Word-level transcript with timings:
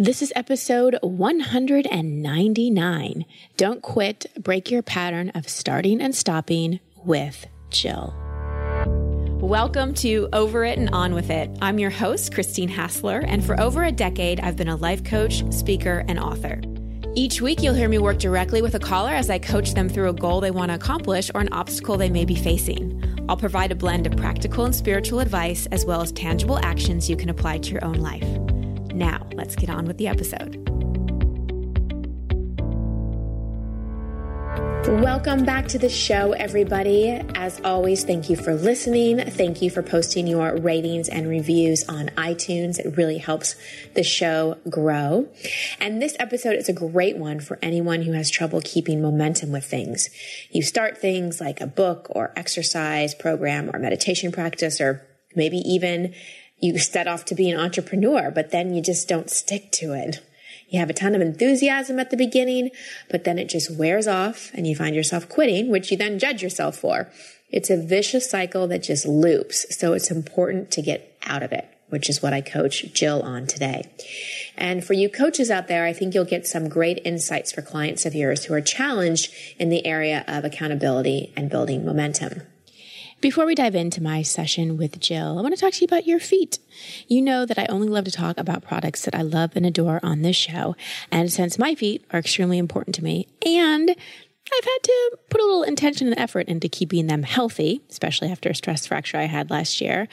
This 0.00 0.22
is 0.22 0.32
episode 0.34 0.98
199. 1.02 3.26
Don't 3.58 3.82
quit, 3.82 4.24
break 4.38 4.70
your 4.70 4.80
pattern 4.80 5.28
of 5.34 5.46
starting 5.46 6.00
and 6.00 6.14
stopping 6.14 6.80
with 7.04 7.46
Jill. 7.68 8.14
Welcome 9.42 9.92
to 9.96 10.30
Over 10.32 10.64
It 10.64 10.78
and 10.78 10.88
On 10.94 11.14
With 11.14 11.28
It. 11.28 11.50
I'm 11.60 11.78
your 11.78 11.90
host, 11.90 12.32
Christine 12.32 12.70
Hassler, 12.70 13.18
and 13.18 13.44
for 13.44 13.60
over 13.60 13.84
a 13.84 13.92
decade, 13.92 14.40
I've 14.40 14.56
been 14.56 14.68
a 14.68 14.76
life 14.76 15.04
coach, 15.04 15.44
speaker, 15.52 16.02
and 16.08 16.18
author. 16.18 16.62
Each 17.14 17.42
week, 17.42 17.62
you'll 17.62 17.74
hear 17.74 17.90
me 17.90 17.98
work 17.98 18.18
directly 18.18 18.62
with 18.62 18.74
a 18.74 18.80
caller 18.80 19.12
as 19.12 19.28
I 19.28 19.38
coach 19.38 19.74
them 19.74 19.90
through 19.90 20.08
a 20.08 20.14
goal 20.14 20.40
they 20.40 20.50
want 20.50 20.70
to 20.70 20.76
accomplish 20.76 21.30
or 21.34 21.42
an 21.42 21.52
obstacle 21.52 21.98
they 21.98 22.08
may 22.08 22.24
be 22.24 22.36
facing. 22.36 23.26
I'll 23.28 23.36
provide 23.36 23.70
a 23.70 23.74
blend 23.74 24.06
of 24.06 24.16
practical 24.16 24.64
and 24.64 24.74
spiritual 24.74 25.20
advice 25.20 25.66
as 25.66 25.84
well 25.84 26.00
as 26.00 26.10
tangible 26.10 26.58
actions 26.64 27.10
you 27.10 27.18
can 27.18 27.28
apply 27.28 27.58
to 27.58 27.70
your 27.70 27.84
own 27.84 27.96
life. 27.96 28.49
Now, 28.94 29.26
let's 29.34 29.56
get 29.56 29.70
on 29.70 29.86
with 29.86 29.98
the 29.98 30.08
episode. 30.08 30.70
Welcome 34.88 35.44
back 35.44 35.68
to 35.68 35.78
the 35.78 35.88
show, 35.88 36.32
everybody. 36.32 37.10
As 37.34 37.60
always, 37.62 38.02
thank 38.02 38.28
you 38.28 38.36
for 38.36 38.54
listening. 38.54 39.18
Thank 39.18 39.62
you 39.62 39.70
for 39.70 39.82
posting 39.82 40.26
your 40.26 40.56
ratings 40.56 41.08
and 41.08 41.28
reviews 41.28 41.88
on 41.88 42.08
iTunes. 42.16 42.78
It 42.78 42.96
really 42.96 43.18
helps 43.18 43.56
the 43.94 44.02
show 44.02 44.58
grow. 44.68 45.28
And 45.78 46.02
this 46.02 46.16
episode 46.18 46.56
is 46.56 46.68
a 46.68 46.72
great 46.72 47.18
one 47.18 47.40
for 47.40 47.58
anyone 47.62 48.02
who 48.02 48.12
has 48.12 48.30
trouble 48.30 48.60
keeping 48.64 49.00
momentum 49.00 49.52
with 49.52 49.64
things. 49.64 50.10
You 50.50 50.62
start 50.62 50.98
things 50.98 51.40
like 51.40 51.60
a 51.60 51.66
book 51.66 52.08
or 52.10 52.32
exercise 52.34 53.14
program 53.14 53.70
or 53.72 53.78
meditation 53.78 54.32
practice, 54.32 54.80
or 54.80 55.06
maybe 55.36 55.58
even 55.58 56.14
you 56.60 56.78
set 56.78 57.08
off 57.08 57.24
to 57.26 57.34
be 57.34 57.50
an 57.50 57.58
entrepreneur, 57.58 58.30
but 58.30 58.50
then 58.50 58.74
you 58.74 58.82
just 58.82 59.08
don't 59.08 59.30
stick 59.30 59.72
to 59.72 59.92
it. 59.92 60.20
You 60.68 60.78
have 60.78 60.90
a 60.90 60.94
ton 60.94 61.16
of 61.16 61.20
enthusiasm 61.20 61.98
at 61.98 62.10
the 62.10 62.16
beginning, 62.16 62.70
but 63.10 63.24
then 63.24 63.38
it 63.38 63.48
just 63.48 63.76
wears 63.76 64.06
off 64.06 64.52
and 64.54 64.66
you 64.66 64.76
find 64.76 64.94
yourself 64.94 65.28
quitting, 65.28 65.68
which 65.68 65.90
you 65.90 65.96
then 65.96 66.18
judge 66.18 66.42
yourself 66.42 66.76
for. 66.76 67.10
It's 67.48 67.70
a 67.70 67.76
vicious 67.76 68.30
cycle 68.30 68.68
that 68.68 68.84
just 68.84 69.04
loops. 69.04 69.66
So 69.76 69.94
it's 69.94 70.12
important 70.12 70.70
to 70.72 70.82
get 70.82 71.16
out 71.26 71.42
of 71.42 71.50
it, 71.50 71.68
which 71.88 72.08
is 72.08 72.22
what 72.22 72.32
I 72.32 72.40
coach 72.40 72.84
Jill 72.92 73.20
on 73.22 73.48
today. 73.48 73.90
And 74.56 74.84
for 74.84 74.92
you 74.92 75.08
coaches 75.08 75.50
out 75.50 75.66
there, 75.66 75.84
I 75.86 75.92
think 75.92 76.14
you'll 76.14 76.24
get 76.24 76.46
some 76.46 76.68
great 76.68 77.00
insights 77.04 77.50
for 77.50 77.62
clients 77.62 78.06
of 78.06 78.14
yours 78.14 78.44
who 78.44 78.54
are 78.54 78.60
challenged 78.60 79.32
in 79.58 79.70
the 79.70 79.84
area 79.84 80.24
of 80.28 80.44
accountability 80.44 81.32
and 81.36 81.50
building 81.50 81.84
momentum. 81.84 82.42
Before 83.20 83.44
we 83.44 83.54
dive 83.54 83.74
into 83.74 84.02
my 84.02 84.22
session 84.22 84.78
with 84.78 84.98
Jill, 84.98 85.38
I 85.38 85.42
want 85.42 85.54
to 85.54 85.60
talk 85.60 85.74
to 85.74 85.80
you 85.82 85.84
about 85.84 86.06
your 86.06 86.18
feet. 86.18 86.58
You 87.06 87.20
know 87.20 87.44
that 87.44 87.58
I 87.58 87.66
only 87.66 87.88
love 87.88 88.06
to 88.06 88.10
talk 88.10 88.38
about 88.38 88.62
products 88.62 89.04
that 89.04 89.14
I 89.14 89.20
love 89.20 89.50
and 89.54 89.66
adore 89.66 90.00
on 90.02 90.22
this 90.22 90.36
show. 90.36 90.74
And 91.12 91.30
since 91.30 91.58
my 91.58 91.74
feet 91.74 92.02
are 92.12 92.18
extremely 92.18 92.56
important 92.56 92.94
to 92.94 93.04
me 93.04 93.28
and 93.44 93.90
I've 93.90 94.64
had 94.64 94.82
to 94.82 95.18
put 95.28 95.42
a 95.42 95.44
little 95.44 95.64
intention 95.64 96.08
and 96.08 96.18
effort 96.18 96.48
into 96.48 96.70
keeping 96.70 97.08
them 97.08 97.22
healthy, 97.22 97.82
especially 97.90 98.30
after 98.30 98.48
a 98.48 98.54
stress 98.54 98.86
fracture 98.86 99.18
I 99.18 99.24
had 99.24 99.50
last 99.50 99.82
year. 99.82 100.08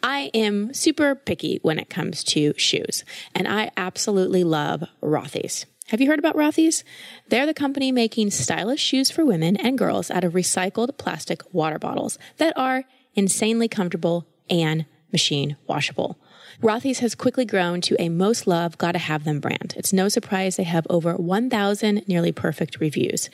I 0.00 0.30
am 0.32 0.72
super 0.72 1.16
picky 1.16 1.58
when 1.62 1.80
it 1.80 1.90
comes 1.90 2.22
to 2.24 2.54
shoes, 2.56 3.04
and 3.34 3.48
I 3.48 3.72
absolutely 3.76 4.44
love 4.44 4.84
Rothy's. 5.02 5.66
Have 5.92 6.00
you 6.00 6.06
heard 6.06 6.18
about 6.18 6.36
Rothy's? 6.36 6.84
They're 7.28 7.44
the 7.44 7.52
company 7.52 7.92
making 7.92 8.30
stylish 8.30 8.80
shoes 8.80 9.10
for 9.10 9.26
women 9.26 9.58
and 9.58 9.76
girls 9.76 10.10
out 10.10 10.24
of 10.24 10.32
recycled 10.32 10.96
plastic 10.96 11.42
water 11.52 11.78
bottles 11.78 12.18
that 12.38 12.56
are 12.56 12.84
insanely 13.14 13.68
comfortable 13.68 14.26
and 14.48 14.86
machine 15.12 15.58
washable. 15.66 16.18
Rothy's 16.62 17.00
has 17.00 17.14
quickly 17.14 17.44
grown 17.44 17.82
to 17.82 17.96
a 18.00 18.08
most 18.08 18.46
loved, 18.46 18.78
gotta 18.78 19.00
have 19.00 19.24
them 19.24 19.38
brand. 19.38 19.74
It's 19.76 19.92
no 19.92 20.08
surprise 20.08 20.56
they 20.56 20.62
have 20.62 20.86
over 20.88 21.12
1,000 21.12 22.08
nearly 22.08 22.32
perfect 22.32 22.80
reviews. 22.80 23.28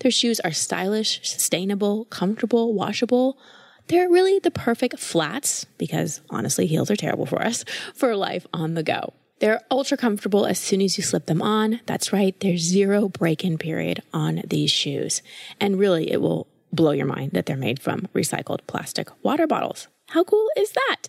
Their 0.00 0.10
shoes 0.10 0.38
are 0.40 0.52
stylish, 0.52 1.18
sustainable, 1.26 2.04
comfortable, 2.04 2.74
washable. 2.74 3.38
They're 3.86 4.10
really 4.10 4.38
the 4.38 4.50
perfect 4.50 4.98
flats, 4.98 5.64
because 5.78 6.20
honestly, 6.28 6.66
heels 6.66 6.90
are 6.90 6.96
terrible 6.96 7.24
for 7.24 7.42
us, 7.42 7.64
for 7.94 8.14
life 8.14 8.46
on 8.52 8.74
the 8.74 8.82
go. 8.82 9.14
They're 9.42 9.60
ultra 9.72 9.96
comfortable 9.96 10.46
as 10.46 10.60
soon 10.60 10.80
as 10.82 10.96
you 10.96 11.02
slip 11.02 11.26
them 11.26 11.42
on. 11.42 11.80
That's 11.86 12.12
right, 12.12 12.38
there's 12.38 12.60
zero 12.60 13.08
break 13.08 13.44
in 13.44 13.58
period 13.58 14.00
on 14.14 14.40
these 14.46 14.70
shoes. 14.70 15.20
And 15.58 15.80
really, 15.80 16.12
it 16.12 16.20
will 16.20 16.46
blow 16.72 16.92
your 16.92 17.06
mind 17.06 17.32
that 17.32 17.46
they're 17.46 17.56
made 17.56 17.82
from 17.82 18.06
recycled 18.14 18.60
plastic 18.68 19.08
water 19.24 19.48
bottles. 19.48 19.88
How 20.10 20.22
cool 20.22 20.46
is 20.56 20.70
that? 20.70 21.08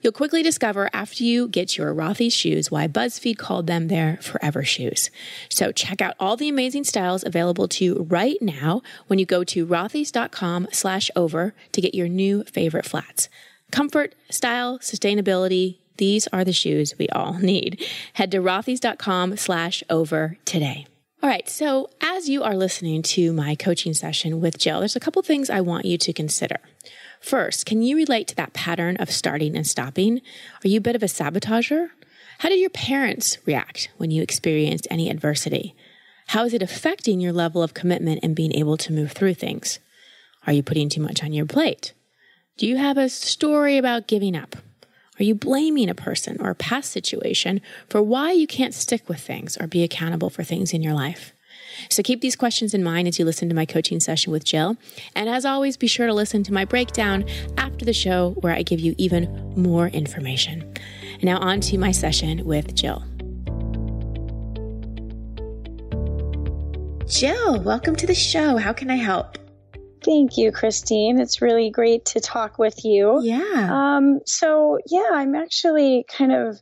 You'll 0.00 0.14
quickly 0.14 0.42
discover 0.42 0.88
after 0.94 1.22
you 1.22 1.48
get 1.48 1.76
your 1.76 1.94
Rothy's 1.94 2.32
shoes 2.32 2.70
why 2.70 2.88
BuzzFeed 2.88 3.36
called 3.36 3.66
them 3.66 3.88
their 3.88 4.16
forever 4.22 4.64
shoes. 4.64 5.10
So 5.50 5.70
check 5.70 6.00
out 6.00 6.14
all 6.18 6.38
the 6.38 6.48
amazing 6.48 6.84
styles 6.84 7.24
available 7.26 7.68
to 7.68 7.84
you 7.84 8.06
right 8.08 8.40
now 8.40 8.80
when 9.06 9.18
you 9.18 9.26
go 9.26 9.44
to 9.44 9.66
rothys.com 9.66 10.68
slash 10.72 11.10
over 11.14 11.54
to 11.72 11.82
get 11.82 11.94
your 11.94 12.08
new 12.08 12.42
favorite 12.44 12.86
flats. 12.86 13.28
Comfort, 13.70 14.14
style, 14.30 14.78
sustainability, 14.78 15.76
these 15.98 16.26
are 16.28 16.44
the 16.44 16.52
shoes 16.52 16.94
we 16.98 17.08
all 17.08 17.34
need. 17.40 17.84
Head 18.14 18.30
to 18.32 18.38
rothys.com 18.38 19.36
slash 19.36 19.82
over 19.90 20.38
today. 20.44 20.86
All 21.22 21.30
right. 21.30 21.48
So 21.48 21.90
as 22.00 22.28
you 22.28 22.42
are 22.42 22.54
listening 22.54 23.02
to 23.02 23.32
my 23.32 23.54
coaching 23.54 23.94
session 23.94 24.40
with 24.40 24.58
Jill, 24.58 24.80
there's 24.80 24.96
a 24.96 25.00
couple 25.00 25.22
things 25.22 25.48
I 25.48 25.60
want 25.60 25.86
you 25.86 25.98
to 25.98 26.12
consider. 26.12 26.58
First, 27.20 27.66
can 27.66 27.82
you 27.82 27.96
relate 27.96 28.28
to 28.28 28.36
that 28.36 28.52
pattern 28.52 28.96
of 28.98 29.10
starting 29.10 29.56
and 29.56 29.66
stopping? 29.66 30.20
Are 30.64 30.68
you 30.68 30.78
a 30.78 30.82
bit 30.82 30.94
of 30.94 31.02
a 31.02 31.06
sabotager? 31.06 31.88
How 32.38 32.50
did 32.50 32.60
your 32.60 32.70
parents 32.70 33.38
react 33.46 33.88
when 33.96 34.10
you 34.10 34.22
experienced 34.22 34.86
any 34.90 35.08
adversity? 35.08 35.74
How 36.28 36.44
is 36.44 36.52
it 36.52 36.62
affecting 36.62 37.20
your 37.20 37.32
level 37.32 37.62
of 37.62 37.72
commitment 37.72 38.20
and 38.22 38.36
being 38.36 38.54
able 38.54 38.76
to 38.76 38.92
move 38.92 39.12
through 39.12 39.34
things? 39.34 39.78
Are 40.46 40.52
you 40.52 40.62
putting 40.62 40.88
too 40.88 41.00
much 41.00 41.24
on 41.24 41.32
your 41.32 41.46
plate? 41.46 41.94
Do 42.56 42.66
you 42.66 42.76
have 42.76 42.98
a 42.98 43.08
story 43.08 43.78
about 43.78 44.06
giving 44.06 44.36
up? 44.36 44.56
Are 45.18 45.24
you 45.24 45.34
blaming 45.34 45.88
a 45.88 45.94
person 45.94 46.36
or 46.40 46.50
a 46.50 46.54
past 46.54 46.90
situation 46.90 47.62
for 47.88 48.02
why 48.02 48.32
you 48.32 48.46
can't 48.46 48.74
stick 48.74 49.08
with 49.08 49.20
things 49.20 49.56
or 49.56 49.66
be 49.66 49.82
accountable 49.82 50.28
for 50.28 50.44
things 50.44 50.74
in 50.74 50.82
your 50.82 50.92
life? 50.92 51.32
So 51.88 52.02
keep 52.02 52.20
these 52.20 52.36
questions 52.36 52.74
in 52.74 52.82
mind 52.84 53.08
as 53.08 53.18
you 53.18 53.24
listen 53.24 53.48
to 53.48 53.54
my 53.54 53.64
coaching 53.64 54.00
session 54.00 54.30
with 54.30 54.44
Jill. 54.44 54.76
And 55.14 55.28
as 55.28 55.44
always, 55.44 55.76
be 55.76 55.86
sure 55.86 56.06
to 56.06 56.14
listen 56.14 56.42
to 56.44 56.52
my 56.52 56.64
breakdown 56.64 57.24
after 57.56 57.84
the 57.84 57.92
show 57.92 58.30
where 58.40 58.52
I 58.52 58.62
give 58.62 58.80
you 58.80 58.94
even 58.98 59.54
more 59.56 59.88
information. 59.88 60.70
Now 61.22 61.38
on 61.38 61.60
to 61.62 61.78
my 61.78 61.92
session 61.92 62.44
with 62.44 62.74
Jill. 62.74 63.02
Jill, 67.08 67.62
welcome 67.62 67.96
to 67.96 68.06
the 68.06 68.14
show. 68.14 68.56
How 68.56 68.72
can 68.72 68.90
I 68.90 68.96
help? 68.96 69.38
Thank 70.06 70.38
you, 70.38 70.52
Christine. 70.52 71.18
It's 71.18 71.42
really 71.42 71.70
great 71.70 72.04
to 72.06 72.20
talk 72.20 72.60
with 72.60 72.84
you. 72.84 73.20
Yeah. 73.22 73.96
Um, 73.96 74.20
so 74.24 74.78
yeah, 74.86 75.10
I'm 75.12 75.34
actually 75.34 76.06
kind 76.08 76.30
of 76.30 76.60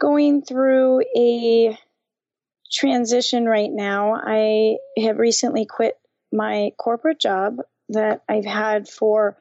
going 0.00 0.40
through 0.40 1.02
a 1.14 1.78
transition 2.72 3.44
right 3.44 3.70
now. 3.70 4.14
I 4.14 4.78
have 4.98 5.18
recently 5.18 5.66
quit 5.66 5.98
my 6.32 6.72
corporate 6.78 7.20
job 7.20 7.58
that 7.90 8.22
I've 8.26 8.46
had 8.46 8.88
for 8.88 9.36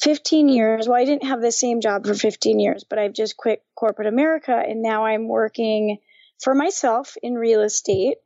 15 0.00 0.48
years. 0.48 0.88
Well, 0.88 1.00
I 1.00 1.04
didn't 1.04 1.28
have 1.28 1.40
the 1.40 1.52
same 1.52 1.80
job 1.80 2.04
for 2.04 2.14
15 2.14 2.58
years, 2.58 2.82
but 2.82 2.98
I've 2.98 3.12
just 3.12 3.36
quit 3.36 3.62
corporate 3.76 4.08
America 4.08 4.56
and 4.56 4.82
now 4.82 5.04
I'm 5.04 5.28
working 5.28 5.98
for 6.42 6.52
myself 6.52 7.16
in 7.22 7.34
real 7.34 7.60
estate. 7.60 8.16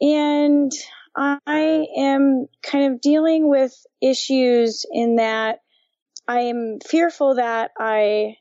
And 0.00 0.70
I 1.16 1.86
am 1.96 2.46
kind 2.62 2.92
of 2.92 3.00
dealing 3.00 3.48
with 3.48 3.74
issues 4.00 4.84
in 4.90 5.16
that 5.16 5.60
I 6.26 6.40
am 6.42 6.78
fearful 6.84 7.36
that 7.36 7.72
I 7.78 8.36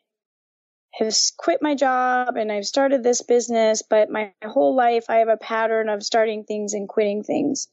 have 0.94 1.14
quit 1.38 1.62
my 1.62 1.76
job 1.76 2.38
and 2.38 2.52
I've 2.52 2.66
started 2.66 3.04
this 3.04 3.22
business, 3.22 3.84
but 3.88 4.10
my 4.10 4.34
whole 4.44 4.76
life 4.76 5.06
I 5.10 5.18
have 5.18 5.28
a 5.28 5.38
pattern 5.38 5.90
of 5.90 6.04
starting 6.04 6.44
things 6.44 6.74
and 6.74 6.88
quitting 6.88 7.24
things. 7.24 7.68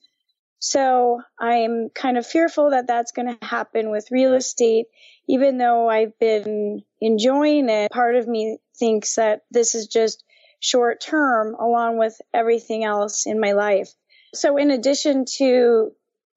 So 0.59 1.23
I'm 1.39 1.89
kind 1.95 2.19
of 2.19 2.27
fearful 2.27 2.71
that 2.71 2.87
that's 2.87 3.13
going 3.13 3.35
to 3.35 3.47
happen 3.47 3.91
with 3.91 4.11
real 4.11 4.35
estate, 4.35 4.87
even 5.27 5.57
though 5.57 5.89
I've 5.89 6.19
been 6.19 6.83
enjoying 7.01 7.69
it. 7.71 7.91
Part 7.91 8.17
of 8.17 8.29
me 8.29 8.59
thinks 8.77 9.15
that 9.15 9.43
this 9.51 9.75
is 9.75 9.87
just 9.87 10.23
short 10.59 11.01
term 11.01 11.55
along 11.55 11.97
with 11.97 12.21
everything 12.35 12.85
else 12.85 13.27
in 13.27 13.41
my 13.41 13.53
life. 13.53 13.91
So 14.35 14.57
in 14.57 14.71
addition 14.71 15.25
to 15.37 15.93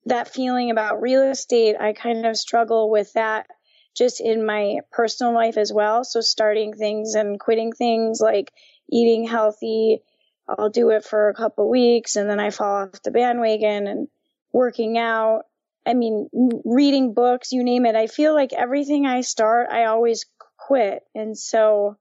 that 0.05 0.33
feeling 0.33 0.71
about 0.71 1.01
real 1.01 1.23
estate, 1.23 1.75
I 1.79 1.93
kind 1.93 2.25
of 2.25 2.37
struggle 2.37 2.89
with 2.89 3.13
that 3.13 3.47
just 3.95 4.21
in 4.21 4.45
my 4.45 4.79
personal 4.91 5.33
life 5.33 5.57
as 5.57 5.71
well. 5.71 6.03
So 6.03 6.21
starting 6.21 6.73
things 6.73 7.13
and 7.15 7.39
quitting 7.39 7.71
things 7.71 8.19
like 8.19 8.51
eating 8.91 9.25
healthy. 9.25 9.99
I'll 10.47 10.69
do 10.69 10.89
it 10.89 11.05
for 11.05 11.29
a 11.29 11.33
couple 11.33 11.69
weeks 11.69 12.15
and 12.15 12.29
then 12.29 12.39
I 12.39 12.49
fall 12.49 12.83
off 12.83 13.01
the 13.03 13.11
bandwagon 13.11 13.87
and 13.87 14.07
working 14.51 14.97
out. 14.97 15.43
I 15.85 15.93
mean, 15.93 16.29
reading 16.65 17.13
books, 17.13 17.51
you 17.51 17.63
name 17.63 17.85
it. 17.85 17.95
I 17.95 18.07
feel 18.07 18.33
like 18.33 18.53
everything 18.53 19.05
I 19.05 19.21
start, 19.21 19.69
I 19.69 19.85
always 19.85 20.25
quit. 20.57 21.03
And 21.13 21.37
so 21.37 21.97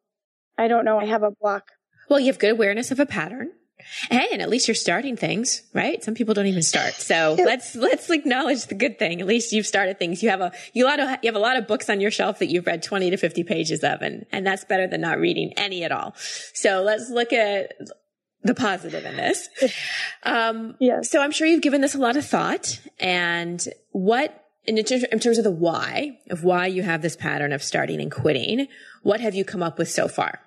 I 0.56 0.68
don't 0.68 0.84
know. 0.84 0.98
I 0.98 1.06
have 1.06 1.22
a 1.22 1.30
block 1.30 1.68
Well, 2.08 2.20
you 2.20 2.26
have 2.26 2.38
good 2.38 2.52
awareness 2.52 2.90
of 2.90 3.00
a 3.00 3.06
pattern. 3.06 3.52
Hey, 4.10 4.28
and 4.32 4.42
at 4.42 4.48
least 4.48 4.68
you're 4.68 4.74
starting 4.74 5.16
things, 5.16 5.62
right? 5.72 6.02
Some 6.02 6.14
people 6.14 6.34
don't 6.34 6.46
even 6.46 6.62
start. 6.62 6.94
So 6.94 7.36
let's, 7.38 7.74
let's 7.74 8.10
acknowledge 8.10 8.66
the 8.66 8.74
good 8.74 8.98
thing. 8.98 9.20
At 9.20 9.26
least 9.26 9.52
you've 9.52 9.66
started 9.66 9.98
things. 9.98 10.22
You 10.22 10.30
have 10.30 10.40
a, 10.40 10.52
you, 10.72 10.84
lot 10.84 11.00
of, 11.00 11.08
you 11.22 11.28
have 11.28 11.36
a 11.36 11.40
lot 11.40 11.56
of 11.56 11.66
books 11.66 11.88
on 11.90 12.00
your 12.00 12.10
shelf 12.10 12.38
that 12.40 12.46
you've 12.46 12.66
read 12.66 12.82
20 12.82 13.10
to 13.10 13.16
50 13.16 13.44
pages 13.44 13.82
of, 13.82 14.02
and, 14.02 14.26
and 14.32 14.46
that's 14.46 14.64
better 14.64 14.86
than 14.86 15.00
not 15.00 15.18
reading 15.18 15.52
any 15.56 15.84
at 15.84 15.92
all. 15.92 16.14
So 16.54 16.82
let's 16.82 17.10
look 17.10 17.32
at 17.32 17.74
the 18.42 18.54
positive 18.54 19.04
in 19.04 19.16
this. 19.16 19.48
Um, 20.24 20.76
yes. 20.78 21.10
So 21.10 21.20
I'm 21.20 21.32
sure 21.32 21.48
you've 21.48 21.62
given 21.62 21.80
this 21.80 21.96
a 21.96 21.98
lot 21.98 22.16
of 22.16 22.24
thought 22.24 22.78
and 23.00 23.66
what, 23.90 24.44
in, 24.64 24.78
in 24.78 24.84
terms 24.84 25.36
of 25.36 25.42
the 25.42 25.50
why 25.50 26.20
of 26.30 26.44
why 26.44 26.68
you 26.68 26.84
have 26.84 27.02
this 27.02 27.16
pattern 27.16 27.52
of 27.52 27.60
starting 27.60 28.00
and 28.00 28.08
quitting, 28.08 28.68
what 29.02 29.20
have 29.20 29.34
you 29.34 29.44
come 29.44 29.64
up 29.64 29.78
with 29.78 29.90
so 29.90 30.06
far? 30.06 30.38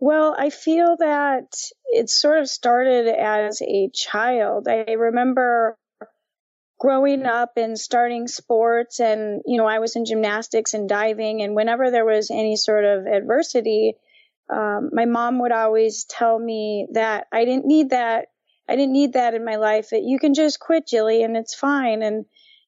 Well, 0.00 0.34
I 0.36 0.50
feel 0.50 0.96
that 0.98 1.54
it 1.92 2.10
sort 2.10 2.40
of 2.40 2.48
started 2.48 3.06
as 3.06 3.62
a 3.62 3.90
child. 3.94 4.66
I 4.66 4.92
remember 4.92 5.76
growing 6.78 7.26
up 7.26 7.52
and 7.56 7.78
starting 7.78 8.26
sports 8.26 9.00
and, 9.00 9.42
you 9.46 9.58
know, 9.58 9.66
I 9.66 9.78
was 9.78 9.96
in 9.96 10.06
gymnastics 10.06 10.72
and 10.72 10.88
diving 10.88 11.42
and 11.42 11.54
whenever 11.54 11.90
there 11.90 12.06
was 12.06 12.30
any 12.30 12.56
sort 12.56 12.84
of 12.84 13.06
adversity, 13.06 13.94
um, 14.48 14.90
my 14.92 15.04
mom 15.04 15.38
would 15.40 15.52
always 15.52 16.04
tell 16.04 16.38
me 16.38 16.86
that 16.92 17.26
I 17.30 17.44
didn't 17.44 17.66
need 17.66 17.90
that. 17.90 18.28
I 18.68 18.76
didn't 18.76 18.92
need 18.92 19.12
that 19.12 19.34
in 19.34 19.44
my 19.44 19.56
life. 19.56 19.90
That 19.90 20.02
you 20.02 20.18
can 20.18 20.32
just 20.32 20.58
quit, 20.58 20.86
Jilly, 20.86 21.22
and 21.22 21.36
it's 21.36 21.54
fine. 21.54 22.02
And 22.02 22.24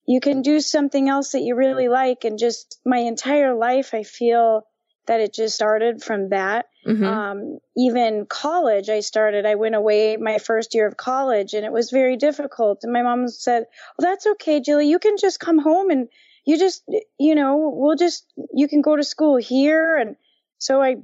you 0.07 0.21
can 0.21 0.43
do 0.43 0.61
something 0.61 1.09
else 1.09 1.31
that 1.33 1.41
you 1.43 1.55
really 1.57 1.89
like. 1.89 2.25
And 2.25 2.39
just 2.39 2.79
my 2.85 2.99
entire 2.99 3.55
life, 3.55 3.95
I 3.95 4.03
feel 4.03 4.67
that 5.07 5.21
it 5.21 5.35
just 5.35 5.55
started 5.55 6.03
from 6.03 6.29
that. 6.29 6.67
Mm-hmm. 6.87 7.05
Um, 7.05 7.59
even 7.77 8.27
college, 8.27 8.89
I 8.89 9.01
started, 9.01 9.47
I 9.47 9.57
went 9.57 9.75
away 9.75 10.17
my 10.17 10.39
first 10.39 10.75
year 10.75 10.87
of 10.87 10.97
college 10.97 11.55
and 11.55 11.65
it 11.67 11.73
was 11.73 11.91
very 11.91 12.17
difficult. 12.17 12.81
And 12.85 12.93
my 12.93 13.03
mom 13.03 13.29
said, 13.29 13.65
well, 13.99 14.11
that's 14.11 14.27
okay, 14.27 14.61
Jilly. 14.61 14.89
You 14.89 14.99
can 14.99 15.17
just 15.17 15.41
come 15.41 15.59
home 15.59 15.91
and 15.91 16.09
you 16.45 16.59
just, 16.59 16.85
you 17.19 17.35
know, 17.35 17.73
we'll 17.75 17.97
just, 17.97 18.27
you 18.55 18.69
can 18.69 18.81
go 18.81 18.97
to 18.97 19.05
school 19.05 19.37
here. 19.37 19.97
And 19.97 20.17
so 20.59 20.81
I 20.81 20.97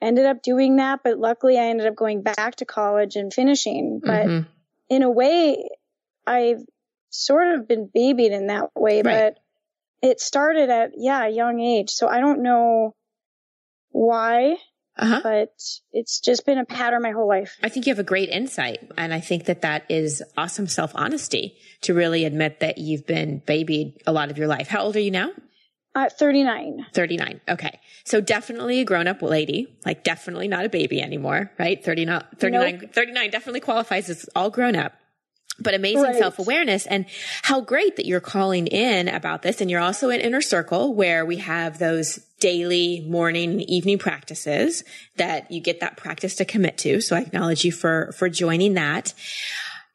ended 0.00 0.26
up 0.26 0.42
doing 0.42 0.76
that, 0.76 1.00
but 1.04 1.18
luckily 1.18 1.58
I 1.58 1.66
ended 1.66 1.86
up 1.86 1.94
going 1.94 2.22
back 2.22 2.56
to 2.56 2.64
college 2.64 3.16
and 3.16 3.32
finishing. 3.32 4.00
But 4.02 4.26
mm-hmm. 4.26 4.48
in 4.88 5.02
a 5.02 5.10
way, 5.10 5.68
I've 6.26 6.62
sort 7.10 7.48
of 7.48 7.68
been 7.68 7.90
babied 7.92 8.32
in 8.32 8.46
that 8.46 8.70
way, 8.74 9.02
right. 9.02 9.34
but 10.02 10.08
it 10.08 10.20
started 10.20 10.70
at, 10.70 10.92
yeah, 10.96 11.26
a 11.26 11.30
young 11.30 11.60
age. 11.60 11.90
So 11.90 12.08
I 12.08 12.20
don't 12.20 12.42
know 12.42 12.94
why. 14.02 14.56
Uh-huh. 14.98 15.20
But 15.22 15.54
it's 15.92 16.20
just 16.20 16.44
been 16.44 16.58
a 16.58 16.66
pattern 16.66 17.02
my 17.02 17.12
whole 17.12 17.26
life. 17.26 17.56
I 17.62 17.70
think 17.70 17.86
you 17.86 17.92
have 17.92 17.98
a 17.98 18.04
great 18.04 18.28
insight. 18.28 18.90
And 18.98 19.14
I 19.14 19.20
think 19.20 19.46
that 19.46 19.62
that 19.62 19.86
is 19.88 20.22
awesome 20.36 20.66
self 20.66 20.92
honesty 20.94 21.56
to 21.82 21.94
really 21.94 22.24
admit 22.26 22.60
that 22.60 22.78
you've 22.78 23.06
been 23.06 23.38
babied 23.46 24.02
a 24.06 24.12
lot 24.12 24.30
of 24.30 24.36
your 24.36 24.48
life. 24.48 24.68
How 24.68 24.82
old 24.82 24.96
are 24.96 25.00
you 25.00 25.10
now? 25.10 25.30
Uh, 25.94 26.08
39. 26.08 26.86
39. 26.94 27.40
Okay. 27.48 27.80
So 28.04 28.20
definitely 28.20 28.80
a 28.80 28.84
grown 28.84 29.06
up 29.06 29.22
lady, 29.22 29.66
like 29.84 30.04
definitely 30.04 30.48
not 30.48 30.64
a 30.64 30.68
baby 30.68 31.02
anymore, 31.02 31.52
right? 31.58 31.82
39, 31.82 32.22
39, 32.38 32.78
nope. 32.80 32.94
39 32.94 33.30
definitely 33.30 33.60
qualifies 33.60 34.08
as 34.08 34.28
all 34.34 34.50
grown 34.50 34.74
up 34.74 34.94
but 35.58 35.74
amazing 35.74 36.02
right. 36.02 36.16
self 36.16 36.38
awareness 36.38 36.86
and 36.86 37.06
how 37.42 37.60
great 37.60 37.96
that 37.96 38.06
you're 38.06 38.20
calling 38.20 38.66
in 38.66 39.08
about 39.08 39.42
this. 39.42 39.60
And 39.60 39.70
you're 39.70 39.80
also 39.80 40.10
in 40.10 40.20
inner 40.20 40.40
circle 40.40 40.94
where 40.94 41.24
we 41.24 41.36
have 41.38 41.78
those 41.78 42.16
daily 42.40 43.04
morning 43.08 43.52
and 43.52 43.62
evening 43.62 43.98
practices 43.98 44.82
that 45.16 45.50
you 45.50 45.60
get 45.60 45.80
that 45.80 45.96
practice 45.96 46.36
to 46.36 46.44
commit 46.44 46.78
to. 46.78 47.00
So 47.00 47.16
I 47.16 47.20
acknowledge 47.20 47.64
you 47.64 47.72
for, 47.72 48.12
for 48.12 48.28
joining 48.28 48.74
that. 48.74 49.14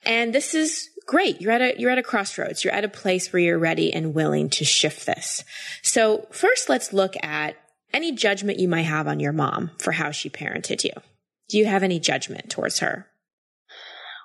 And 0.05 0.33
this 0.33 0.53
is 0.53 0.89
great. 1.05 1.41
You're 1.41 1.51
at 1.51 1.61
a, 1.61 1.79
you're 1.79 1.91
at 1.91 1.97
a 1.97 2.03
crossroads. 2.03 2.63
You're 2.63 2.73
at 2.73 2.85
a 2.85 2.89
place 2.89 3.33
where 3.33 3.41
you're 3.41 3.59
ready 3.59 3.91
and 3.91 4.13
willing 4.13 4.49
to 4.51 4.63
shift 4.63 5.05
this. 5.05 5.43
So 5.81 6.27
first 6.31 6.69
let's 6.69 6.93
look 6.93 7.15
at 7.23 7.55
any 7.93 8.11
judgment 8.11 8.59
you 8.59 8.67
might 8.67 8.83
have 8.83 9.07
on 9.07 9.19
your 9.19 9.33
mom 9.33 9.71
for 9.79 9.91
how 9.91 10.11
she 10.11 10.29
parented 10.29 10.83
you. 10.83 10.91
Do 11.49 11.57
you 11.57 11.65
have 11.65 11.83
any 11.83 11.99
judgment 11.99 12.49
towards 12.49 12.79
her? 12.79 13.07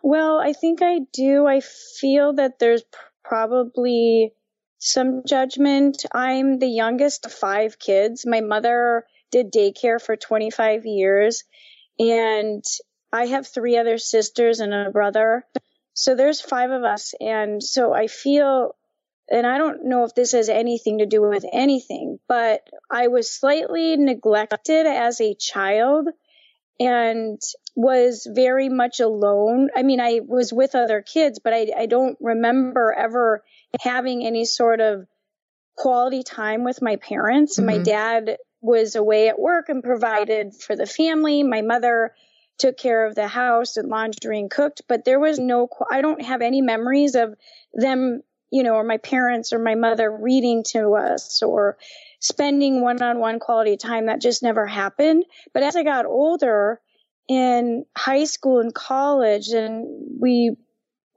Well, 0.03 0.41
I 0.41 0.53
think 0.53 0.83
I 0.83 1.01
do. 1.13 1.47
I 1.47 1.61
feel 1.61 2.35
that 2.35 2.59
there's 2.59 2.83
probably 3.25 4.33
some 4.79 5.23
judgment. 5.27 6.05
I'm 6.13 6.59
the 6.59 6.69
youngest 6.69 7.27
of 7.27 7.33
five 7.33 7.79
kids. 7.79 8.27
My 8.27 8.41
mother 8.41 9.07
did 9.31 9.53
daycare 9.53 10.03
for 10.03 10.17
25 10.17 10.87
years 10.87 11.45
and 11.99 12.65
I 13.13 13.27
have 13.27 13.47
three 13.47 13.77
other 13.79 13.99
sisters 13.99 14.61
and 14.61 14.75
a 14.75 14.91
brother. 14.91 15.47
So 15.95 16.15
there's 16.15 16.41
five 16.41 16.71
of 16.71 16.85
us. 16.85 17.15
And 17.21 17.63
so 17.63 17.93
I 17.93 18.09
feel, 18.09 18.75
and 19.31 19.47
I 19.47 19.59
don't 19.59 19.85
know 19.85 20.05
if 20.05 20.15
this 20.15 20.33
has 20.33 20.49
anything 20.49 20.99
to 20.99 21.07
do 21.07 21.23
with 21.23 21.45
anything, 21.53 22.19
but 22.29 22.63
I 22.91 23.09
was 23.09 23.31
slightly 23.31 23.97
neglected 23.97 24.87
as 24.87 25.21
a 25.21 25.35
child 25.35 26.09
and 26.83 27.41
was 27.75 28.27
very 28.31 28.69
much 28.69 29.01
alone. 29.01 29.71
I 29.75 29.83
mean, 29.83 30.01
I 30.01 30.21
was 30.27 30.53
with 30.53 30.75
other 30.75 31.03
kids, 31.03 31.39
but 31.39 31.53
I, 31.53 31.69
I 31.77 31.87
don't 31.87 32.17
remember 32.21 32.93
ever 32.93 33.45
having 33.81 34.27
any 34.27 34.45
sort 34.45 34.81
of 34.81 35.07
quality 35.77 36.23
time 36.23 36.65
with 36.65 36.83
my 36.83 36.97
parents. 36.97 37.57
Mm-hmm. 37.57 37.67
My 37.67 37.79
dad 37.79 38.37
was 38.61 38.95
away 38.95 39.29
at 39.29 39.39
work 39.39 39.69
and 39.69 39.83
provided 39.83 40.55
for 40.55 40.77
the 40.77 40.87
family. 40.87 41.43
My 41.43 41.63
mother 41.63 42.15
took 42.59 42.77
care 42.77 43.07
of 43.07 43.15
the 43.15 43.29
house 43.29 43.77
and 43.77 43.89
laundry 43.89 44.39
and 44.39 44.51
cooked, 44.51 44.83
but 44.89 45.05
there 45.05 45.19
was 45.19 45.39
no, 45.39 45.69
I 45.91 46.01
don't 46.03 46.23
have 46.23 46.43
any 46.43 46.61
memories 46.61 47.15
of 47.15 47.35
them, 47.73 48.23
you 48.51 48.63
know, 48.63 48.75
or 48.75 48.85
my 48.85 48.99
parents 48.99 49.53
or 49.53 49.59
my 49.59 49.75
mother 49.75 50.11
reading 50.11 50.63
to 50.69 50.95
us 50.95 51.43
or 51.43 51.79
spending 52.23 52.81
one 52.81 53.03
on 53.03 53.19
one 53.19 53.39
quality 53.39 53.77
time. 53.77 54.07
That 54.07 54.23
just 54.23 54.43
never 54.43 54.67
happened. 54.67 55.25
But 55.53 55.63
as 55.63 55.77
I 55.77 55.83
got 55.83 56.07
older 56.07 56.81
in 57.29 57.85
high 57.97 58.25
school 58.25 58.61
and 58.61 58.75
college 58.75 59.49
and 59.49 59.87
we 60.21 60.57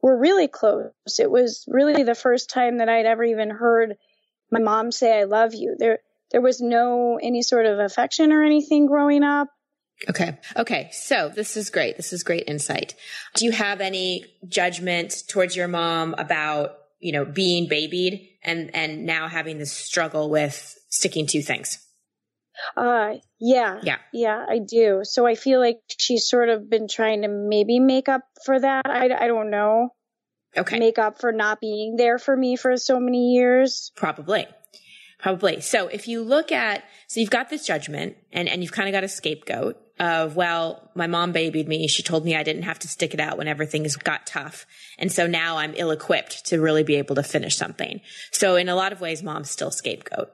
were 0.02 0.18
really 0.18 0.48
close. 0.48 0.92
It 1.20 1.32
was 1.32 1.66
really 1.68 2.04
the 2.04 2.14
first 2.14 2.50
time 2.50 2.78
that 2.78 2.90
I'd 2.90 3.06
ever 3.06 3.24
even 3.24 3.50
heard 3.50 3.96
my 4.52 4.60
mom 4.60 4.92
say, 4.92 5.20
I 5.20 5.24
love 5.24 5.54
you. 5.54 5.76
There, 5.80 6.00
there 6.32 6.42
was 6.42 6.62
no 6.62 7.20
any 7.22 7.42
sort 7.42 7.66
of 7.66 7.80
affection 7.80 8.32
or 8.32 8.44
anything 8.44 8.86
growing 8.86 9.24
up. 9.24 9.48
Okay. 10.10 10.38
Okay. 10.56 10.90
So 10.92 11.30
this 11.30 11.56
is 11.58 11.70
great. 11.70 11.98
This 11.98 12.14
is 12.14 12.24
great 12.24 12.44
insight. 12.48 12.96
Do 13.36 13.46
you 13.46 13.52
have 13.52 13.82
any 13.82 14.26
judgment 14.48 15.24
towards 15.28 15.56
your 15.56 15.68
mom 15.68 16.14
about, 16.18 16.78
you 17.00 17.12
know, 17.12 17.26
being 17.26 17.68
babied 17.68 18.30
and, 18.44 18.76
and 18.76 19.06
now 19.06 19.28
having 19.28 19.58
this 19.58 19.72
struggle 19.72 20.30
with 20.30 20.78
sticking 20.96 21.28
to 21.28 21.42
things? 21.42 21.80
Uh, 22.78 23.16
yeah. 23.40 23.80
Yeah. 23.84 23.98
Yeah, 24.14 24.46
I 24.48 24.60
do. 24.60 25.02
So 25.04 25.26
I 25.26 25.36
feel 25.36 25.60
like 25.60 25.80
she's 26.00 26.28
sort 26.28 26.50
of 26.50 26.70
been 26.70 26.88
trying 26.88 27.24
to 27.24 27.28
maybe 27.28 27.80
make 27.80 28.08
up 28.10 28.22
for 28.46 28.60
that. 28.60 28.86
I, 28.86 29.10
I 29.14 29.28
don't 29.28 29.50
know. 29.50 29.90
Okay. 30.58 30.80
Make 30.80 30.98
up 30.98 31.20
for 31.20 31.32
not 31.32 31.60
being 31.60 31.98
there 31.98 32.18
for 32.18 32.36
me 32.36 32.56
for 32.56 32.78
so 32.78 33.00
many 33.00 33.34
years. 33.34 33.92
Probably. 33.96 34.48
Probably. 35.20 35.60
So 35.62 35.88
if 35.88 36.08
you 36.08 36.22
look 36.22 36.52
at, 36.52 36.84
so 37.08 37.20
you've 37.20 37.30
got 37.30 37.50
this 37.50 37.66
judgment 37.66 38.16
and, 38.32 38.48
and 38.48 38.62
you've 38.62 38.72
kind 38.72 38.88
of 38.88 38.94
got 38.94 39.04
a 39.04 39.10
scapegoat 39.10 39.78
of, 40.00 40.36
well, 40.36 40.92
my 40.96 41.08
mom 41.08 41.32
babied 41.32 41.68
me. 41.68 41.88
She 41.88 42.04
told 42.04 42.24
me 42.26 42.36
I 42.36 42.44
didn't 42.44 42.64
have 42.64 42.80
to 42.80 42.88
stick 42.88 43.14
it 43.14 43.20
out 43.20 43.38
when 43.38 43.48
everything 43.48 43.86
got 44.04 44.26
tough. 44.26 44.66
And 44.98 45.12
so 45.12 45.28
now 45.28 45.58
I'm 45.58 45.74
ill 45.76 45.92
equipped 45.92 46.46
to 46.48 46.62
really 46.62 46.84
be 46.84 46.96
able 46.96 47.16
to 47.16 47.24
finish 47.24 47.58
something. 47.58 48.02
So 48.32 48.56
in 48.56 48.70
a 48.70 48.76
lot 48.76 48.92
of 48.92 49.02
ways, 49.02 49.24
mom's 49.24 49.50
still 49.50 49.72
scapegoat. 49.72 50.32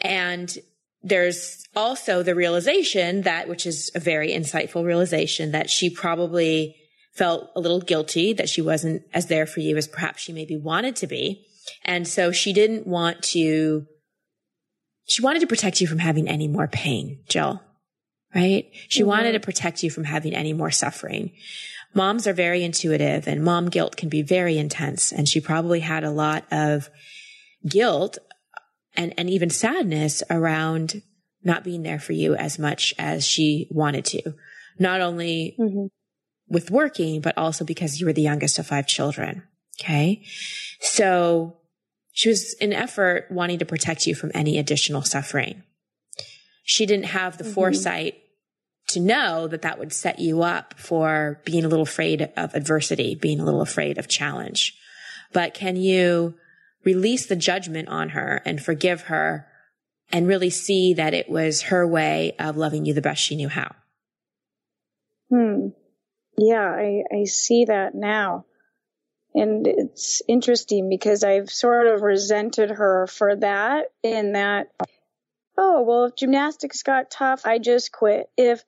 And 0.00 0.56
there's 1.02 1.64
also 1.74 2.22
the 2.22 2.34
realization 2.34 3.22
that, 3.22 3.48
which 3.48 3.66
is 3.66 3.90
a 3.94 4.00
very 4.00 4.30
insightful 4.30 4.84
realization 4.84 5.52
that 5.52 5.70
she 5.70 5.88
probably 5.88 6.76
felt 7.12 7.50
a 7.56 7.60
little 7.60 7.80
guilty 7.80 8.32
that 8.34 8.48
she 8.48 8.62
wasn't 8.62 9.02
as 9.12 9.26
there 9.26 9.46
for 9.46 9.60
you 9.60 9.76
as 9.76 9.88
perhaps 9.88 10.22
she 10.22 10.32
maybe 10.32 10.56
wanted 10.56 10.96
to 10.96 11.06
be. 11.06 11.46
And 11.84 12.06
so 12.06 12.32
she 12.32 12.52
didn't 12.52 12.86
want 12.86 13.22
to, 13.24 13.86
she 15.06 15.22
wanted 15.22 15.40
to 15.40 15.46
protect 15.46 15.80
you 15.80 15.86
from 15.86 15.98
having 15.98 16.28
any 16.28 16.48
more 16.48 16.68
pain, 16.68 17.20
Jill, 17.28 17.60
right? 18.34 18.70
She 18.88 19.00
mm-hmm. 19.00 19.08
wanted 19.08 19.32
to 19.32 19.40
protect 19.40 19.82
you 19.82 19.90
from 19.90 20.04
having 20.04 20.34
any 20.34 20.52
more 20.52 20.70
suffering. 20.70 21.32
Moms 21.94 22.26
are 22.26 22.32
very 22.32 22.62
intuitive 22.62 23.26
and 23.26 23.42
mom 23.42 23.68
guilt 23.68 23.96
can 23.96 24.08
be 24.08 24.22
very 24.22 24.58
intense. 24.58 25.12
And 25.12 25.28
she 25.28 25.40
probably 25.40 25.80
had 25.80 26.04
a 26.04 26.10
lot 26.10 26.44
of 26.52 26.88
guilt 27.68 28.18
and, 29.00 29.14
and 29.16 29.30
even 29.30 29.48
sadness 29.48 30.22
around 30.28 31.00
not 31.42 31.64
being 31.64 31.82
there 31.82 31.98
for 31.98 32.12
you 32.12 32.34
as 32.34 32.58
much 32.58 32.92
as 32.98 33.26
she 33.26 33.66
wanted 33.70 34.04
to. 34.04 34.34
Not 34.78 35.00
only 35.00 35.56
mm-hmm. 35.58 35.86
with 36.48 36.70
working, 36.70 37.22
but 37.22 37.36
also 37.38 37.64
because 37.64 37.98
you 37.98 38.06
were 38.06 38.12
the 38.12 38.20
youngest 38.20 38.58
of 38.58 38.66
five 38.66 38.86
children. 38.86 39.44
Okay. 39.80 40.22
So 40.80 41.56
she 42.12 42.28
was 42.28 42.52
in 42.54 42.74
effort 42.74 43.28
wanting 43.30 43.58
to 43.60 43.64
protect 43.64 44.06
you 44.06 44.14
from 44.14 44.32
any 44.34 44.58
additional 44.58 45.00
suffering. 45.00 45.62
She 46.62 46.84
didn't 46.84 47.06
have 47.06 47.38
the 47.38 47.44
mm-hmm. 47.44 47.54
foresight 47.54 48.16
to 48.88 49.00
know 49.00 49.48
that 49.48 49.62
that 49.62 49.78
would 49.78 49.94
set 49.94 50.18
you 50.18 50.42
up 50.42 50.74
for 50.76 51.40
being 51.46 51.64
a 51.64 51.68
little 51.68 51.84
afraid 51.84 52.30
of 52.36 52.54
adversity, 52.54 53.14
being 53.14 53.40
a 53.40 53.44
little 53.44 53.62
afraid 53.62 53.96
of 53.96 54.08
challenge. 54.08 54.76
But 55.32 55.54
can 55.54 55.76
you 55.76 56.34
release 56.84 57.26
the 57.26 57.36
judgment 57.36 57.88
on 57.88 58.10
her 58.10 58.42
and 58.44 58.62
forgive 58.62 59.02
her 59.02 59.46
and 60.12 60.26
really 60.26 60.50
see 60.50 60.94
that 60.94 61.14
it 61.14 61.28
was 61.28 61.62
her 61.62 61.86
way 61.86 62.34
of 62.38 62.56
loving 62.56 62.84
you 62.84 62.94
the 62.94 63.02
best 63.02 63.22
she 63.22 63.36
knew 63.36 63.48
how? 63.48 63.74
Hmm. 65.28 65.68
Yeah, 66.36 66.68
I, 66.68 67.02
I 67.12 67.24
see 67.24 67.66
that 67.66 67.94
now. 67.94 68.46
And 69.34 69.66
it's 69.66 70.22
interesting 70.26 70.88
because 70.88 71.22
I've 71.22 71.50
sort 71.50 71.86
of 71.86 72.02
resented 72.02 72.70
her 72.70 73.06
for 73.06 73.36
that 73.36 73.92
in 74.02 74.32
that, 74.32 74.68
oh, 75.56 75.82
well, 75.82 76.06
if 76.06 76.16
gymnastics 76.16 76.82
got 76.82 77.10
tough, 77.10 77.46
I 77.46 77.58
just 77.58 77.92
quit. 77.92 78.28
If, 78.36 78.64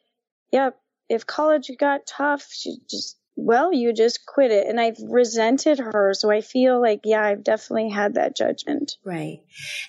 yep, 0.53 0.79
if 1.09 1.27
college 1.27 1.71
got 1.79 2.07
tough, 2.07 2.47
she 2.53 2.77
just, 2.89 3.17
well, 3.37 3.73
you 3.73 3.93
just 3.93 4.27
quit 4.27 4.51
it. 4.51 4.67
And 4.67 4.81
I've 4.81 4.99
resented 5.03 5.79
her. 5.79 6.13
So 6.15 6.31
I 6.31 6.41
feel 6.41 6.81
like, 6.81 7.01
yeah, 7.05 7.23
I've 7.23 7.45
definitely 7.45 7.91
had 7.91 8.15
that 8.15 8.37
judgment. 8.37 8.97
Right. 9.05 9.41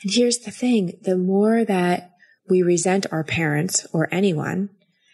And 0.04 0.12
here's 0.14 0.40
the 0.40 0.52
thing. 0.52 0.98
The 1.02 1.18
more 1.18 1.66
that 1.66 2.12
we 2.50 2.62
resent 2.62 3.06
our 3.12 3.24
parents 3.24 3.86
or 3.94 4.08
anyone 4.12 4.70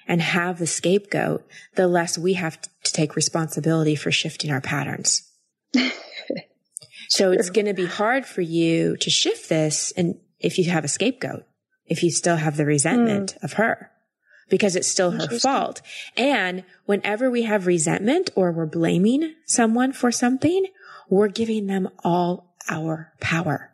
and 0.07 0.21
have 0.21 0.59
the 0.59 0.67
scapegoat, 0.67 1.45
the 1.75 1.87
less 1.87 2.17
we 2.17 2.33
have 2.33 2.59
to 2.61 2.91
take 2.91 3.15
responsibility 3.15 3.95
for 3.95 4.11
shifting 4.11 4.51
our 4.51 4.61
patterns. 4.61 5.29
so 7.09 7.31
it's 7.31 7.49
going 7.49 7.67
to 7.67 7.73
be 7.73 7.85
hard 7.85 8.25
for 8.25 8.41
you 8.41 8.97
to 8.97 9.09
shift 9.09 9.49
this. 9.49 9.91
And 9.95 10.19
if 10.39 10.57
you 10.57 10.69
have 10.71 10.83
a 10.83 10.89
scapegoat, 10.89 11.43
if 11.85 12.03
you 12.03 12.11
still 12.11 12.37
have 12.37 12.57
the 12.57 12.65
resentment 12.65 13.35
mm. 13.35 13.43
of 13.43 13.53
her, 13.53 13.91
because 14.49 14.75
it's 14.75 14.87
still 14.87 15.11
her 15.11 15.39
fault. 15.39 15.81
And 16.17 16.63
whenever 16.85 17.29
we 17.29 17.43
have 17.43 17.67
resentment 17.67 18.29
or 18.35 18.51
we're 18.51 18.65
blaming 18.65 19.35
someone 19.45 19.93
for 19.93 20.11
something, 20.11 20.65
we're 21.09 21.27
giving 21.27 21.67
them 21.67 21.89
all 22.03 22.55
our 22.69 23.13
power. 23.19 23.71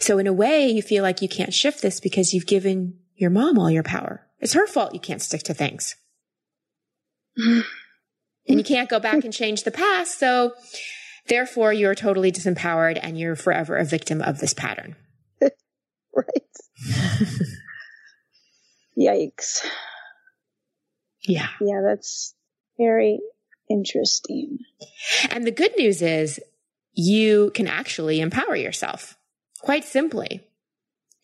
So 0.00 0.18
in 0.18 0.26
a 0.26 0.32
way, 0.32 0.68
you 0.68 0.82
feel 0.82 1.02
like 1.02 1.22
you 1.22 1.28
can't 1.28 1.54
shift 1.54 1.82
this 1.82 2.00
because 2.00 2.32
you've 2.32 2.46
given 2.46 2.98
your 3.16 3.30
mom 3.30 3.58
all 3.58 3.70
your 3.70 3.82
power. 3.82 4.26
It's 4.40 4.52
her 4.52 4.66
fault 4.66 4.94
you 4.94 5.00
can't 5.00 5.22
stick 5.22 5.42
to 5.44 5.54
things. 5.54 5.96
and 7.36 7.64
you 8.46 8.64
can't 8.64 8.88
go 8.88 9.00
back 9.00 9.24
and 9.24 9.32
change 9.32 9.64
the 9.64 9.70
past. 9.70 10.18
So 10.18 10.54
therefore 11.26 11.72
you're 11.72 11.94
totally 11.94 12.32
disempowered 12.32 12.98
and 13.02 13.18
you're 13.18 13.36
forever 13.36 13.76
a 13.76 13.84
victim 13.84 14.22
of 14.22 14.38
this 14.38 14.54
pattern. 14.54 14.96
right. 15.40 16.26
Yikes. 18.98 19.64
Yeah. 21.22 21.48
Yeah, 21.60 21.82
that's 21.84 22.34
very 22.78 23.20
interesting. 23.70 24.58
And 25.30 25.46
the 25.46 25.52
good 25.52 25.72
news 25.78 26.02
is 26.02 26.40
you 26.92 27.50
can 27.54 27.68
actually 27.68 28.20
empower 28.20 28.56
yourself 28.56 29.16
quite 29.60 29.84
simply. 29.84 30.40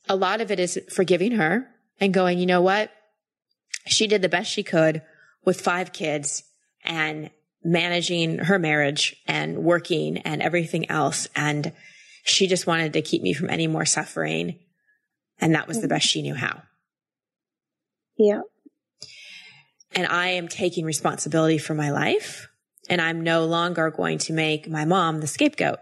A 0.08 0.16
lot 0.16 0.40
of 0.40 0.50
it 0.50 0.60
is 0.60 0.78
forgiving 0.92 1.32
her 1.32 1.68
and 2.00 2.12
going, 2.12 2.38
you 2.38 2.46
know 2.46 2.60
what? 2.60 2.90
She 3.86 4.06
did 4.06 4.22
the 4.22 4.28
best 4.28 4.50
she 4.50 4.62
could 4.62 5.02
with 5.44 5.60
five 5.60 5.92
kids 5.92 6.42
and 6.84 7.30
managing 7.62 8.38
her 8.38 8.58
marriage 8.58 9.16
and 9.26 9.58
working 9.58 10.18
and 10.18 10.42
everything 10.42 10.90
else. 10.90 11.26
And 11.34 11.72
she 12.24 12.46
just 12.46 12.66
wanted 12.66 12.92
to 12.92 13.02
keep 13.02 13.22
me 13.22 13.32
from 13.32 13.50
any 13.50 13.66
more 13.66 13.86
suffering. 13.86 14.58
And 15.40 15.54
that 15.54 15.66
was 15.66 15.78
the 15.78 15.82
mm-hmm. 15.82 15.94
best 15.94 16.06
she 16.06 16.22
knew 16.22 16.34
how. 16.34 16.62
Yeah. 18.16 18.42
And 19.92 20.06
I 20.06 20.28
am 20.28 20.48
taking 20.48 20.84
responsibility 20.84 21.58
for 21.58 21.74
my 21.74 21.90
life 21.90 22.48
and 22.88 23.00
I'm 23.00 23.22
no 23.22 23.44
longer 23.44 23.90
going 23.90 24.18
to 24.18 24.32
make 24.32 24.68
my 24.68 24.84
mom 24.84 25.20
the 25.20 25.26
scapegoat. 25.26 25.78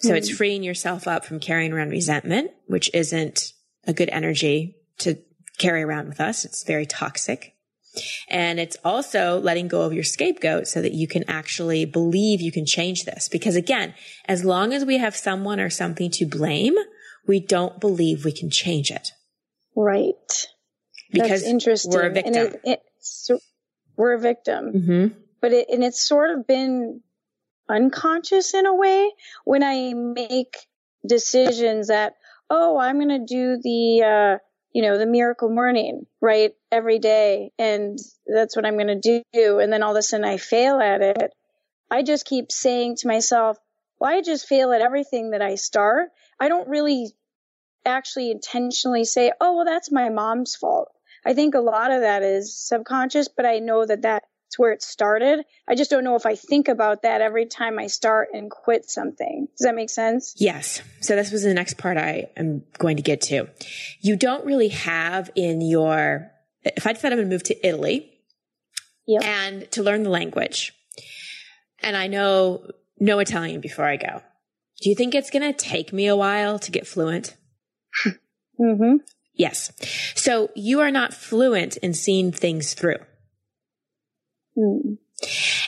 So 0.00 0.10
mm 0.10 0.16
it's 0.16 0.30
freeing 0.30 0.62
yourself 0.62 1.08
up 1.08 1.24
from 1.24 1.40
carrying 1.40 1.72
around 1.72 1.90
resentment, 1.90 2.52
which 2.66 2.88
isn't 2.94 3.52
a 3.84 3.92
good 3.92 4.08
energy 4.10 4.76
to 4.98 5.18
carry 5.58 5.82
around 5.82 6.08
with 6.08 6.20
us. 6.20 6.44
It's 6.44 6.62
very 6.62 6.86
toxic. 6.86 7.54
And 8.28 8.60
it's 8.60 8.76
also 8.84 9.40
letting 9.40 9.66
go 9.66 9.82
of 9.82 9.92
your 9.92 10.04
scapegoat 10.04 10.68
so 10.68 10.80
that 10.82 10.92
you 10.92 11.08
can 11.08 11.24
actually 11.28 11.84
believe 11.84 12.40
you 12.40 12.52
can 12.52 12.64
change 12.64 13.06
this. 13.06 13.28
Because 13.28 13.56
again, 13.56 13.92
as 14.26 14.44
long 14.44 14.72
as 14.72 14.84
we 14.84 14.98
have 14.98 15.16
someone 15.16 15.58
or 15.58 15.70
something 15.70 16.10
to 16.12 16.26
blame, 16.26 16.76
we 17.26 17.40
don't 17.40 17.80
believe 17.80 18.24
we 18.24 18.32
can 18.32 18.50
change 18.50 18.92
it. 18.92 19.10
Right 19.74 20.14
because 21.10 21.40
That's 21.40 21.44
interesting. 21.44 21.92
we're 21.92 22.06
a 22.06 22.12
victim. 22.12 22.34
And 22.34 22.54
it, 22.64 22.82
it, 23.30 23.42
we're 23.96 24.14
a 24.14 24.20
victim, 24.20 24.72
mm-hmm. 24.72 25.18
but 25.40 25.52
it, 25.52 25.68
and 25.70 25.82
it's 25.82 26.06
sort 26.06 26.30
of 26.30 26.46
been 26.46 27.00
unconscious 27.68 28.54
in 28.54 28.66
a 28.66 28.74
way 28.74 29.10
when 29.44 29.62
I 29.62 29.92
make 29.94 30.56
decisions 31.06 31.88
that, 31.88 32.14
oh, 32.50 32.78
I'm 32.78 32.96
going 32.96 33.08
to 33.08 33.26
do 33.26 33.58
the, 33.62 34.02
uh, 34.02 34.38
you 34.72 34.82
know, 34.82 34.98
the 34.98 35.06
miracle 35.06 35.50
morning, 35.50 36.06
right? 36.20 36.52
Every 36.70 36.98
day. 36.98 37.52
And 37.58 37.98
that's 38.26 38.56
what 38.56 38.66
I'm 38.66 38.76
going 38.76 39.00
to 39.00 39.22
do. 39.32 39.58
And 39.58 39.72
then 39.72 39.82
all 39.82 39.92
of 39.92 39.98
a 39.98 40.02
sudden 40.02 40.24
I 40.24 40.36
fail 40.36 40.80
at 40.80 41.02
it. 41.02 41.32
I 41.90 42.02
just 42.02 42.26
keep 42.26 42.52
saying 42.52 42.96
to 42.96 43.08
myself, 43.08 43.58
well, 43.98 44.12
I 44.12 44.22
just 44.22 44.46
fail 44.46 44.72
at 44.72 44.80
everything 44.80 45.30
that 45.30 45.42
I 45.42 45.56
start. 45.56 46.10
I 46.38 46.48
don't 46.48 46.68
really 46.68 47.12
actually 47.84 48.30
intentionally 48.30 49.04
say, 49.04 49.32
oh, 49.40 49.56
well, 49.56 49.64
that's 49.64 49.90
my 49.90 50.08
mom's 50.10 50.54
fault. 50.54 50.88
I 51.24 51.34
think 51.34 51.54
a 51.54 51.60
lot 51.60 51.90
of 51.90 52.02
that 52.02 52.22
is 52.22 52.56
subconscious, 52.56 53.28
but 53.28 53.46
I 53.46 53.58
know 53.58 53.84
that 53.84 54.02
that's 54.02 54.26
where 54.56 54.72
it 54.72 54.82
started. 54.82 55.44
I 55.68 55.74
just 55.74 55.90
don't 55.90 56.04
know 56.04 56.16
if 56.16 56.26
I 56.26 56.34
think 56.34 56.68
about 56.68 57.02
that 57.02 57.20
every 57.20 57.46
time 57.46 57.78
I 57.78 57.86
start 57.86 58.28
and 58.32 58.50
quit 58.50 58.88
something. 58.88 59.48
Does 59.56 59.64
that 59.64 59.74
make 59.74 59.90
sense? 59.90 60.34
Yes. 60.38 60.80
So 61.00 61.16
this 61.16 61.30
was 61.30 61.42
the 61.42 61.54
next 61.54 61.78
part 61.78 61.96
I 61.96 62.30
am 62.36 62.62
going 62.78 62.96
to 62.96 63.02
get 63.02 63.20
to. 63.22 63.48
You 64.00 64.16
don't 64.16 64.44
really 64.44 64.68
have 64.68 65.30
in 65.34 65.60
your, 65.60 66.30
if 66.62 66.86
I 66.86 66.92
decide 66.92 67.12
I'm 67.12 67.18
going 67.18 67.28
to 67.28 67.34
move 67.34 67.42
to 67.44 67.66
Italy 67.66 68.10
yep. 69.06 69.24
and 69.24 69.70
to 69.72 69.82
learn 69.82 70.02
the 70.02 70.10
language, 70.10 70.72
and 71.80 71.96
I 71.96 72.06
know 72.06 72.70
no 72.98 73.18
Italian 73.18 73.60
before 73.60 73.84
I 73.84 73.96
go, 73.96 74.22
do 74.80 74.88
you 74.88 74.94
think 74.94 75.14
it's 75.14 75.30
going 75.30 75.42
to 75.42 75.52
take 75.52 75.92
me 75.92 76.06
a 76.06 76.16
while 76.16 76.58
to 76.60 76.70
get 76.70 76.86
fluent? 76.86 77.36
mm-hmm. 78.60 78.96
Yes. 79.38 79.72
So 80.16 80.50
you 80.54 80.80
are 80.80 80.90
not 80.90 81.14
fluent 81.14 81.76
in 81.78 81.94
seeing 81.94 82.32
things 82.32 82.74
through. 82.74 82.98
Mm. 84.58 84.98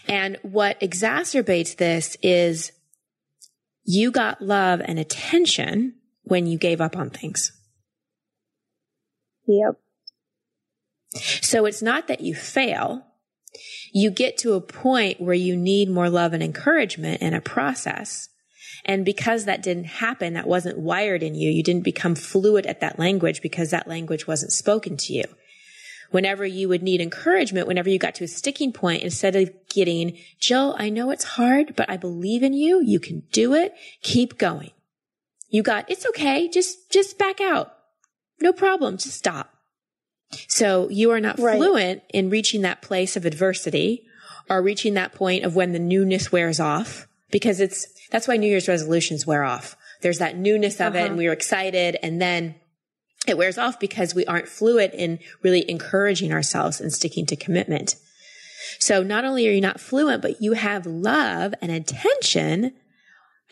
And 0.09 0.39
what 0.43 0.79
exacerbates 0.81 1.77
this 1.77 2.17
is 2.21 2.73
you 3.85 4.11
got 4.11 4.43
love 4.43 4.83
and 4.85 4.99
attention 4.99 5.95
when 6.25 6.47
you 6.47 6.59
gave 6.59 6.81
up 6.81 6.97
on 6.97 7.11
things. 7.11 7.53
Yep. 9.47 9.81
So 11.41 11.65
it's 11.65 11.83
not 11.83 12.09
that 12.09 12.21
you 12.21 12.35
fail. 12.35 13.07
You 13.93 14.11
get 14.11 14.37
to 14.39 14.55
a 14.55 14.61
point 14.61 15.21
where 15.21 15.35
you 15.35 15.57
need 15.57 15.89
more 15.89 16.11
love 16.11 16.33
and 16.33 16.43
encouragement 16.43 17.23
in 17.23 17.35
a 17.35 17.41
process. 17.41 18.29
And 18.91 19.05
because 19.05 19.45
that 19.45 19.63
didn't 19.63 19.85
happen, 19.85 20.33
that 20.33 20.49
wasn't 20.49 20.77
wired 20.77 21.23
in 21.23 21.37
you. 21.37 21.49
You 21.49 21.63
didn't 21.63 21.85
become 21.85 22.17
fluid 22.17 22.67
at 22.67 22.81
that 22.81 22.99
language 22.99 23.41
because 23.41 23.71
that 23.71 23.87
language 23.87 24.27
wasn't 24.27 24.51
spoken 24.51 24.97
to 24.97 25.13
you. 25.13 25.23
Whenever 26.11 26.45
you 26.45 26.69
would 26.69 26.83
need 26.83 27.01
encouragement, 27.01 27.69
whenever 27.69 27.89
you 27.89 28.01
got 28.01 28.17
to 28.17 28.25
a 28.25 28.27
sticking 28.27 28.73
point, 28.73 29.05
instead 29.05 29.37
of 29.37 29.49
getting, 29.69 30.19
Jill, 30.41 30.75
I 30.77 30.91
know 30.91 31.13
it's 31.13 31.23
hard, 31.23 31.77
but 31.77 31.89
I 31.89 31.99
believe 31.99 32.43
in 32.43 32.53
you. 32.53 32.83
You 32.85 32.99
can 32.99 33.23
do 33.31 33.55
it. 33.55 33.75
Keep 34.03 34.39
going. 34.39 34.73
You 35.51 35.63
got, 35.63 35.89
it's 35.89 36.05
okay. 36.07 36.49
Just, 36.49 36.91
just 36.91 37.17
back 37.17 37.41
out. 37.41 37.73
No 38.41 38.53
problem. 38.53 38.97
Just 38.97 39.17
stop. 39.17 39.55
So 40.49 40.89
you 40.89 41.13
are 41.13 41.21
not 41.21 41.39
right. 41.39 41.59
fluent 41.59 42.03
in 42.13 42.29
reaching 42.29 42.63
that 42.63 42.83
place 42.83 43.17
of 43.17 43.25
adversity 43.25 44.03
or 44.49 44.61
reaching 44.61 44.95
that 44.95 45.15
point 45.15 45.45
of 45.45 45.55
when 45.55 45.71
the 45.71 45.79
newness 45.79 46.33
wears 46.33 46.59
off 46.59 47.07
because 47.31 47.61
it's, 47.61 47.87
that's 48.11 48.29
why 48.29 48.37
New 48.37 48.49
Year's 48.49 48.69
resolutions 48.69 49.27
wear 49.27 49.45
off. 49.45 49.77
There's 50.03 50.19
that 50.19 50.37
newness 50.37 50.81
of 50.81 50.95
uh-huh. 50.95 51.05
it 51.05 51.09
and 51.09 51.17
we 51.17 51.29
are 51.29 51.33
excited 51.33 51.97
and 52.03 52.21
then 52.21 52.55
it 53.27 53.37
wears 53.37 53.59
off 53.59 53.79
because 53.79 54.15
we 54.15 54.25
aren't 54.27 54.49
fluid 54.49 54.93
in 54.95 55.19
really 55.43 55.69
encouraging 55.71 56.33
ourselves 56.33 56.81
and 56.81 56.93
sticking 56.93 57.27
to 57.27 57.37
commitment. 57.37 57.97
So 58.79 59.03
not 59.03 59.25
only 59.25 59.47
are 59.49 59.53
you 59.53 59.61
not 59.61 59.81
fluent, 59.81 60.23
but 60.23 60.41
you 60.41 60.55
have 60.55 60.87
love 60.87 61.55
and 61.61 61.71
attention 61.71 62.73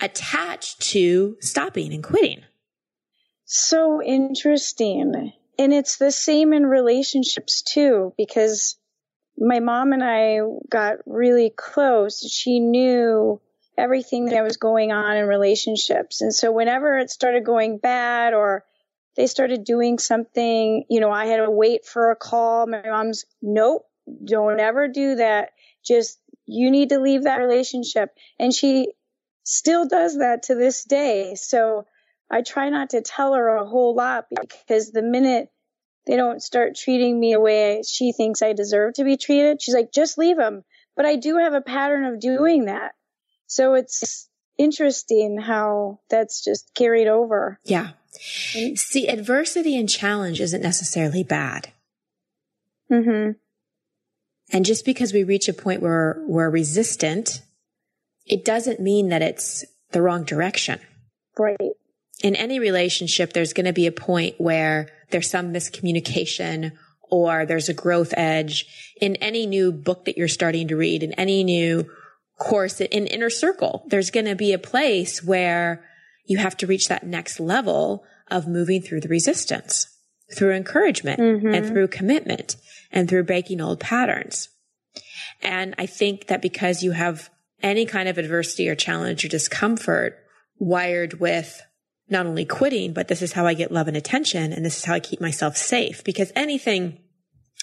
attached 0.01 0.81
to 0.81 1.37
stopping 1.41 1.93
and 1.93 2.03
quitting. 2.03 2.43
So 3.45 4.03
interesting. 4.03 5.33
And 5.59 5.73
it's 5.73 5.97
the 5.97 6.13
same 6.13 6.53
in 6.53 6.65
relationships 6.65 7.63
too, 7.63 8.15
because 8.17 8.77
my 9.37 9.61
mom 9.61 9.93
and 9.93 10.03
I 10.03 10.41
got 10.71 10.99
really 11.07 11.51
close. 11.51 12.21
She 12.31 12.61
knew 12.61 13.41
everything 13.79 14.27
that 14.27 14.43
was 14.43 14.57
going 14.57 14.93
on 14.93 15.17
in 15.17 15.27
relationships. 15.27 16.21
And 16.21 16.35
so 16.35 16.51
whenever 16.53 16.99
it 16.99 17.11
started 17.11 17.45
going 17.45 17.79
bad 17.79 18.35
or 18.35 18.65
they 19.17 19.27
started 19.27 19.65
doing 19.65 19.99
something, 19.99 20.85
you 20.91 21.01
know, 21.01 21.11
I 21.11 21.27
had 21.27 21.39
to 21.39 21.51
wait 21.51 21.87
for 21.87 22.11
a 22.11 22.17
call. 22.17 22.67
My 22.67 22.83
mom's, 22.85 23.25
nope, 23.41 23.87
don't 24.25 24.61
ever 24.61 24.89
do 24.89 25.17
that. 25.17 25.51
Just, 25.85 26.19
you 26.47 26.71
need 26.71 26.91
to 26.91 27.01
leave 27.01 27.25
that 27.25 27.39
relationship. 27.39 28.11
And 28.39 28.53
she 28.53 28.93
still 29.45 29.87
does 29.87 30.19
that 30.19 30.45
to 30.45 30.55
this 30.55 30.85
day. 30.85 31.35
So 31.37 31.87
I 32.31 32.43
try 32.43 32.69
not 32.69 32.91
to 32.91 33.01
tell 33.01 33.35
her 33.35 33.49
a 33.49 33.67
whole 33.67 33.95
lot 33.95 34.27
because 34.31 34.91
the 34.91 35.03
minute 35.03 35.49
they 36.07 36.17
don't 36.17 36.43
start 36.43 36.75
treating 36.75 37.19
me 37.19 37.33
a 37.33 37.41
way 37.41 37.83
she 37.87 38.13
thinks 38.13 38.43
I 38.43 38.55
deserve 38.55 38.95
to 38.95 39.05
be 39.05 39.17
treated, 39.17 39.63
she's 39.63 39.75
like, 39.75 39.93
just 39.93 40.19
leave 40.19 40.37
them. 40.37 40.65
But 40.97 41.07
I 41.07 41.17
do 41.17 41.37
have 41.37 41.55
a 41.55 41.61
pattern 41.61 42.05
of 42.05 42.21
doing 42.21 42.65
that. 42.65 42.93
So 43.49 43.75
it's 43.75 44.29
interesting 44.57 45.39
how 45.39 46.01
that's 46.11 46.45
just 46.45 46.73
carried 46.75 47.09
over. 47.09 47.59
Yeah. 47.65 47.91
See, 48.13 49.09
adversity 49.09 49.77
and 49.77 49.89
challenge 49.89 50.41
isn't 50.41 50.63
necessarily 50.63 51.25
bad. 51.25 51.73
Mm-hmm. 52.91 53.33
And 54.53 54.65
just 54.65 54.85
because 54.85 55.13
we 55.13 55.25
reach 55.25 55.49
a 55.49 55.53
point 55.53 55.83
where 55.83 56.23
we're 56.27 56.51
resistant, 56.51 57.43
it 58.27 58.45
doesn't 58.45 58.81
mean 58.81 59.09
that 59.09 59.23
it's 59.23 59.65
the 59.91 60.03
wrong 60.03 60.25
direction. 60.25 60.81
Right. 61.39 61.57
In 62.23 62.35
any 62.35 62.59
relationship, 62.59 63.33
there's 63.33 63.53
going 63.53 63.67
to 63.67 63.73
be 63.73 63.87
a 63.87 63.93
point 63.93 64.35
where 64.39 64.89
there's 65.11 65.31
some 65.31 65.53
miscommunication 65.53 66.73
or 67.11 67.47
there's 67.47 67.69
a 67.69 67.75
growth 67.75 68.13
edge 68.17 68.67
in 69.01 69.17
any 69.17 69.47
new 69.47 69.73
book 69.73 70.05
that 70.05 70.19
you're 70.19 70.29
starting 70.29 70.69
to 70.69 70.77
read, 70.77 71.03
in 71.03 71.13
any 71.13 71.45
new 71.45 71.89
course 72.39 72.81
in 72.81 73.07
inner 73.07 73.31
circle. 73.31 73.85
There's 73.87 74.11
going 74.11 74.27
to 74.27 74.35
be 74.35 74.53
a 74.53 74.59
place 74.59 75.23
where 75.23 75.85
you 76.27 76.39
have 76.39 76.57
to 76.59 76.67
reach 76.67 76.89
that 76.89 77.07
next 77.07 77.41
level 77.41 78.05
of 78.31 78.47
moving 78.47 78.83
through 78.83 79.01
the 79.01 79.09
resistance 79.09 79.87
through 80.35 80.53
encouragement 80.53 81.21
mm-hmm. 81.21 81.55
and 81.55 81.67
through 81.67 81.89
commitment 81.89 82.57
and 82.93 83.09
through 83.09 83.25
breaking 83.25 83.61
old 83.61 83.81
patterns. 83.81 84.49
And 85.43 85.75
I 85.79 85.87
think 85.87 86.27
that 86.27 86.43
because 86.43 86.83
you 86.83 86.93
have 86.93 87.31
any 87.63 87.87
kind 87.87 88.09
of 88.09 88.19
adversity 88.19 88.69
or 88.69 88.75
challenge 88.75 89.25
or 89.25 89.29
discomfort 89.29 90.19
wired 90.59 91.21
with 91.21 91.63
not 92.11 92.27
only 92.27 92.45
quitting, 92.45 92.93
but 92.93 93.09
this 93.09 93.23
is 93.23 93.33
how 93.33 93.47
I 93.47 93.55
get 93.55 93.73
love 93.73 93.89
and 93.89 93.97
attention. 93.97 94.53
And 94.53 94.65
this 94.65 94.79
is 94.79 94.85
how 94.85 94.95
I 94.95 95.01
keep 95.01 95.21
myself 95.21 95.57
safe 95.57 96.03
because 96.05 96.33
anything 96.35 96.99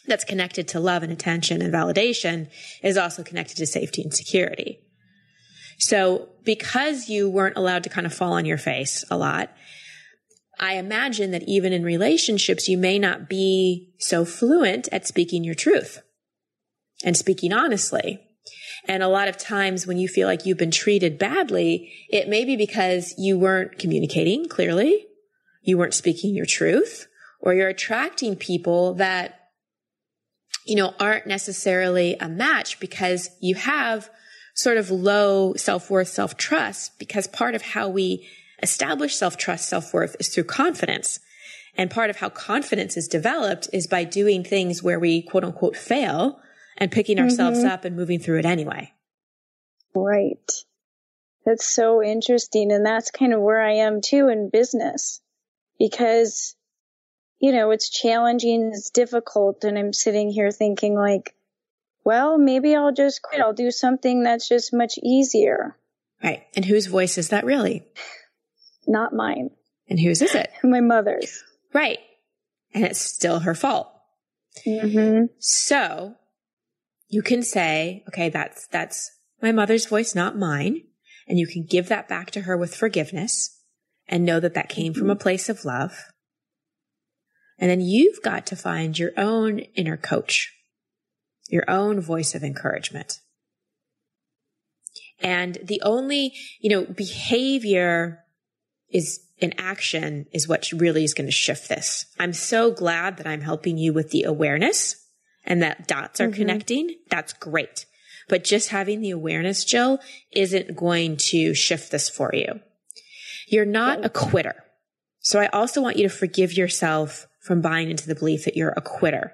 that's 0.08 0.24
connected 0.24 0.68
to 0.70 0.80
love 0.80 1.04
and 1.04 1.12
attention 1.12 1.62
and 1.62 1.74
validation 1.74 2.50
is 2.84 2.98
also 2.98 3.24
connected 3.24 3.58
to 3.58 3.66
safety 3.66 4.02
and 4.02 4.14
security. 4.14 4.80
So 5.78 6.30
because 6.44 7.10
you 7.10 7.30
weren't 7.30 7.58
allowed 7.58 7.84
to 7.84 7.90
kind 7.90 8.08
of 8.08 8.14
fall 8.14 8.34
on 8.34 8.46
your 8.46 8.58
face 8.58 9.04
a 9.10 9.18
lot, 9.18 9.52
I 10.60 10.76
imagine 10.76 11.32
that 11.32 11.44
even 11.44 11.74
in 11.74 11.84
relationships, 11.84 12.70
you 12.70 12.78
may 12.78 12.98
not 12.98 13.28
be 13.28 13.94
so 14.00 14.24
fluent 14.24 14.88
at 14.92 15.06
speaking 15.06 15.44
your 15.44 15.56
truth 15.56 16.02
and 17.04 17.18
speaking 17.18 17.52
honestly. 17.52 18.22
And 18.88 19.04
a 19.04 19.08
lot 19.08 19.28
of 19.28 19.38
times 19.38 19.86
when 19.86 19.98
you 19.98 20.08
feel 20.08 20.28
like 20.28 20.46
you've 20.46 20.58
been 20.58 20.72
treated 20.72 21.18
badly, 21.18 21.92
it 22.10 22.30
may 22.30 22.46
be 22.46 22.56
because 22.56 23.14
you 23.18 23.38
weren't 23.38 23.80
communicating 23.80 24.48
clearly, 24.48 25.08
you 25.62 25.78
weren't 25.78 25.94
speaking 25.94 26.36
your 26.36 26.46
truth, 26.46 27.08
or 27.42 27.54
you're 27.54 27.70
attracting 27.70 28.36
people 28.36 28.94
that, 28.96 29.45
you 30.66 30.76
know, 30.76 30.94
aren't 31.00 31.28
necessarily 31.28 32.18
a 32.20 32.28
match 32.28 32.80
because 32.80 33.30
you 33.40 33.56
have 33.56 34.10
sort 34.56 34.78
of 34.78 34.90
low 34.90 35.54
self-worth, 35.54 36.08
self-trust, 36.08 36.98
because 36.98 37.28
part 37.28 37.56
of 37.56 37.62
how 37.62 37.88
we 37.88 38.28
establish 38.64 39.16
self-trust, 39.16 39.70
self-worth 39.70 40.16
is 40.20 40.30
through 40.30 40.46
confidence. 40.46 41.20
And 41.78 41.92
part 41.92 42.10
of 42.10 42.18
how 42.18 42.30
confidence 42.30 42.96
is 42.98 43.08
developed 43.08 43.70
is 43.74 43.86
by 43.86 44.06
doing 44.06 44.44
things 44.44 44.82
where 44.82 45.00
we 45.00 45.22
quote 45.22 45.44
unquote 45.44 45.76
fail 45.76 46.40
and 46.78 46.92
picking 46.92 47.20
ourselves 47.20 47.60
mm-hmm. 47.60 47.68
up 47.68 47.86
and 47.86 47.96
moving 47.96 48.20
through 48.20 48.40
it 48.40 48.46
anyway. 48.46 48.94
Right. 49.94 50.52
That's 51.46 51.66
so 51.66 52.02
interesting. 52.02 52.72
And 52.72 52.86
that's 52.86 53.12
kind 53.12 53.34
of 53.34 53.42
where 53.42 53.62
I 53.62 53.74
am 53.74 54.02
too 54.02 54.30
in 54.30 54.50
business 54.50 55.22
because, 55.78 56.55
you 57.40 57.52
know, 57.52 57.72
it's 57.72 57.90
challenging, 57.90 58.72
it's 58.74 58.90
difficult. 58.90 59.64
And 59.64 59.78
I'm 59.78 59.94
sitting 59.94 60.30
here 60.30 60.52
thinking 60.52 60.96
like, 60.96 61.36
well, 62.04 62.38
maybe 62.38 62.76
I'll 62.76 62.94
just 62.94 63.22
quit. 63.22 63.42
I'll 63.42 63.54
do 63.54 63.72
something 63.72 64.24
that's 64.24 64.48
just 64.48 64.74
much 64.74 64.98
easier. 65.04 65.76
Right. 66.24 66.44
And 66.56 66.64
whose 66.64 66.86
voice 66.86 67.18
is 67.18 67.30
that 67.30 67.46
really? 67.46 67.86
Not 68.88 69.14
mine. 69.14 69.50
And 69.90 70.00
whose 70.00 70.22
is 70.22 70.36
it? 70.36 70.52
My 70.64 70.82
mother's. 70.82 71.44
Right. 71.74 72.00
And 72.74 72.84
it's 72.84 73.02
still 73.02 73.40
her 73.40 73.56
fault. 73.56 73.92
Mm-hmm. 74.66 75.26
So 75.40 76.16
you 77.10 77.22
can 77.22 77.44
say, 77.44 78.04
okay, 78.08 78.30
that's, 78.30 78.68
that's 78.68 79.12
my 79.42 79.52
mother's 79.52 79.86
voice, 79.86 80.16
not 80.16 80.38
mine. 80.38 80.82
And 81.28 81.38
you 81.38 81.48
can 81.48 81.66
give 81.66 81.90
that 81.90 82.08
back 82.08 82.32
to 82.32 82.42
her 82.42 82.56
with 82.56 82.76
forgiveness 82.76 83.62
and 84.08 84.24
know 84.24 84.40
that 84.40 84.54
that 84.54 84.70
came 84.70 84.94
from 84.94 85.10
a 85.10 85.14
mm-hmm. 85.14 85.22
place 85.22 85.50
of 85.50 85.66
love. 85.66 86.06
And 87.58 87.70
then 87.70 87.82
you've 87.82 88.22
got 88.22 88.46
to 88.48 88.56
find 88.56 88.98
your 88.98 89.12
own 89.18 89.60
inner 89.76 89.98
coach, 89.98 90.54
your 91.50 91.70
own 91.70 92.02
voice 92.02 92.36
of 92.36 92.44
encouragement. 92.44 93.20
And 95.22 95.58
the 95.64 95.82
only, 95.84 96.34
you 96.60 96.70
know, 96.70 96.84
behavior 96.84 98.20
is 98.90 99.22
an 99.42 99.54
action 99.58 100.26
is 100.34 100.48
what 100.48 100.72
really 100.72 101.04
is 101.04 101.14
going 101.14 101.28
to 101.28 101.32
shift 101.32 101.70
this. 101.70 102.06
I'm 102.20 102.34
so 102.34 102.72
glad 102.72 103.18
that 103.18 103.28
I'm 103.28 103.42
helping 103.42 103.78
you 103.78 103.94
with 103.94 104.12
the 104.12 104.24
awareness 104.24 104.96
and 105.46 105.62
that 105.62 105.88
dots 105.88 106.20
are 106.20 106.28
mm-hmm. 106.28 106.36
connecting, 106.36 106.96
that's 107.10 107.34
great. 107.34 107.86
But 108.28 108.44
just 108.44 108.70
having 108.70 109.02
the 109.02 109.12
awareness, 109.12 109.64
Jill, 109.64 110.00
isn't 110.32 110.76
going 110.76 111.18
to 111.18 111.54
shift 111.54 111.92
this 111.92 112.10
for 112.10 112.32
you. 112.34 112.60
You're 113.48 113.66
not 113.66 114.04
a 114.04 114.10
quitter. 114.10 114.56
So 115.20 115.40
I 115.40 115.48
also 115.48 115.82
want 115.82 115.98
you 115.98 116.04
to 116.04 116.16
forgive 116.16 116.54
yourself 116.54 117.28
from 117.46 117.62
buying 117.62 117.90
into 117.90 118.08
the 118.08 118.16
belief 118.16 118.46
that 118.46 118.58
you're 118.58 118.74
a 118.76 118.82
quitter. 118.82 119.34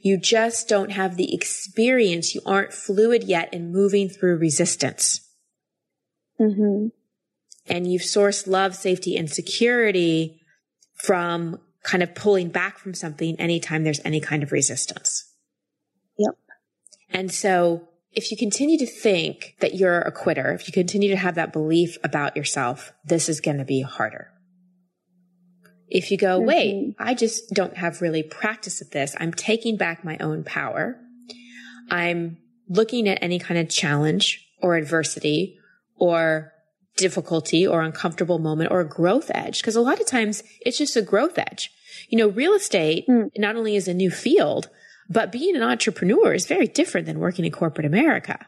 You 0.00 0.18
just 0.18 0.68
don't 0.68 0.92
have 0.92 1.16
the 1.16 1.34
experience. 1.34 2.34
You 2.34 2.40
aren't 2.46 2.72
fluid 2.72 3.24
yet 3.24 3.52
in 3.52 3.72
moving 3.72 4.08
through 4.08 4.38
resistance. 4.38 5.20
Mm-hmm. 6.40 6.88
And 7.66 7.92
you've 7.92 8.02
sourced 8.02 8.46
love, 8.46 8.74
safety, 8.74 9.16
and 9.16 9.30
security 9.30 10.40
from 10.94 11.60
kind 11.82 12.02
of 12.02 12.14
pulling 12.14 12.48
back 12.48 12.78
from 12.78 12.94
something 12.94 13.38
anytime 13.38 13.84
there's 13.84 14.00
any 14.04 14.20
kind 14.20 14.42
of 14.42 14.52
resistance. 14.52 15.24
Yep. 16.18 16.36
And 17.10 17.32
so 17.32 17.88
if 18.12 18.30
you 18.30 18.36
continue 18.36 18.78
to 18.78 18.86
think 18.86 19.56
that 19.60 19.74
you're 19.74 20.00
a 20.00 20.12
quitter, 20.12 20.52
if 20.52 20.66
you 20.66 20.72
continue 20.72 21.10
to 21.10 21.16
have 21.16 21.36
that 21.36 21.52
belief 21.52 21.96
about 22.02 22.36
yourself, 22.36 22.92
this 23.04 23.28
is 23.28 23.40
going 23.40 23.58
to 23.58 23.64
be 23.64 23.82
harder. 23.82 24.28
If 25.90 26.10
you 26.10 26.16
go, 26.16 26.38
mm-hmm. 26.38 26.46
wait, 26.46 26.94
I 26.98 27.14
just 27.14 27.50
don't 27.50 27.76
have 27.76 28.00
really 28.00 28.22
practice 28.22 28.80
at 28.80 28.92
this. 28.92 29.16
I'm 29.18 29.32
taking 29.32 29.76
back 29.76 30.04
my 30.04 30.16
own 30.18 30.44
power. 30.44 30.98
I'm 31.90 32.38
looking 32.68 33.08
at 33.08 33.22
any 33.22 33.38
kind 33.38 33.58
of 33.58 33.68
challenge 33.68 34.46
or 34.62 34.76
adversity 34.76 35.58
or 35.96 36.52
difficulty 36.96 37.66
or 37.66 37.82
uncomfortable 37.82 38.38
moment 38.38 38.70
or 38.70 38.80
a 38.80 38.88
growth 38.88 39.30
edge. 39.34 39.62
Cause 39.62 39.74
a 39.74 39.80
lot 39.80 40.00
of 40.00 40.06
times 40.06 40.42
it's 40.60 40.78
just 40.78 40.96
a 40.96 41.02
growth 41.02 41.38
edge. 41.38 41.70
You 42.08 42.18
know, 42.18 42.28
real 42.28 42.52
estate 42.52 43.06
mm. 43.08 43.30
not 43.36 43.56
only 43.56 43.74
is 43.74 43.88
a 43.88 43.94
new 43.94 44.10
field, 44.10 44.68
but 45.08 45.32
being 45.32 45.56
an 45.56 45.62
entrepreneur 45.62 46.32
is 46.32 46.46
very 46.46 46.68
different 46.68 47.06
than 47.06 47.18
working 47.18 47.44
in 47.44 47.50
corporate 47.50 47.86
America. 47.86 48.46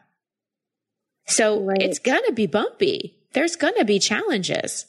So 1.25 1.61
right. 1.61 1.81
it's 1.81 1.99
going 1.99 2.23
to 2.27 2.33
be 2.33 2.47
bumpy. 2.47 3.17
There's 3.33 3.55
going 3.55 3.73
to 3.77 3.85
be 3.85 3.99
challenges. 3.99 4.85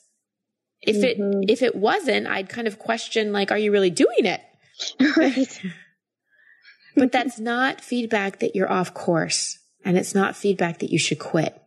If 0.86 0.96
mm-hmm. 0.96 1.42
it, 1.42 1.50
if 1.50 1.62
it 1.62 1.74
wasn't, 1.74 2.26
I'd 2.26 2.48
kind 2.48 2.66
of 2.66 2.78
question, 2.78 3.32
like, 3.32 3.50
are 3.50 3.58
you 3.58 3.72
really 3.72 3.90
doing 3.90 4.24
it? 4.24 4.40
Right. 5.16 5.60
but 6.96 7.12
that's 7.12 7.38
not 7.38 7.80
feedback 7.80 8.40
that 8.40 8.54
you're 8.54 8.70
off 8.70 8.94
course 8.94 9.58
and 9.84 9.96
it's 9.96 10.14
not 10.14 10.36
feedback 10.36 10.78
that 10.78 10.90
you 10.90 10.98
should 10.98 11.18
quit. 11.18 11.60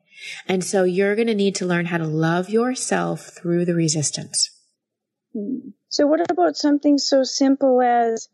And 0.48 0.64
so 0.64 0.84
you're 0.84 1.16
going 1.16 1.28
to 1.28 1.36
need 1.36 1.56
to 1.56 1.66
learn 1.66 1.86
how 1.86 1.98
to 1.98 2.08
love 2.08 2.50
yourself 2.50 3.28
through 3.28 3.66
the 3.66 3.76
resistance. 3.76 4.50
Hmm. 5.34 5.70
So 5.90 6.08
what 6.08 6.30
about 6.30 6.58
something 6.58 6.98
so 6.98 7.24
simple 7.24 7.82
as 7.82 8.28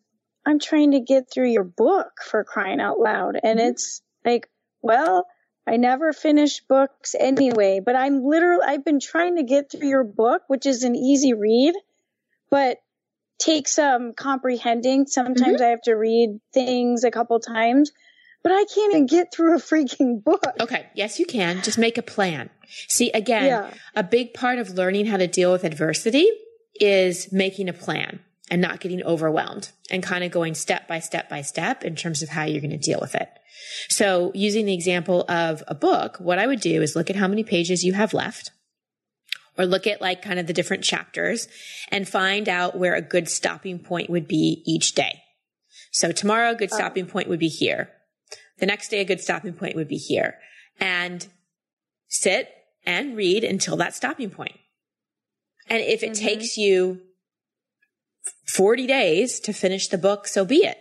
I'm 0.45 0.59
trying 0.59 0.91
to 0.91 0.99
get 0.99 1.29
through 1.31 1.51
your 1.51 1.63
book 1.63 2.11
for 2.23 2.43
crying 2.43 2.79
out 2.79 2.99
loud. 2.99 3.39
And 3.41 3.59
mm-hmm. 3.59 3.69
it's 3.69 4.01
like, 4.25 4.49
well, 4.81 5.25
I 5.65 5.77
never 5.77 6.11
finish 6.11 6.59
books 6.61 7.15
anyway, 7.17 7.79
but 7.79 7.95
I'm 7.95 8.23
literally, 8.25 8.63
I've 8.65 8.83
been 8.83 8.99
trying 8.99 9.37
to 9.37 9.43
get 9.43 9.71
through 9.71 9.87
your 9.87 10.03
book, 10.03 10.41
which 10.47 10.65
is 10.65 10.83
an 10.83 10.95
easy 10.95 11.33
read, 11.33 11.73
but 12.49 12.79
takes 13.39 13.75
some 13.75 14.07
um, 14.07 14.13
comprehending. 14.13 15.07
Sometimes 15.07 15.55
mm-hmm. 15.55 15.63
I 15.63 15.67
have 15.67 15.81
to 15.83 15.93
read 15.93 16.39
things 16.53 17.03
a 17.03 17.11
couple 17.11 17.39
times, 17.39 17.91
but 18.43 18.51
I 18.51 18.65
can't 18.65 18.93
even 18.93 19.05
get 19.05 19.33
through 19.33 19.55
a 19.55 19.59
freaking 19.59 20.23
book. 20.23 20.43
Okay. 20.59 20.87
Yes, 20.95 21.19
you 21.19 21.25
can. 21.25 21.61
Just 21.61 21.77
make 21.77 21.97
a 21.97 22.03
plan. 22.03 22.49
See, 22.89 23.11
again, 23.11 23.45
yeah. 23.45 23.73
a 23.95 24.03
big 24.03 24.33
part 24.33 24.59
of 24.59 24.71
learning 24.71 25.05
how 25.05 25.17
to 25.17 25.27
deal 25.27 25.51
with 25.51 25.63
adversity 25.63 26.29
is 26.79 27.31
making 27.31 27.69
a 27.69 27.73
plan 27.73 28.19
and 28.53 28.61
not 28.61 28.79
getting 28.79 29.01
overwhelmed 29.01 29.71
and 29.89 30.03
kind 30.03 30.23
of 30.23 30.29
going 30.29 30.53
step 30.53 30.87
by 30.87 30.99
step 30.99 31.27
by 31.27 31.41
step 31.41 31.83
in 31.83 31.95
terms 31.95 32.21
of 32.21 32.29
how 32.29 32.43
you're 32.43 32.61
going 32.61 32.69
to 32.69 32.77
deal 32.77 32.99
with 33.01 33.15
it. 33.15 33.27
So 33.89 34.31
using 34.35 34.67
the 34.67 34.75
example 34.75 35.25
of 35.27 35.63
a 35.67 35.73
book, 35.73 36.17
what 36.19 36.37
I 36.37 36.45
would 36.45 36.59
do 36.59 36.83
is 36.83 36.95
look 36.95 37.09
at 37.09 37.15
how 37.15 37.27
many 37.27 37.43
pages 37.43 37.83
you 37.83 37.93
have 37.93 38.13
left 38.13 38.51
or 39.57 39.65
look 39.65 39.87
at 39.87 40.01
like 40.01 40.21
kind 40.21 40.37
of 40.37 40.45
the 40.45 40.53
different 40.53 40.83
chapters 40.83 41.47
and 41.89 42.07
find 42.07 42.47
out 42.47 42.77
where 42.77 42.93
a 42.93 43.01
good 43.01 43.27
stopping 43.27 43.79
point 43.79 44.07
would 44.11 44.27
be 44.27 44.61
each 44.67 44.93
day. 44.93 45.23
So 45.91 46.11
tomorrow, 46.11 46.51
a 46.51 46.55
good 46.55 46.69
oh. 46.71 46.75
stopping 46.75 47.07
point 47.07 47.29
would 47.29 47.39
be 47.39 47.47
here. 47.47 47.89
The 48.59 48.67
next 48.67 48.89
day, 48.89 48.99
a 48.99 49.05
good 49.05 49.19
stopping 49.19 49.53
point 49.53 49.75
would 49.75 49.87
be 49.87 49.97
here 49.97 50.37
and 50.79 51.25
sit 52.07 52.49
and 52.85 53.17
read 53.17 53.43
until 53.43 53.77
that 53.77 53.95
stopping 53.95 54.29
point. 54.29 54.59
And 55.67 55.81
if 55.81 56.03
it 56.03 56.11
mm-hmm. 56.11 56.23
takes 56.23 56.55
you 56.55 57.01
40 58.47 58.87
days 58.87 59.39
to 59.41 59.53
finish 59.53 59.87
the 59.87 59.97
book, 59.97 60.27
so 60.27 60.45
be 60.45 60.57
it. 60.57 60.77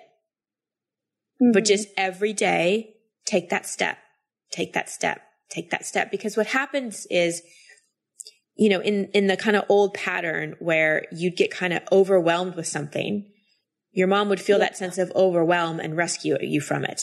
Mm-hmm. 1.40 1.52
But 1.52 1.64
just 1.64 1.88
every 1.96 2.32
day, 2.32 2.94
take 3.24 3.50
that 3.50 3.66
step, 3.66 3.98
take 4.50 4.72
that 4.72 4.88
step, 4.88 5.22
take 5.50 5.70
that 5.70 5.86
step. 5.86 6.10
Because 6.10 6.36
what 6.36 6.48
happens 6.48 7.06
is, 7.10 7.42
you 8.56 8.68
know, 8.68 8.80
in, 8.80 9.06
in 9.14 9.26
the 9.26 9.36
kind 9.36 9.56
of 9.56 9.64
old 9.68 9.94
pattern 9.94 10.56
where 10.58 11.06
you'd 11.12 11.36
get 11.36 11.50
kind 11.50 11.72
of 11.72 11.82
overwhelmed 11.90 12.56
with 12.56 12.66
something, 12.66 13.28
your 13.92 14.08
mom 14.08 14.28
would 14.28 14.40
feel 14.40 14.58
yeah. 14.58 14.66
that 14.66 14.76
sense 14.76 14.98
of 14.98 15.12
overwhelm 15.14 15.78
and 15.78 15.96
rescue 15.96 16.36
you 16.40 16.60
from 16.60 16.84
it. 16.84 17.02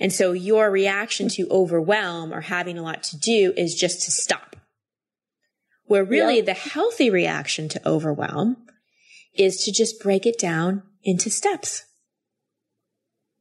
And 0.00 0.12
so 0.12 0.32
your 0.32 0.70
reaction 0.70 1.28
to 1.30 1.48
overwhelm 1.50 2.32
or 2.32 2.40
having 2.40 2.78
a 2.78 2.82
lot 2.82 3.02
to 3.04 3.18
do 3.18 3.52
is 3.56 3.74
just 3.74 4.02
to 4.02 4.10
stop. 4.10 4.56
Where 5.86 6.04
really 6.04 6.40
the 6.40 6.54
healthy 6.54 7.10
reaction 7.10 7.68
to 7.68 7.88
overwhelm 7.88 8.56
is 9.34 9.64
to 9.64 9.72
just 9.72 10.00
break 10.00 10.26
it 10.26 10.38
down 10.38 10.82
into 11.02 11.30
steps. 11.30 11.84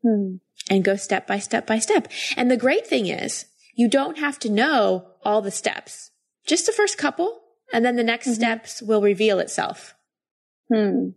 Hmm. 0.02 0.38
And 0.70 0.84
go 0.84 0.96
step 0.96 1.28
by 1.28 1.40
step 1.40 1.68
by 1.68 1.80
step. 1.80 2.08
And 2.38 2.50
the 2.50 2.58
great 2.58 2.88
thing 2.88 3.08
is 3.08 3.46
you 3.76 3.90
don't 3.90 4.18
have 4.18 4.40
to 4.40 4.50
know 4.50 5.08
all 5.24 5.42
the 5.42 5.52
steps. 5.52 6.12
Just 6.46 6.66
the 6.66 6.72
first 6.72 6.98
couple 6.98 7.42
and 7.74 7.84
then 7.84 7.96
the 7.96 8.04
next 8.04 8.28
mm-hmm. 8.28 8.36
steps 8.36 8.82
will 8.82 9.02
reveal 9.02 9.40
itself. 9.40 9.96
Hmm. 10.72 11.10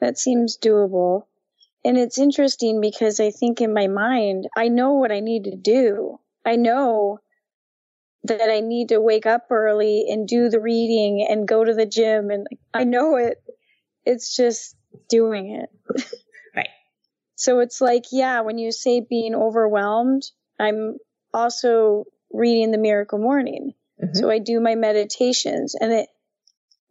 That 0.00 0.18
seems 0.18 0.58
doable. 0.58 1.26
And 1.84 1.96
it's 1.96 2.18
interesting 2.18 2.80
because 2.80 3.20
I 3.20 3.30
think 3.30 3.60
in 3.60 3.72
my 3.72 3.86
mind, 3.86 4.46
I 4.56 4.68
know 4.68 4.92
what 4.94 5.12
I 5.12 5.20
need 5.20 5.44
to 5.44 5.56
do. 5.56 6.18
I 6.44 6.56
know 6.56 7.20
that 8.24 8.50
I 8.50 8.60
need 8.60 8.90
to 8.90 9.00
wake 9.00 9.26
up 9.26 9.46
early 9.50 10.06
and 10.08 10.28
do 10.28 10.48
the 10.48 10.60
reading 10.60 11.26
and 11.28 11.48
go 11.48 11.64
to 11.64 11.74
the 11.74 11.86
gym. 11.86 12.30
And 12.30 12.46
I 12.72 12.84
know 12.84 13.16
it. 13.16 13.42
It's 14.04 14.36
just 14.36 14.76
doing 15.08 15.60
it. 15.62 15.70
Right. 16.54 16.68
so 17.34 17.60
it's 17.60 17.80
like, 17.80 18.04
yeah, 18.12 18.42
when 18.42 18.58
you 18.58 18.72
say 18.72 19.00
being 19.00 19.34
overwhelmed, 19.34 20.22
I'm 20.60 20.98
also 21.32 22.04
reading 22.30 22.70
the 22.70 22.78
miracle 22.78 23.18
morning. 23.18 23.72
Mm-hmm. 24.02 24.14
So 24.14 24.30
I 24.30 24.38
do 24.38 24.60
my 24.60 24.74
meditations 24.74 25.74
and 25.74 25.92
it, 25.92 26.08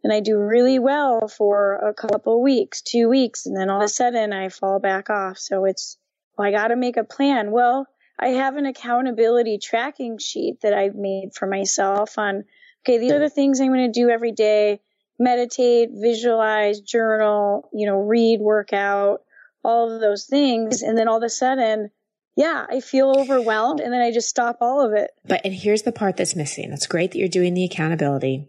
and 0.02 0.12
I 0.12 0.18
do 0.18 0.36
really 0.36 0.80
well 0.80 1.28
for 1.28 1.76
a 1.76 1.94
couple 1.94 2.42
weeks, 2.42 2.82
two 2.82 3.08
weeks, 3.08 3.46
and 3.46 3.56
then 3.56 3.70
all 3.70 3.78
of 3.78 3.84
a 3.84 3.88
sudden 3.88 4.32
I 4.32 4.48
fall 4.48 4.80
back 4.80 5.10
off. 5.10 5.38
So 5.38 5.64
it's, 5.64 5.96
well, 6.36 6.48
I 6.48 6.50
got 6.50 6.68
to 6.68 6.76
make 6.76 6.96
a 6.96 7.04
plan. 7.04 7.52
Well, 7.52 7.86
I 8.18 8.28
have 8.28 8.56
an 8.56 8.66
accountability 8.66 9.58
tracking 9.58 10.18
sheet 10.18 10.60
that 10.62 10.74
I've 10.74 10.94
made 10.94 11.34
for 11.34 11.46
myself 11.46 12.18
on, 12.18 12.44
okay, 12.84 12.98
these 12.98 13.12
are 13.12 13.18
the 13.18 13.30
things 13.30 13.60
I'm 13.60 13.72
going 13.72 13.92
to 13.92 14.00
do 14.00 14.10
every 14.10 14.32
day. 14.32 14.80
Meditate, 15.22 15.90
visualize, 15.92 16.80
journal, 16.80 17.68
you 17.72 17.86
know, 17.86 18.00
read, 18.00 18.40
work 18.40 18.72
out, 18.72 19.22
all 19.64 19.92
of 19.92 20.00
those 20.00 20.26
things. 20.26 20.82
And 20.82 20.98
then 20.98 21.08
all 21.08 21.18
of 21.18 21.22
a 21.22 21.30
sudden, 21.30 21.90
yeah, 22.36 22.66
I 22.68 22.80
feel 22.80 23.18
overwhelmed 23.18 23.80
and 23.80 23.92
then 23.92 24.00
I 24.00 24.10
just 24.10 24.28
stop 24.28 24.58
all 24.60 24.84
of 24.84 24.92
it. 24.94 25.10
But, 25.26 25.42
and 25.44 25.54
here's 25.54 25.82
the 25.82 25.92
part 25.92 26.16
that's 26.16 26.34
missing. 26.34 26.72
It's 26.72 26.86
great 26.86 27.12
that 27.12 27.18
you're 27.18 27.28
doing 27.28 27.54
the 27.54 27.64
accountability 27.64 28.48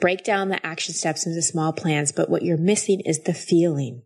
break 0.00 0.24
down 0.24 0.48
the 0.48 0.66
action 0.66 0.94
steps 0.94 1.26
into 1.26 1.40
small 1.42 1.72
plans, 1.72 2.12
but 2.12 2.28
what 2.28 2.42
you're 2.42 2.56
missing 2.56 3.00
is 3.00 3.20
the 3.20 3.34
feeling. 3.34 4.02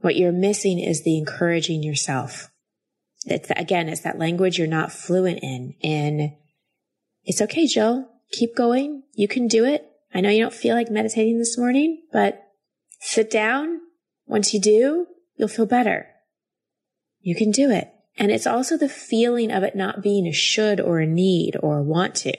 What 0.00 0.16
you're 0.16 0.32
missing 0.32 0.78
is 0.78 1.02
the 1.02 1.16
encouraging 1.16 1.82
yourself. 1.82 2.50
It's 3.26 3.50
again, 3.56 3.88
it's 3.88 4.02
that 4.02 4.18
language 4.18 4.58
you're 4.58 4.66
not 4.66 4.92
fluent 4.92 5.38
in. 5.42 5.74
And 5.82 6.32
it's 7.24 7.40
okay, 7.40 7.66
Jill. 7.66 8.06
Keep 8.32 8.54
going. 8.54 9.04
You 9.14 9.28
can 9.28 9.48
do 9.48 9.64
it. 9.64 9.86
I 10.14 10.20
know 10.20 10.30
you 10.30 10.42
don't 10.42 10.54
feel 10.54 10.76
like 10.76 10.90
meditating 10.90 11.38
this 11.38 11.58
morning, 11.58 12.02
but 12.12 12.40
sit 13.00 13.30
down. 13.30 13.80
Once 14.26 14.54
you 14.54 14.60
do, 14.60 15.06
you'll 15.36 15.48
feel 15.48 15.66
better. 15.66 16.06
You 17.20 17.34
can 17.34 17.50
do 17.50 17.70
it. 17.70 17.90
And 18.16 18.30
it's 18.30 18.46
also 18.46 18.76
the 18.76 18.88
feeling 18.88 19.50
of 19.50 19.64
it 19.64 19.74
not 19.74 20.02
being 20.02 20.26
a 20.26 20.32
should 20.32 20.80
or 20.80 21.00
a 21.00 21.06
need 21.06 21.56
or 21.60 21.78
a 21.78 21.82
want 21.82 22.14
to, 22.16 22.32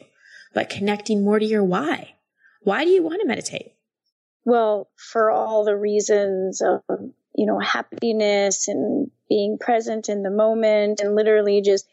but 0.53 0.69
connecting 0.69 1.23
more 1.23 1.38
to 1.38 1.45
your 1.45 1.63
why. 1.63 2.15
Why 2.61 2.85
do 2.85 2.91
you 2.91 3.03
want 3.03 3.21
to 3.21 3.27
meditate? 3.27 3.73
Well, 4.45 4.89
for 4.95 5.29
all 5.29 5.65
the 5.65 5.75
reasons 5.75 6.61
of, 6.61 6.81
you 7.35 7.45
know, 7.45 7.59
happiness 7.59 8.67
and 8.67 9.11
being 9.27 9.57
present 9.59 10.07
in 10.07 10.23
the 10.23 10.31
moment 10.31 11.01
and 11.01 11.15
literally 11.15 11.61
just 11.61 11.88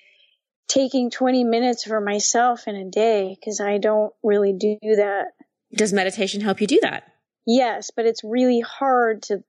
taking 0.69 1.11
20 1.11 1.45
minutes 1.45 1.85
for 1.85 2.01
myself 2.01 2.69
in 2.69 2.77
a 2.77 2.89
day 2.89 3.37
because 3.39 3.61
I 3.61 3.79
don't 3.79 4.13
really 4.23 4.53
do 4.53 4.79
that. 4.83 5.33
Does 5.75 5.93
meditation 5.93 6.41
help 6.41 6.61
you 6.61 6.67
do 6.67 6.79
that? 6.83 7.05
Yes, 7.47 7.91
but 7.95 8.07
it's 8.07 8.23
really 8.23 8.61
hard 8.61 9.23
to 9.25 9.43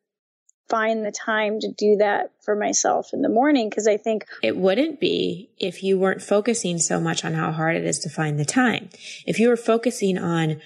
find 0.70 1.06
the 1.06 1.12
time 1.12 1.60
to 1.60 1.72
do 1.72 1.98
that 1.98 2.32
for 2.42 2.56
myself 2.56 3.10
in 3.14 3.22
the 3.22 3.30
morning 3.30 3.70
because 3.70 3.88
I 3.88 3.98
think 3.98 4.26
it 4.42 4.58
wouldn't 4.58 5.00
be 5.00 5.52
if 5.58 5.84
you 5.84 6.00
weren't 6.00 6.22
focusing 6.22 6.80
so 6.80 7.00
much 7.00 7.26
on 7.26 7.34
how 7.34 7.52
hard 7.52 7.76
it 7.76 7.86
is 7.86 8.00
to 8.00 8.10
find 8.10 8.40
the 8.40 8.46
time. 8.46 8.90
If 9.26 9.40
you 9.40 9.50
were 9.50 9.58
focusing 9.58 10.18
on, 10.18 10.62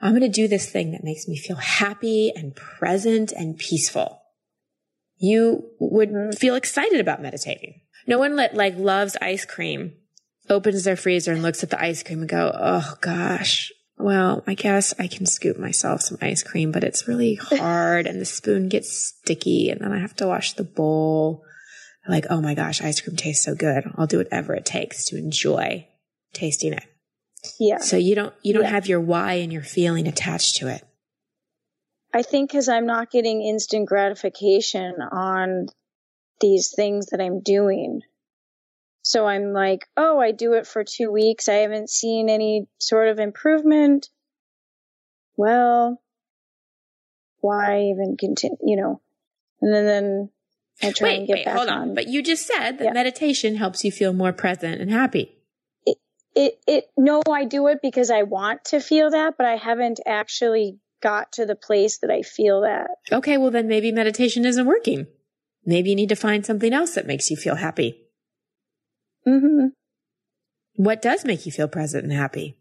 I'm 0.00 0.12
going 0.12 0.20
to 0.22 0.28
do 0.28 0.48
this 0.48 0.70
thing 0.70 0.92
that 0.92 1.04
makes 1.04 1.28
me 1.28 1.36
feel 1.36 1.56
happy 1.56 2.32
and 2.34 2.54
present 2.54 3.32
and 3.32 3.56
peaceful. 3.56 4.22
You 5.16 5.70
would 5.80 6.10
mm-hmm. 6.10 6.36
feel 6.36 6.54
excited 6.54 7.00
about 7.00 7.22
meditating. 7.22 7.80
No 8.06 8.18
one 8.18 8.36
that 8.36 8.54
like 8.54 8.76
loves 8.76 9.16
ice 9.20 9.44
cream 9.44 9.94
opens 10.48 10.84
their 10.84 10.96
freezer 10.96 11.32
and 11.32 11.42
looks 11.42 11.62
at 11.62 11.70
the 11.70 11.80
ice 11.80 12.02
cream 12.02 12.20
and 12.20 12.28
go, 12.28 12.52
Oh 12.54 12.94
gosh, 13.00 13.72
well, 13.98 14.44
I 14.46 14.54
guess 14.54 14.94
I 14.98 15.06
can 15.08 15.26
scoop 15.26 15.58
myself 15.58 16.02
some 16.02 16.18
ice 16.20 16.42
cream, 16.42 16.72
but 16.72 16.84
it's 16.84 17.08
really 17.08 17.34
hard 17.40 18.06
and 18.06 18.20
the 18.20 18.24
spoon 18.24 18.68
gets 18.68 18.90
sticky 18.90 19.70
and 19.70 19.80
then 19.80 19.92
I 19.92 19.98
have 19.98 20.14
to 20.16 20.26
wash 20.26 20.54
the 20.54 20.64
bowl. 20.64 21.42
Like, 22.08 22.26
oh 22.30 22.40
my 22.40 22.54
gosh, 22.54 22.82
ice 22.82 23.00
cream 23.00 23.16
tastes 23.16 23.44
so 23.44 23.54
good. 23.54 23.84
I'll 23.96 24.06
do 24.06 24.16
whatever 24.18 24.54
it 24.54 24.64
takes 24.64 25.04
to 25.06 25.18
enjoy 25.18 25.86
tasting 26.32 26.72
it. 26.72 26.84
Yeah. 27.60 27.78
So 27.78 27.96
you 27.96 28.14
don't, 28.14 28.34
you 28.42 28.54
don't 28.54 28.62
yeah. 28.62 28.70
have 28.70 28.86
your 28.86 29.00
why 29.00 29.34
and 29.34 29.52
your 29.52 29.62
feeling 29.62 30.08
attached 30.08 30.56
to 30.56 30.68
it. 30.68 30.82
I 32.14 32.22
think 32.22 32.50
because 32.50 32.68
I'm 32.68 32.86
not 32.86 33.10
getting 33.10 33.42
instant 33.42 33.86
gratification 33.86 34.94
on 35.02 35.66
these 36.40 36.72
things 36.74 37.06
that 37.06 37.20
I'm 37.20 37.40
doing. 37.40 38.00
So 39.02 39.26
I'm 39.26 39.52
like, 39.52 39.86
oh, 39.96 40.20
I 40.20 40.32
do 40.32 40.54
it 40.54 40.66
for 40.66 40.84
two 40.84 41.10
weeks. 41.10 41.48
I 41.48 41.54
haven't 41.54 41.90
seen 41.90 42.28
any 42.28 42.66
sort 42.78 43.08
of 43.08 43.18
improvement. 43.18 44.08
Well, 45.36 46.00
why 47.40 47.90
even 47.94 48.16
continue, 48.18 48.56
you 48.62 48.76
know? 48.76 49.00
And 49.60 49.72
then, 49.72 49.86
then 49.86 50.30
I 50.82 50.92
try 50.92 51.08
wait, 51.08 51.18
and 51.18 51.26
get 51.26 51.34
wait, 51.34 51.44
back 51.46 51.56
hold 51.56 51.68
on. 51.68 51.78
on. 51.78 51.94
But 51.94 52.08
you 52.08 52.22
just 52.22 52.46
said 52.46 52.78
that 52.78 52.84
yeah. 52.84 52.92
meditation 52.92 53.56
helps 53.56 53.84
you 53.84 53.92
feel 53.92 54.12
more 54.12 54.32
present 54.32 54.80
and 54.80 54.90
happy 54.90 55.38
it, 56.38 56.60
it, 56.68 56.84
no, 56.96 57.20
I 57.28 57.44
do 57.44 57.66
it 57.66 57.80
because 57.82 58.12
I 58.12 58.22
want 58.22 58.66
to 58.66 58.80
feel 58.80 59.10
that, 59.10 59.34
but 59.36 59.44
I 59.44 59.56
haven't 59.56 59.98
actually 60.06 60.78
got 61.02 61.32
to 61.32 61.46
the 61.46 61.56
place 61.56 61.98
that 61.98 62.10
I 62.10 62.22
feel 62.22 62.60
that. 62.62 62.90
Okay. 63.10 63.36
Well, 63.36 63.50
then 63.50 63.66
maybe 63.66 63.90
meditation 63.90 64.44
isn't 64.44 64.66
working. 64.66 65.08
Maybe 65.66 65.90
you 65.90 65.96
need 65.96 66.10
to 66.10 66.16
find 66.16 66.46
something 66.46 66.72
else 66.72 66.94
that 66.94 67.06
makes 67.06 67.28
you 67.28 67.36
feel 67.36 67.56
happy. 67.56 68.04
Hmm 69.28 69.66
What 70.76 71.02
does 71.02 71.24
make 71.24 71.44
you 71.44 71.52
feel 71.52 71.68
present 71.68 72.04
and 72.04 72.12
happy? 72.12 72.56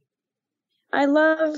I 0.91 1.05
love 1.05 1.55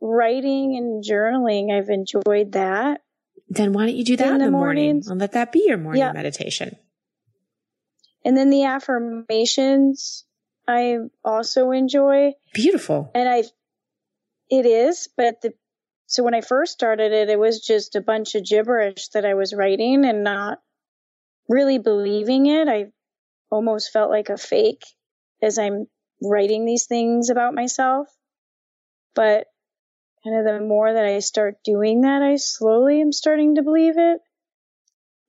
writing 0.00 0.76
and 0.76 1.02
journaling. 1.02 1.72
I've 1.72 1.88
enjoyed 1.88 2.52
that. 2.52 3.00
Then 3.48 3.72
why 3.72 3.86
don't 3.86 3.96
you 3.96 4.04
do 4.04 4.16
that 4.16 4.28
in, 4.28 4.34
in 4.34 4.38
the, 4.38 4.44
the 4.46 4.50
morning 4.50 5.02
and 5.06 5.20
let 5.20 5.32
that 5.32 5.52
be 5.52 5.64
your 5.66 5.78
morning 5.78 6.00
yeah. 6.00 6.12
meditation? 6.12 6.76
And 8.24 8.36
then 8.36 8.50
the 8.50 8.64
affirmations. 8.64 10.24
I 10.66 10.96
also 11.22 11.72
enjoy. 11.72 12.32
Beautiful. 12.54 13.10
And 13.14 13.28
I, 13.28 13.44
it 14.48 14.64
is, 14.64 15.08
but 15.14 15.42
the, 15.42 15.52
so 16.06 16.22
when 16.22 16.34
I 16.34 16.40
first 16.40 16.72
started 16.72 17.12
it, 17.12 17.28
it 17.28 17.38
was 17.38 17.60
just 17.60 17.96
a 17.96 18.00
bunch 18.00 18.34
of 18.34 18.44
gibberish 18.44 19.08
that 19.08 19.26
I 19.26 19.34
was 19.34 19.52
writing 19.52 20.04
and 20.06 20.24
not 20.24 20.58
really 21.48 21.78
believing 21.78 22.46
it. 22.46 22.68
I 22.68 22.92
almost 23.50 23.92
felt 23.92 24.10
like 24.10 24.28
a 24.28 24.36
fake 24.36 24.84
as 25.42 25.58
I'm 25.58 25.86
writing 26.22 26.64
these 26.64 26.86
things 26.86 27.30
about 27.30 27.54
myself. 27.54 28.08
But 29.14 29.46
kind 30.24 30.38
of 30.38 30.44
the 30.44 30.66
more 30.66 30.92
that 30.92 31.04
I 31.04 31.18
start 31.20 31.56
doing 31.64 32.02
that, 32.02 32.22
I 32.22 32.36
slowly 32.36 33.00
am 33.00 33.12
starting 33.12 33.56
to 33.56 33.62
believe 33.62 33.98
it. 33.98 34.20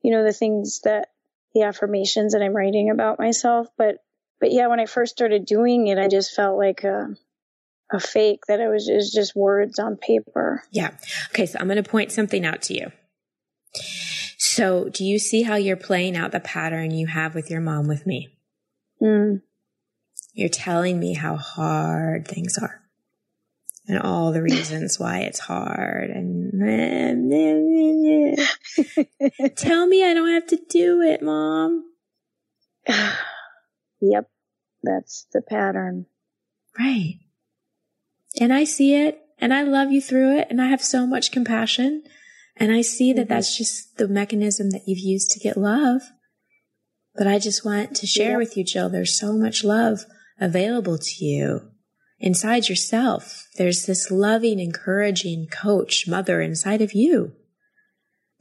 You 0.01 0.11
know, 0.11 0.23
the 0.23 0.33
things 0.33 0.81
that 0.83 1.09
the 1.53 1.63
affirmations 1.63 2.33
that 2.33 2.41
I'm 2.41 2.55
writing 2.55 2.89
about 2.89 3.19
myself. 3.19 3.67
But, 3.77 3.97
but 4.39 4.51
yeah, 4.51 4.67
when 4.67 4.79
I 4.79 4.85
first 4.85 5.13
started 5.13 5.45
doing 5.45 5.87
it, 5.87 5.97
I 5.97 6.07
just 6.07 6.35
felt 6.35 6.57
like 6.57 6.83
a, 6.83 7.15
a 7.91 7.99
fake 7.99 8.41
that 8.47 8.59
it 8.59 8.67
was, 8.67 8.89
it 8.89 8.95
was 8.95 9.11
just 9.11 9.35
words 9.35 9.79
on 9.79 9.95
paper. 9.95 10.63
Yeah. 10.71 10.91
Okay. 11.31 11.45
So 11.45 11.57
I'm 11.59 11.67
going 11.67 11.81
to 11.81 11.89
point 11.89 12.11
something 12.11 12.45
out 12.45 12.61
to 12.63 12.73
you. 12.73 12.91
So 14.45 14.89
do 14.89 15.03
you 15.03 15.17
see 15.17 15.41
how 15.41 15.55
you're 15.55 15.75
playing 15.75 16.15
out 16.15 16.31
the 16.31 16.39
pattern 16.39 16.91
you 16.91 17.07
have 17.07 17.33
with 17.33 17.49
your 17.49 17.61
mom 17.61 17.87
with 17.87 18.05
me? 18.05 18.29
Mm. 19.01 19.41
You're 20.33 20.49
telling 20.49 20.99
me 20.99 21.13
how 21.13 21.35
hard 21.35 22.27
things 22.27 22.57
are 22.57 22.81
and 23.87 23.99
all 23.99 24.31
the 24.31 24.43
reasons 24.43 24.99
why 25.03 25.21
it's 25.21 25.39
hard 25.39 26.11
and 26.11 26.51
tell 29.55 29.87
me 29.87 30.05
I 30.05 30.13
don't 30.13 30.33
have 30.33 30.47
to 30.47 30.59
do 30.69 31.01
it, 31.01 31.21
mom. 31.21 31.83
yep. 33.99 34.29
That's 34.83 35.25
the 35.33 35.41
pattern. 35.41 36.05
Right. 36.77 37.19
And 38.39 38.53
I 38.53 38.63
see 38.63 38.93
it 38.93 39.19
and 39.39 39.53
I 39.53 39.63
love 39.63 39.91
you 39.91 40.01
through 40.01 40.37
it 40.37 40.47
and 40.51 40.61
I 40.61 40.67
have 40.67 40.83
so 40.83 41.07
much 41.07 41.31
compassion 41.31 42.03
and 42.57 42.71
I 42.71 42.81
see 42.81 43.13
that 43.13 43.23
mm-hmm. 43.23 43.33
that's 43.33 43.57
just 43.57 43.97
the 43.97 44.07
mechanism 44.07 44.71
that 44.71 44.83
you've 44.87 44.99
used 44.99 45.31
to 45.31 45.39
get 45.39 45.57
love. 45.57 46.01
But 47.15 47.27
I 47.27 47.39
just 47.39 47.63
want 47.63 47.95
to 47.95 48.07
share 48.07 48.37
with 48.37 48.57
you, 48.57 48.63
Jill, 48.63 48.89
there's 48.89 49.17
so 49.17 49.33
much 49.33 49.63
love 49.63 50.05
available 50.39 50.97
to 50.97 51.25
you 51.25 51.71
inside 52.19 52.67
yourself. 52.67 53.47
There's 53.57 53.85
this 53.85 54.11
loving, 54.11 54.59
encouraging 54.59 55.47
coach, 55.47 56.07
mother 56.07 56.41
inside 56.41 56.81
of 56.81 56.93
you 56.93 57.33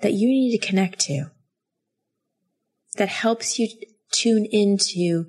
that 0.01 0.13
you 0.13 0.29
need 0.29 0.59
to 0.59 0.67
connect 0.67 0.99
to 1.01 1.27
that 2.97 3.09
helps 3.09 3.59
you 3.59 3.69
tune 4.13 4.47
into 4.51 5.27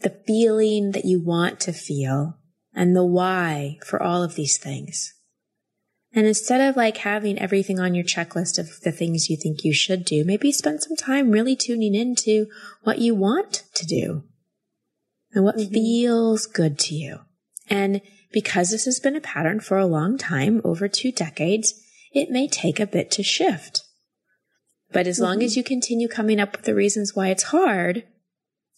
the 0.00 0.10
feeling 0.26 0.92
that 0.92 1.04
you 1.04 1.20
want 1.20 1.60
to 1.60 1.72
feel 1.72 2.38
and 2.74 2.96
the 2.96 3.04
why 3.04 3.78
for 3.84 4.02
all 4.02 4.22
of 4.22 4.34
these 4.34 4.56
things. 4.58 5.14
And 6.14 6.26
instead 6.26 6.60
of 6.60 6.76
like 6.76 6.98
having 6.98 7.38
everything 7.38 7.80
on 7.80 7.94
your 7.94 8.04
checklist 8.04 8.58
of 8.58 8.80
the 8.80 8.92
things 8.92 9.30
you 9.30 9.36
think 9.36 9.64
you 9.64 9.72
should 9.72 10.04
do, 10.04 10.24
maybe 10.24 10.52
spend 10.52 10.82
some 10.82 10.96
time 10.96 11.30
really 11.30 11.56
tuning 11.56 11.94
into 11.94 12.46
what 12.82 12.98
you 12.98 13.14
want 13.14 13.64
to 13.74 13.86
do 13.86 14.24
and 15.32 15.44
what 15.44 15.56
mm-hmm. 15.56 15.72
feels 15.72 16.46
good 16.46 16.78
to 16.80 16.94
you. 16.94 17.20
And 17.70 18.02
because 18.30 18.70
this 18.70 18.84
has 18.84 19.00
been 19.00 19.16
a 19.16 19.20
pattern 19.20 19.60
for 19.60 19.78
a 19.78 19.86
long 19.86 20.18
time, 20.18 20.60
over 20.64 20.88
two 20.88 21.12
decades, 21.12 21.74
it 22.12 22.30
may 22.30 22.46
take 22.46 22.78
a 22.78 22.86
bit 22.86 23.10
to 23.12 23.22
shift. 23.22 23.82
But 24.92 25.06
as 25.06 25.16
mm-hmm. 25.16 25.24
long 25.24 25.42
as 25.42 25.56
you 25.56 25.64
continue 25.64 26.08
coming 26.08 26.40
up 26.40 26.52
with 26.52 26.66
the 26.66 26.74
reasons 26.74 27.14
why 27.14 27.28
it's 27.28 27.44
hard 27.44 28.04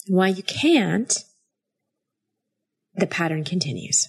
and 0.06 0.16
why 0.16 0.28
you 0.28 0.44
can't, 0.44 1.24
the 2.94 3.08
pattern 3.08 3.42
continues. 3.42 4.08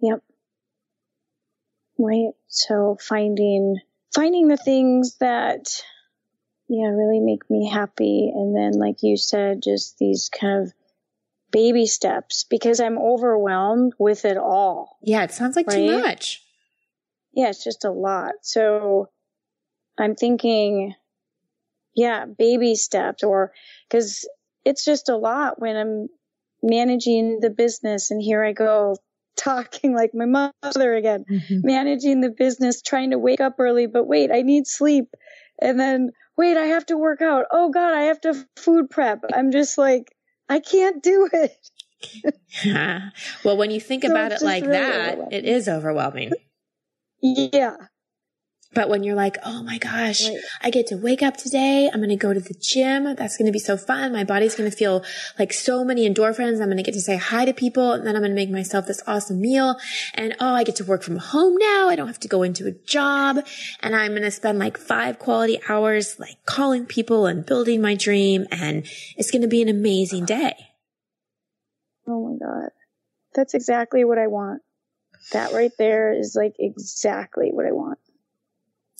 Yep. 0.00 0.22
Right. 2.00 2.32
So 2.48 2.96
finding, 2.98 3.76
finding 4.14 4.48
the 4.48 4.56
things 4.56 5.16
that, 5.18 5.82
yeah, 6.66 6.86
really 6.86 7.20
make 7.20 7.48
me 7.50 7.68
happy. 7.68 8.32
And 8.34 8.56
then, 8.56 8.72
like 8.72 9.02
you 9.02 9.18
said, 9.18 9.62
just 9.62 9.98
these 9.98 10.30
kind 10.30 10.62
of 10.62 10.72
baby 11.52 11.86
steps 11.86 12.44
because 12.48 12.80
I'm 12.80 12.98
overwhelmed 12.98 13.92
with 13.98 14.24
it 14.24 14.38
all. 14.38 14.98
Yeah. 15.02 15.24
It 15.24 15.32
sounds 15.32 15.56
like 15.56 15.66
right? 15.66 15.76
too 15.76 16.00
much. 16.00 16.42
Yeah. 17.34 17.50
It's 17.50 17.62
just 17.62 17.84
a 17.84 17.90
lot. 17.90 18.32
So 18.40 19.10
I'm 19.98 20.14
thinking, 20.14 20.94
yeah, 21.94 22.24
baby 22.24 22.76
steps 22.76 23.22
or 23.22 23.52
because 23.88 24.26
it's 24.64 24.86
just 24.86 25.10
a 25.10 25.16
lot 25.16 25.60
when 25.60 25.76
I'm 25.76 26.08
managing 26.62 27.40
the 27.40 27.50
business 27.50 28.10
and 28.10 28.22
here 28.22 28.42
I 28.42 28.52
go 28.52 28.96
talking 29.36 29.94
like 29.94 30.12
my 30.14 30.26
mother 30.26 30.94
again, 30.94 31.24
mm-hmm. 31.30 31.60
managing 31.62 32.20
the 32.20 32.30
business, 32.30 32.82
trying 32.82 33.10
to 33.10 33.18
wake 33.18 33.40
up 33.40 33.56
early, 33.58 33.86
but 33.86 34.06
wait, 34.06 34.30
I 34.30 34.42
need 34.42 34.66
sleep. 34.66 35.06
And 35.60 35.78
then 35.78 36.10
wait, 36.36 36.56
I 36.56 36.66
have 36.66 36.86
to 36.86 36.96
work 36.96 37.20
out. 37.22 37.46
Oh 37.50 37.70
God, 37.70 37.94
I 37.94 38.02
have 38.02 38.20
to 38.22 38.46
food 38.56 38.90
prep. 38.90 39.24
I'm 39.34 39.50
just 39.50 39.78
like, 39.78 40.14
I 40.48 40.60
can't 40.60 41.02
do 41.02 41.28
it. 41.32 41.56
well, 43.44 43.56
when 43.56 43.70
you 43.70 43.80
think 43.80 44.04
so 44.04 44.10
about 44.10 44.32
it 44.32 44.42
like 44.42 44.62
really 44.64 44.72
that, 44.74 45.32
it 45.32 45.44
is 45.44 45.68
overwhelming. 45.68 46.32
Yeah. 47.22 47.76
But 48.72 48.88
when 48.88 49.02
you're 49.02 49.16
like, 49.16 49.36
oh 49.44 49.64
my 49.64 49.78
gosh, 49.78 50.28
right. 50.28 50.38
I 50.62 50.70
get 50.70 50.86
to 50.88 50.96
wake 50.96 51.22
up 51.22 51.36
today. 51.36 51.90
I'm 51.92 51.98
going 51.98 52.10
to 52.10 52.16
go 52.16 52.32
to 52.32 52.38
the 52.38 52.54
gym. 52.54 53.16
That's 53.16 53.36
going 53.36 53.46
to 53.46 53.52
be 53.52 53.58
so 53.58 53.76
fun. 53.76 54.12
My 54.12 54.22
body's 54.22 54.54
going 54.54 54.70
to 54.70 54.76
feel 54.76 55.02
like 55.40 55.52
so 55.52 55.82
many 55.82 56.08
endorphins. 56.08 56.60
I'm 56.60 56.66
going 56.66 56.76
to 56.76 56.84
get 56.84 56.94
to 56.94 57.00
say 57.00 57.16
hi 57.16 57.44
to 57.44 57.52
people 57.52 57.92
and 57.92 58.06
then 58.06 58.14
I'm 58.14 58.22
going 58.22 58.30
to 58.30 58.36
make 58.36 58.50
myself 58.50 58.86
this 58.86 59.02
awesome 59.08 59.40
meal. 59.40 59.76
And 60.14 60.36
oh, 60.38 60.54
I 60.54 60.62
get 60.62 60.76
to 60.76 60.84
work 60.84 61.02
from 61.02 61.16
home 61.16 61.56
now. 61.56 61.88
I 61.88 61.96
don't 61.96 62.06
have 62.06 62.20
to 62.20 62.28
go 62.28 62.44
into 62.44 62.68
a 62.68 62.70
job 62.70 63.38
and 63.80 63.96
I'm 63.96 64.12
going 64.12 64.22
to 64.22 64.30
spend 64.30 64.60
like 64.60 64.78
five 64.78 65.18
quality 65.18 65.60
hours 65.68 66.20
like 66.20 66.36
calling 66.46 66.86
people 66.86 67.26
and 67.26 67.44
building 67.44 67.82
my 67.82 67.96
dream. 67.96 68.46
And 68.52 68.86
it's 69.16 69.32
going 69.32 69.42
to 69.42 69.48
be 69.48 69.62
an 69.62 69.68
amazing 69.68 70.26
day. 70.26 70.54
Oh 72.06 72.28
my 72.28 72.38
God. 72.38 72.70
That's 73.34 73.54
exactly 73.54 74.04
what 74.04 74.18
I 74.18 74.28
want. 74.28 74.62
That 75.32 75.52
right 75.52 75.72
there 75.76 76.12
is 76.12 76.36
like 76.36 76.54
exactly 76.60 77.50
what 77.52 77.66
I 77.66 77.72
want. 77.72 77.98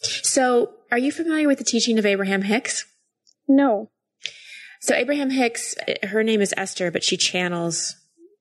So, 0.02 0.74
are 0.90 0.98
you 0.98 1.12
familiar 1.12 1.46
with 1.46 1.58
the 1.58 1.64
teaching 1.64 1.98
of 1.98 2.06
Abraham 2.06 2.42
Hicks? 2.42 2.86
No. 3.46 3.90
So, 4.80 4.94
Abraham 4.94 5.30
Hicks, 5.30 5.74
her 6.04 6.22
name 6.22 6.40
is 6.40 6.54
Esther, 6.56 6.90
but 6.90 7.04
she 7.04 7.16
channels 7.16 7.96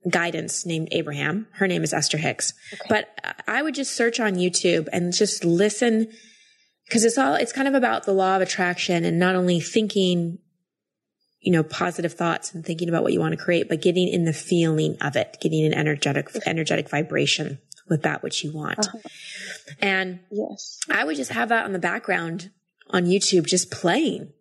guidance 0.10 0.66
named 0.66 0.88
Abraham. 0.92 1.48
Her 1.54 1.68
name 1.68 1.84
is 1.84 1.94
Esther 1.94 2.18
Hicks. 2.18 2.54
Okay. 2.74 2.86
But 2.88 3.42
I 3.48 3.62
would 3.62 3.76
just 3.76 3.96
search 3.96 4.20
on 4.20 4.36
YouTube 4.36 4.88
and 4.94 5.12
just 5.12 5.44
listen 5.44 6.08
because 6.86 7.04
it's 7.04 7.18
all, 7.18 7.36
it's 7.36 7.52
kind 7.52 7.68
of 7.68 7.74
about 7.74 8.06
the 8.06 8.14
law 8.14 8.36
of 8.36 8.42
attraction 8.42 9.04
and 9.04 9.20
not 9.20 9.36
only 9.36 9.60
thinking, 9.60 10.40
you 11.42 11.52
know, 11.52 11.64
positive 11.64 12.14
thoughts 12.14 12.54
and 12.54 12.66
thinking 12.66 12.90
about 12.90 13.04
what 13.04 13.14
you 13.14 13.20
want 13.20 13.38
to 13.38 13.44
create, 13.44 13.68
but 13.68 13.82
getting 13.82 14.08
in 14.08 14.24
the 14.24 14.34
feeling 14.34 14.98
of 15.02 15.16
it, 15.16 15.38
getting 15.42 15.66
an 15.66 15.74
energetic, 15.74 16.30
energetic 16.46 16.90
vibration 16.90 17.60
with 17.90 18.04
that 18.04 18.24
which 18.24 18.44
you 18.44 18.52
want. 18.52 18.80
Uh-huh. 18.80 19.00
And 19.80 20.20
yes, 20.32 20.80
I 20.90 21.04
would 21.04 21.18
just 21.18 21.32
have 21.32 21.50
that 21.50 21.66
on 21.66 21.74
the 21.74 21.80
background 21.80 22.52
on 22.90 23.06
YouTube, 23.06 23.46
just 23.46 23.72
playing, 23.72 24.32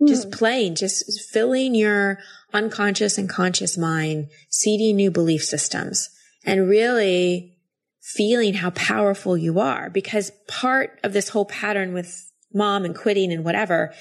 mm. 0.00 0.08
just 0.08 0.30
playing, 0.30 0.74
just 0.74 1.20
filling 1.30 1.74
your 1.74 2.18
unconscious 2.52 3.18
and 3.18 3.28
conscious 3.28 3.76
mind, 3.76 4.28
seeding 4.48 4.96
new 4.96 5.10
belief 5.10 5.44
systems 5.44 6.10
and 6.44 6.68
really 6.68 7.56
feeling 8.00 8.54
how 8.54 8.70
powerful 8.70 9.36
you 9.36 9.60
are. 9.60 9.90
Because 9.90 10.32
part 10.46 10.98
of 11.02 11.12
this 11.12 11.30
whole 11.30 11.44
pattern 11.44 11.92
with 11.92 12.32
mom 12.52 12.84
and 12.84 12.94
quitting 12.94 13.32
and 13.32 13.44
whatever 13.44 13.92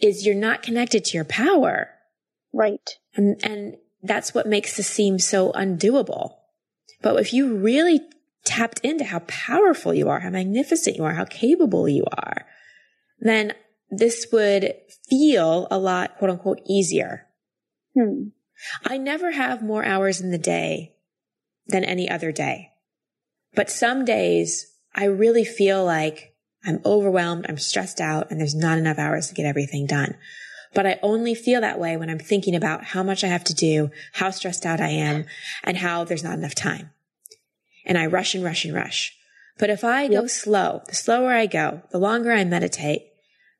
is 0.00 0.26
you're 0.26 0.34
not 0.34 0.62
connected 0.62 1.04
to 1.04 1.16
your 1.16 1.24
power. 1.24 1.90
Right. 2.52 2.90
And, 3.14 3.40
and 3.44 3.76
that's 4.02 4.34
what 4.34 4.46
makes 4.46 4.76
this 4.76 4.86
seem 4.86 5.18
so 5.18 5.52
undoable. 5.52 6.34
But 7.02 7.18
if 7.20 7.32
you 7.32 7.56
really 7.56 8.00
tapped 8.44 8.80
into 8.80 9.04
how 9.04 9.20
powerful 9.20 9.92
you 9.92 10.08
are, 10.08 10.20
how 10.20 10.30
magnificent 10.30 10.96
you 10.96 11.04
are, 11.04 11.14
how 11.14 11.24
capable 11.24 11.88
you 11.88 12.04
are, 12.16 12.46
then 13.18 13.52
this 13.90 14.26
would 14.32 14.74
feel 15.08 15.68
a 15.70 15.78
lot, 15.78 16.16
quote 16.18 16.30
unquote, 16.30 16.60
easier. 16.66 17.26
Hmm. 17.94 18.28
I 18.84 18.96
never 18.96 19.32
have 19.32 19.62
more 19.62 19.84
hours 19.84 20.20
in 20.20 20.30
the 20.30 20.38
day 20.38 20.94
than 21.66 21.84
any 21.84 22.08
other 22.08 22.32
day. 22.32 22.70
But 23.54 23.70
some 23.70 24.04
days 24.04 24.72
I 24.94 25.04
really 25.04 25.44
feel 25.44 25.84
like 25.84 26.34
I'm 26.64 26.80
overwhelmed, 26.84 27.46
I'm 27.48 27.58
stressed 27.58 28.00
out, 28.00 28.30
and 28.30 28.40
there's 28.40 28.54
not 28.54 28.78
enough 28.78 28.98
hours 28.98 29.28
to 29.28 29.34
get 29.34 29.46
everything 29.46 29.86
done. 29.86 30.16
But 30.76 30.86
I 30.86 30.98
only 31.02 31.34
feel 31.34 31.62
that 31.62 31.80
way 31.80 31.96
when 31.96 32.10
I'm 32.10 32.18
thinking 32.18 32.54
about 32.54 32.84
how 32.84 33.02
much 33.02 33.24
I 33.24 33.28
have 33.28 33.44
to 33.44 33.54
do, 33.54 33.90
how 34.12 34.30
stressed 34.30 34.66
out 34.66 34.78
I 34.78 34.90
am, 34.90 35.24
and 35.64 35.78
how 35.78 36.04
there's 36.04 36.22
not 36.22 36.36
enough 36.36 36.54
time. 36.54 36.90
And 37.86 37.96
I 37.96 38.04
rush 38.04 38.34
and 38.34 38.44
rush 38.44 38.66
and 38.66 38.74
rush. 38.74 39.16
But 39.58 39.70
if 39.70 39.82
I 39.82 40.02
yep. 40.02 40.10
go 40.10 40.26
slow, 40.26 40.82
the 40.86 40.94
slower 40.94 41.32
I 41.32 41.46
go, 41.46 41.80
the 41.92 41.98
longer 41.98 42.30
I 42.30 42.44
meditate, 42.44 43.06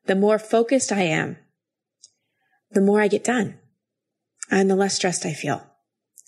the 0.05 0.13
more 0.15 0.37
focused 0.37 0.91
I 0.91 1.01
am, 1.01 1.37
the 2.69 2.81
more 2.81 3.01
I 3.01 3.07
get 3.07 3.23
done 3.23 3.57
and 4.51 4.69
the 4.69 4.75
less 4.75 4.93
stressed 4.93 5.25
I 5.25 5.33
feel. 5.33 5.65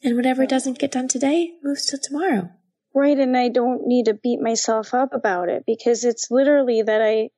And 0.03 0.15
whatever 0.15 0.47
doesn't 0.47 0.79
get 0.79 0.91
done 0.91 1.07
today 1.07 1.51
moves 1.61 1.85
to 1.87 1.99
tomorrow. 1.99 2.49
Right. 2.95 3.19
And 3.19 3.37
I 3.37 3.49
don't 3.49 3.85
need 3.85 4.05
to 4.05 4.15
beat 4.15 4.41
myself 4.41 4.95
up 4.95 5.13
about 5.13 5.49
it 5.49 5.65
because 5.67 6.03
it's 6.03 6.31
literally 6.31 6.81
that 6.81 7.01
I 7.03 7.29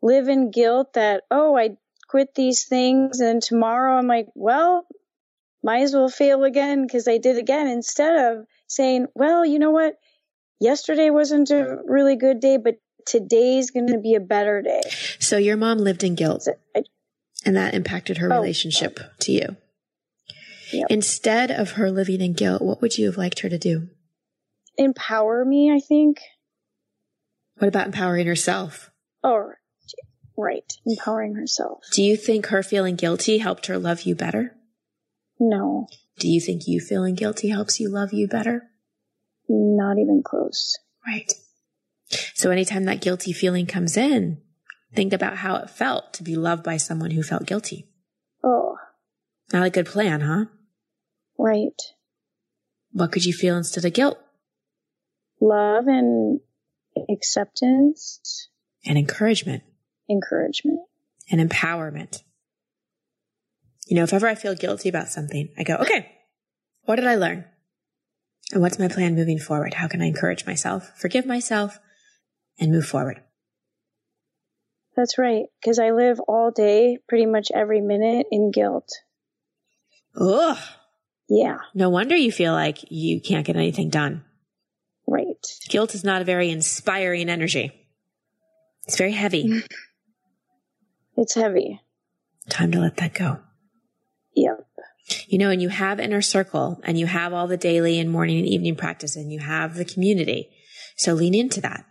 live 0.00 0.28
in 0.28 0.52
guilt 0.52 0.92
that, 0.92 1.24
oh, 1.28 1.56
I 1.56 1.70
quit 2.10 2.34
these 2.34 2.64
things 2.64 3.20
and 3.20 3.40
tomorrow 3.42 3.96
I'm 3.96 4.06
like, 4.06 4.26
well, 4.34 4.86
might 5.62 5.82
as 5.82 5.92
well 5.94 6.08
fail 6.08 6.44
again 6.44 6.86
because 6.86 7.06
I 7.06 7.18
did 7.18 7.38
again 7.38 7.68
instead 7.68 8.16
of 8.32 8.46
saying, 8.66 9.06
well, 9.14 9.44
you 9.46 9.58
know 9.58 9.70
what? 9.70 9.94
yesterday 10.60 11.08
wasn't 11.10 11.50
a 11.50 11.78
really 11.86 12.16
good 12.16 12.38
day, 12.38 12.58
but 12.58 12.74
today's 13.06 13.70
going 13.70 13.86
to 13.88 13.98
be 13.98 14.14
a 14.14 14.20
better 14.20 14.60
day. 14.60 14.82
So 15.18 15.38
your 15.38 15.56
mom 15.56 15.78
lived 15.78 16.04
in 16.04 16.14
guilt 16.14 16.46
I, 16.76 16.82
and 17.46 17.56
that 17.56 17.74
impacted 17.74 18.18
her 18.18 18.30
Oh. 18.30 18.36
relationship 18.36 19.00
to 19.20 19.32
you. 19.32 19.56
Yep. 20.72 20.86
Instead 20.90 21.50
of 21.50 21.72
her 21.72 21.90
living 21.90 22.20
in 22.20 22.34
guilt, 22.34 22.60
what 22.62 22.80
would 22.82 22.98
you 22.98 23.06
have 23.06 23.16
liked 23.16 23.40
her 23.40 23.48
to 23.48 23.58
do? 23.58 23.88
empower 24.76 25.44
me, 25.44 25.70
I 25.70 25.78
think. 25.80 26.20
What 27.58 27.68
about 27.68 27.86
empowering 27.86 28.26
herself? 28.26 28.90
Oh, 29.22 29.50
right. 30.40 30.72
Empowering 30.86 31.34
herself. 31.34 31.82
Do 31.92 32.02
you 32.02 32.16
think 32.16 32.46
her 32.46 32.62
feeling 32.62 32.96
guilty 32.96 33.38
helped 33.38 33.66
her 33.66 33.78
love 33.78 34.02
you 34.02 34.14
better? 34.14 34.56
No, 35.38 35.86
Do 36.18 36.28
you 36.28 36.40
think 36.40 36.62
you 36.66 36.80
feeling 36.80 37.14
guilty 37.14 37.48
helps 37.48 37.80
you 37.80 37.88
love 37.88 38.12
you 38.12 38.26
better? 38.28 38.64
not 39.48 39.98
even 39.98 40.22
close. 40.24 40.78
Right. 41.06 41.32
So 42.34 42.50
anytime 42.50 42.84
that 42.84 43.00
guilty 43.00 43.32
feeling 43.32 43.66
comes 43.66 43.96
in, 43.96 44.40
think 44.94 45.12
about 45.12 45.38
how 45.38 45.56
it 45.56 45.70
felt 45.70 46.12
to 46.14 46.22
be 46.22 46.36
loved 46.36 46.62
by 46.62 46.76
someone 46.76 47.10
who 47.12 47.22
felt 47.22 47.46
guilty. 47.46 47.88
Oh, 48.44 48.76
Not 49.52 49.66
a 49.66 49.70
good 49.70 49.86
plan, 49.86 50.20
huh? 50.20 50.44
right. 51.38 51.80
What 52.92 53.12
could 53.12 53.24
you 53.24 53.32
feel 53.32 53.56
instead 53.56 53.84
of 53.84 53.92
guilt? 53.92 54.18
Love 55.40 55.86
and 55.86 56.40
acceptance, 57.08 58.48
And 58.84 58.98
encouragement 58.98 59.62
encouragement. 60.10 60.80
and 61.30 61.48
empowerment. 61.48 62.22
You 63.86 63.96
know, 63.96 64.02
if 64.02 64.12
ever 64.12 64.26
I 64.28 64.34
feel 64.34 64.54
guilty 64.54 64.88
about 64.88 65.08
something, 65.08 65.48
I 65.58 65.62
go, 65.62 65.76
okay, 65.76 66.10
what 66.82 66.96
did 66.96 67.06
I 67.06 67.14
learn? 67.16 67.44
And 68.52 68.60
what's 68.62 68.78
my 68.80 68.88
plan 68.88 69.14
moving 69.14 69.38
forward? 69.38 69.74
How 69.74 69.86
can 69.88 70.02
I 70.02 70.06
encourage 70.06 70.44
myself, 70.46 70.90
forgive 70.96 71.24
myself, 71.26 71.78
and 72.58 72.72
move 72.72 72.86
forward? 72.86 73.20
That's 74.96 75.18
right. 75.18 75.44
Because 75.60 75.78
I 75.78 75.90
live 75.92 76.18
all 76.20 76.50
day, 76.50 76.98
pretty 77.08 77.26
much 77.26 77.48
every 77.54 77.80
minute 77.80 78.26
in 78.32 78.50
guilt. 78.50 78.88
Ugh. 80.20 80.58
Yeah, 81.28 81.58
No 81.74 81.90
wonder 81.90 82.16
you 82.16 82.32
feel 82.32 82.52
like 82.52 82.78
you 82.90 83.20
can't 83.20 83.46
get 83.46 83.54
anything 83.54 83.88
done. 83.88 84.24
right. 85.06 85.46
Guilt 85.68 85.94
is 85.94 86.02
not 86.02 86.22
a 86.22 86.24
very 86.24 86.50
inspiring 86.50 87.28
energy. 87.30 87.70
It's 88.88 88.98
very 88.98 89.12
heavy. 89.12 89.62
It's 91.20 91.34
heavy. 91.34 91.82
Time 92.48 92.72
to 92.72 92.80
let 92.80 92.96
that 92.96 93.12
go. 93.12 93.40
Yep. 94.34 94.66
You 95.28 95.36
know, 95.36 95.50
and 95.50 95.60
you 95.60 95.68
have 95.68 96.00
inner 96.00 96.22
circle 96.22 96.80
and 96.82 96.98
you 96.98 97.04
have 97.04 97.34
all 97.34 97.46
the 97.46 97.58
daily 97.58 97.98
and 97.98 98.10
morning 98.10 98.38
and 98.38 98.46
evening 98.46 98.74
practice 98.74 99.16
and 99.16 99.30
you 99.30 99.38
have 99.38 99.74
the 99.74 99.84
community. 99.84 100.48
So 100.96 101.12
lean 101.12 101.34
into 101.34 101.60
that. 101.60 101.84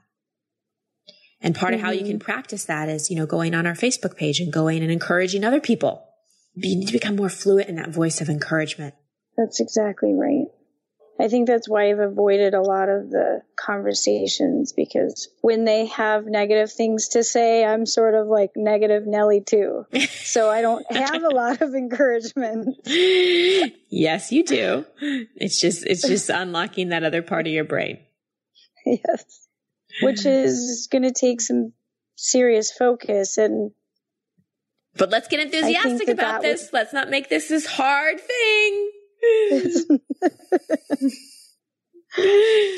And 1.41 1.55
part 1.55 1.75
of 1.75 1.79
how 1.79 1.91
you 1.91 2.01
Mhm. 2.01 2.07
can 2.07 2.19
practice 2.19 2.65
that 2.65 2.89
is, 2.89 3.11
you 3.11 3.15
know, 3.15 3.27
going 3.27 3.53
on 3.53 3.67
our 3.67 3.75
Facebook 3.75 4.17
page 4.17 4.39
and 4.39 4.51
going 4.51 4.81
and 4.81 4.91
encouraging 4.91 5.43
other 5.43 5.61
people. 5.61 6.07
You 6.55 6.75
need 6.77 6.87
to 6.87 6.93
become 6.93 7.15
more 7.15 7.29
fluent 7.29 7.69
in 7.69 7.75
that 7.75 7.89
voice 7.89 8.21
of 8.21 8.29
encouragement. 8.29 8.95
That's 9.37 9.59
exactly 9.59 10.15
right. 10.15 10.47
I 11.19 11.27
think 11.27 11.47
that's 11.47 11.67
why 11.67 11.89
I've 11.89 11.99
avoided 11.99 12.53
a 12.53 12.61
lot 12.61 12.87
of 12.87 13.09
the 13.09 13.41
conversations 13.57 14.71
because 14.71 15.27
when 15.41 15.65
they 15.65 15.87
have 15.87 16.25
negative 16.25 16.71
things 16.71 17.09
to 17.09 17.25
say, 17.25 17.65
I'm 17.65 17.85
sort 17.85 18.15
of 18.15 18.27
like 18.27 18.51
negative 18.55 19.05
Nelly 19.05 19.41
too. 19.41 19.85
So 20.29 20.49
I 20.51 20.61
don't 20.61 20.85
have 20.95 21.23
a 21.23 21.29
lot 21.29 21.61
of 21.61 21.73
encouragement. 21.73 22.75
yes, 22.85 24.31
you 24.31 24.43
do. 24.43 24.85
It's 25.01 25.59
just, 25.59 25.85
it's 25.87 26.07
just 26.07 26.29
unlocking 26.29 26.89
that 26.89 27.03
other 27.03 27.23
part 27.23 27.47
of 27.47 27.53
your 27.53 27.63
brain. 27.63 27.97
yes. 28.85 29.47
Which 30.03 30.25
is 30.25 30.87
going 30.91 31.01
to 31.01 31.11
take 31.11 31.41
some 31.41 31.73
serious 32.15 32.71
focus 32.71 33.37
and 33.37 33.71
But 34.97 35.09
let's 35.09 35.27
get 35.27 35.39
enthusiastic 35.39 36.05
that 36.05 36.13
about 36.13 36.41
that 36.41 36.47
this. 36.47 36.69
Let's 36.71 36.93
not 36.93 37.09
make 37.09 37.29
this 37.29 37.47
this 37.49 37.65
hard 37.65 38.19
thing. 38.19 38.68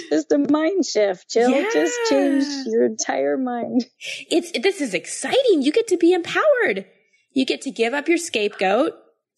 just 0.10 0.32
a 0.32 0.38
mind 0.50 0.86
shift, 0.86 1.30
Jill. 1.30 1.50
Just 1.72 1.98
Yeah. 2.04 2.10
change 2.10 2.46
your 2.68 2.86
entire 2.86 3.38
mind. 3.38 3.86
it's 4.30 4.52
this 4.62 4.82
is 4.82 4.94
exciting. 4.94 5.62
You 5.62 5.72
get 5.72 5.88
to 5.88 5.98
be 5.98 6.14
empowered. 6.14 6.86
You 7.32 7.46
get 7.46 7.62
to 7.62 7.72
give 7.72 7.94
up 7.94 8.08
your 8.08 8.18
scapegoat. 8.18 8.94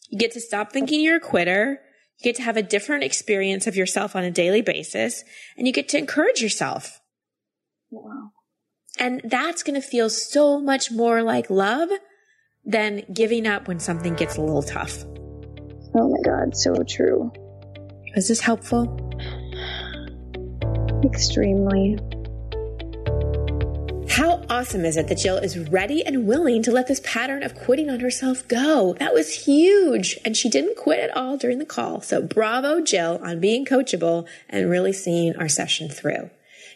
You 0.10 0.18
get 0.18 0.32
to 0.34 0.42
stop 0.42 0.72
thinking 0.72 1.02
you're 1.02 1.18
a 1.18 1.22
quitter. 1.22 1.80
You 2.20 2.24
get 2.24 2.36
to 2.38 2.42
have 2.44 2.58
a 2.58 2.64
different 2.64 3.04
experience 3.04 3.68
of 3.68 3.76
yourself 3.76 4.16
on 4.16 4.24
a 4.24 4.32
daily 4.32 4.62
basis 4.62 5.24
and 5.58 5.68
you 5.68 5.74
get 5.74 5.90
to 5.90 5.98
encourage 5.98 6.42
yourself. 6.42 7.00
Wow. 7.92 8.32
And 9.00 9.22
that's 9.24 9.64
going 9.64 9.80
to 9.80 9.88
feel 9.88 10.10
so 10.10 10.60
much 10.60 10.92
more 10.92 11.24
like 11.24 11.50
love 11.50 11.90
than 12.64 13.04
giving 13.12 13.48
up 13.48 13.68
when 13.68 13.80
something 13.80 14.14
gets 14.16 14.38
a 14.38 14.42
little 14.42 14.64
tough. 14.64 15.04
Oh 15.96 16.10
my 16.10 16.22
God. 16.24 16.56
So 16.56 16.84
true. 16.84 17.32
Was 18.16 18.28
this 18.28 18.40
helpful? 18.40 19.00
Extremely. 21.04 21.98
How 24.10 24.46
awesome 24.48 24.86
is 24.86 24.96
it 24.96 25.08
that 25.08 25.18
Jill 25.18 25.38
is 25.38 25.58
ready 25.58 26.06
and 26.06 26.28
willing 26.28 26.62
to 26.64 26.72
let 26.72 26.88
this 26.88 27.02
pattern 27.04 27.42
of 27.42 27.56
quitting 27.56 27.90
on 27.90 28.00
herself 28.00 28.48
go? 28.48 28.96
That 29.00 29.14
was 29.14 29.46
huge. 29.46 30.20
And 30.24 30.38
she 30.38 30.50
didn't 30.50 30.78
quit 30.78 31.00
at 31.00 31.16
all 31.18 31.36
during 31.36 31.58
the 31.58 31.66
call. 31.66 32.02
So 32.02 32.22
bravo, 32.22 32.80
Jill, 32.80 33.20
on 33.24 33.40
being 33.40 33.66
coachable 33.66 34.28
and 34.50 34.70
really 34.70 34.94
seeing 34.94 35.36
our 35.36 35.50
session 35.50 35.90
through. 35.90 36.30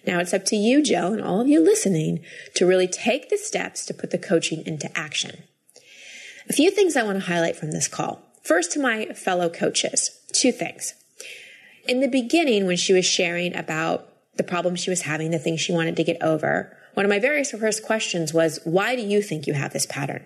Now 0.05 0.19
it's 0.19 0.33
up 0.33 0.45
to 0.45 0.55
you, 0.55 0.81
Jill, 0.81 1.13
and 1.13 1.21
all 1.21 1.39
of 1.39 1.47
you 1.47 1.59
listening 1.63 2.23
to 2.55 2.65
really 2.65 2.87
take 2.87 3.29
the 3.29 3.37
steps 3.37 3.85
to 3.85 3.93
put 3.93 4.09
the 4.09 4.17
coaching 4.17 4.65
into 4.65 4.89
action. 4.97 5.43
A 6.49 6.53
few 6.53 6.71
things 6.71 6.95
I 6.95 7.03
want 7.03 7.19
to 7.19 7.25
highlight 7.25 7.55
from 7.55 7.71
this 7.71 7.87
call. 7.87 8.26
First, 8.47 8.71
to 8.71 8.79
my 8.79 9.07
fellow 9.07 9.49
coaches, 9.49 10.21
two 10.31 10.53
things. 10.53 10.93
In 11.85 11.99
the 11.99 12.07
beginning, 12.07 12.65
when 12.65 12.77
she 12.77 12.93
was 12.93 13.05
sharing 13.05 13.53
about 13.53 14.07
the 14.37 14.43
problem 14.43 14.77
she 14.77 14.89
was 14.89 15.01
having, 15.01 15.31
the 15.31 15.37
things 15.37 15.59
she 15.59 15.73
wanted 15.73 15.97
to 15.97 16.03
get 16.05 16.21
over, 16.21 16.77
one 16.93 17.05
of 17.05 17.09
my 17.09 17.19
very 17.19 17.43
first 17.43 17.83
questions 17.83 18.33
was, 18.33 18.61
why 18.63 18.95
do 18.95 19.01
you 19.01 19.21
think 19.21 19.47
you 19.47 19.53
have 19.53 19.73
this 19.73 19.85
pattern? 19.85 20.25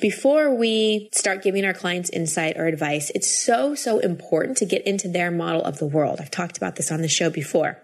Before 0.00 0.52
we 0.52 1.08
start 1.12 1.44
giving 1.44 1.64
our 1.64 1.72
clients 1.72 2.10
insight 2.10 2.56
or 2.56 2.66
advice, 2.66 3.12
it's 3.14 3.32
so, 3.32 3.76
so 3.76 4.00
important 4.00 4.56
to 4.56 4.66
get 4.66 4.84
into 4.84 5.06
their 5.06 5.30
model 5.30 5.62
of 5.62 5.78
the 5.78 5.86
world. 5.86 6.18
I've 6.20 6.32
talked 6.32 6.56
about 6.56 6.74
this 6.74 6.90
on 6.90 7.00
the 7.00 7.06
show 7.06 7.30
before. 7.30 7.78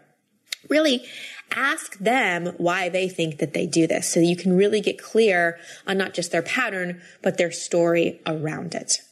Really 0.68 1.04
ask 1.54 1.96
them 1.98 2.46
why 2.56 2.88
they 2.88 3.08
think 3.08 3.38
that 3.38 3.54
they 3.54 3.66
do 3.66 3.86
this 3.86 4.12
so 4.12 4.18
you 4.18 4.34
can 4.34 4.56
really 4.56 4.80
get 4.80 5.00
clear 5.00 5.56
on 5.86 5.98
not 5.98 6.14
just 6.14 6.32
their 6.32 6.42
pattern, 6.42 7.00
but 7.22 7.38
their 7.38 7.52
story 7.52 8.20
around 8.26 8.74
it. 8.74 9.02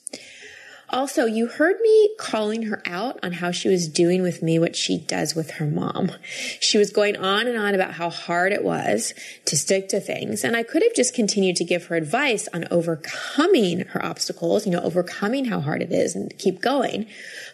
Also, 0.90 1.26
you 1.26 1.48
heard 1.48 1.80
me 1.80 2.10
calling 2.16 2.62
her 2.62 2.80
out 2.86 3.18
on 3.22 3.32
how 3.32 3.50
she 3.50 3.68
was 3.68 3.88
doing 3.88 4.22
with 4.22 4.42
me 4.42 4.58
what 4.58 4.76
she 4.76 4.96
does 4.96 5.34
with 5.34 5.52
her 5.52 5.66
mom. 5.66 6.12
She 6.60 6.78
was 6.78 6.90
going 6.90 7.16
on 7.16 7.48
and 7.48 7.58
on 7.58 7.74
about 7.74 7.94
how 7.94 8.08
hard 8.08 8.52
it 8.52 8.62
was 8.62 9.12
to 9.46 9.56
stick 9.56 9.88
to 9.88 10.00
things. 10.00 10.44
And 10.44 10.56
I 10.56 10.62
could 10.62 10.82
have 10.82 10.94
just 10.94 11.14
continued 11.14 11.56
to 11.56 11.64
give 11.64 11.86
her 11.86 11.96
advice 11.96 12.48
on 12.54 12.66
overcoming 12.70 13.80
her 13.80 14.04
obstacles, 14.04 14.64
you 14.64 14.72
know, 14.72 14.80
overcoming 14.80 15.46
how 15.46 15.60
hard 15.60 15.82
it 15.82 15.92
is 15.92 16.14
and 16.14 16.36
keep 16.38 16.60
going. 16.60 17.06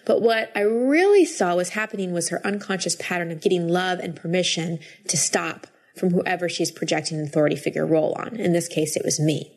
But 0.05 0.21
what 0.21 0.53
I 0.55 0.61
really 0.61 1.25
saw 1.25 1.55
was 1.55 1.71
happening 1.71 2.12
was 2.12 2.29
her 2.29 2.47
unconscious 2.47 2.97
pattern 2.97 3.31
of 3.31 3.40
getting 3.40 3.66
love 3.66 3.99
and 3.99 4.14
permission 4.14 4.79
to 5.09 5.16
stop 5.16 5.66
from 5.97 6.11
whoever 6.11 6.49
she's 6.49 6.71
projecting 6.71 7.18
an 7.18 7.25
authority 7.25 7.57
figure 7.57 7.87
role 7.87 8.14
on. 8.18 8.37
In 8.37 8.53
this 8.53 8.68
case, 8.68 8.97
it 8.97 9.05
was 9.05 9.18
me. 9.21 9.53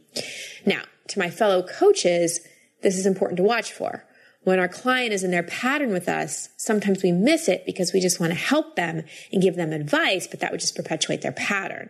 Now, 0.66 0.84
to 1.10 1.20
my 1.20 1.30
fellow 1.30 1.62
coaches, 1.62 2.40
this 2.86 3.00
is 3.00 3.08
important 3.08 3.38
to 3.38 3.44
watch 3.44 3.72
for. 3.72 4.06
When 4.44 4.60
our 4.60 4.68
client 4.68 5.12
is 5.12 5.24
in 5.24 5.32
their 5.32 5.42
pattern 5.42 5.92
with 5.92 6.08
us, 6.08 6.50
sometimes 6.56 7.02
we 7.02 7.12
miss 7.12 7.48
it 7.50 7.66
because 7.66 7.92
we 7.92 8.00
just 8.00 8.20
want 8.20 8.32
to 8.32 8.38
help 8.38 8.76
them 8.76 9.04
and 9.34 9.42
give 9.42 9.56
them 9.56 9.74
advice, 9.74 10.28
but 10.28 10.40
that 10.40 10.52
would 10.52 10.60
just 10.60 10.76
perpetuate 10.76 11.24
their 11.24 11.32
pattern. 11.32 11.90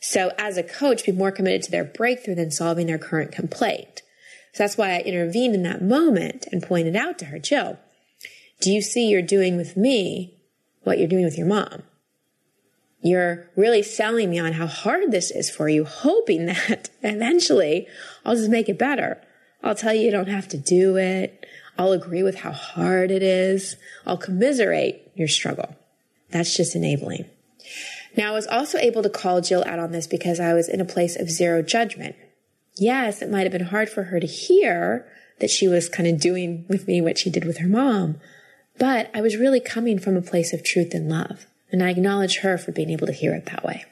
So 0.00 0.32
as 0.38 0.56
a 0.56 0.62
coach, 0.62 1.04
be 1.04 1.12
more 1.12 1.30
committed 1.30 1.62
to 1.64 1.70
their 1.70 1.84
breakthrough 1.84 2.36
than 2.36 2.50
solving 2.50 2.86
their 2.86 2.96
current 2.96 3.32
complaint. 3.32 4.00
So 4.54 4.62
that's 4.62 4.78
why 4.78 4.94
I 4.94 5.00
intervened 5.00 5.54
in 5.54 5.62
that 5.64 5.82
moment 5.82 6.46
and 6.50 6.62
pointed 6.62 6.96
out 6.96 7.18
to 7.18 7.26
her, 7.26 7.38
Jill, 7.38 7.78
do 8.60 8.72
you 8.72 8.80
see 8.80 9.10
you're 9.10 9.20
doing 9.20 9.58
with 9.58 9.76
me 9.76 10.38
what 10.84 10.98
you're 10.98 11.06
doing 11.06 11.24
with 11.24 11.36
your 11.36 11.46
mom? 11.46 11.82
You're 13.02 13.50
really 13.56 13.82
selling 13.82 14.30
me 14.30 14.38
on 14.38 14.54
how 14.54 14.66
hard 14.66 15.10
this 15.10 15.30
is 15.30 15.50
for 15.50 15.68
you, 15.68 15.84
hoping 15.84 16.46
that 16.46 16.88
eventually 17.02 17.86
I'll 18.24 18.36
just 18.36 18.48
make 18.48 18.70
it 18.70 18.78
better. 18.78 19.20
I'll 19.64 19.74
tell 19.74 19.94
you 19.94 20.02
you 20.02 20.10
don't 20.10 20.28
have 20.28 20.46
to 20.48 20.58
do 20.58 20.96
it. 20.96 21.46
I'll 21.78 21.92
agree 21.92 22.22
with 22.22 22.36
how 22.36 22.52
hard 22.52 23.10
it 23.10 23.22
is. 23.22 23.76
I'll 24.06 24.18
commiserate 24.18 25.10
your 25.14 25.26
struggle. 25.26 25.74
That's 26.30 26.56
just 26.56 26.76
enabling. 26.76 27.24
Now, 28.16 28.30
I 28.30 28.34
was 28.34 28.46
also 28.46 28.78
able 28.78 29.02
to 29.02 29.10
call 29.10 29.40
Jill 29.40 29.64
out 29.66 29.78
on 29.78 29.90
this 29.90 30.06
because 30.06 30.38
I 30.38 30.52
was 30.52 30.68
in 30.68 30.80
a 30.80 30.84
place 30.84 31.16
of 31.16 31.30
zero 31.30 31.62
judgment. 31.62 32.14
Yes, 32.76 33.22
it 33.22 33.30
might 33.30 33.42
have 33.42 33.52
been 33.52 33.66
hard 33.66 33.88
for 33.88 34.04
her 34.04 34.20
to 34.20 34.26
hear 34.26 35.06
that 35.40 35.50
she 35.50 35.66
was 35.66 35.88
kind 35.88 36.08
of 36.08 36.20
doing 36.20 36.66
with 36.68 36.86
me 36.86 37.00
what 37.00 37.18
she 37.18 37.30
did 37.30 37.44
with 37.44 37.58
her 37.58 37.68
mom, 37.68 38.20
but 38.78 39.10
I 39.14 39.20
was 39.20 39.36
really 39.36 39.60
coming 39.60 39.98
from 39.98 40.16
a 40.16 40.22
place 40.22 40.52
of 40.52 40.62
truth 40.62 40.94
and 40.94 41.08
love. 41.08 41.46
And 41.72 41.82
I 41.82 41.90
acknowledge 41.90 42.38
her 42.38 42.56
for 42.56 42.70
being 42.70 42.90
able 42.90 43.06
to 43.06 43.12
hear 43.12 43.34
it 43.34 43.46
that 43.46 43.64
way. 43.64 43.84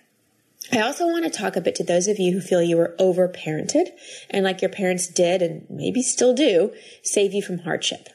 I 0.71 0.81
also 0.81 1.07
want 1.07 1.25
to 1.25 1.31
talk 1.31 1.57
a 1.57 1.61
bit 1.61 1.75
to 1.77 1.85
those 1.85 2.07
of 2.07 2.19
you 2.19 2.33
who 2.33 2.41
feel 2.41 2.63
you 2.63 2.77
were 2.77 2.95
overparented 2.99 3.89
and 4.31 4.45
like 4.45 4.63
your 4.63 4.71
parents 4.71 5.09
did 5.09 5.43
and 5.43 5.67
maybe 5.69 6.03
still 6.03 6.35
do 6.35 6.73
save 7.03 7.35
you 7.35 7.43
from 7.43 7.61
hardship. 7.61 8.09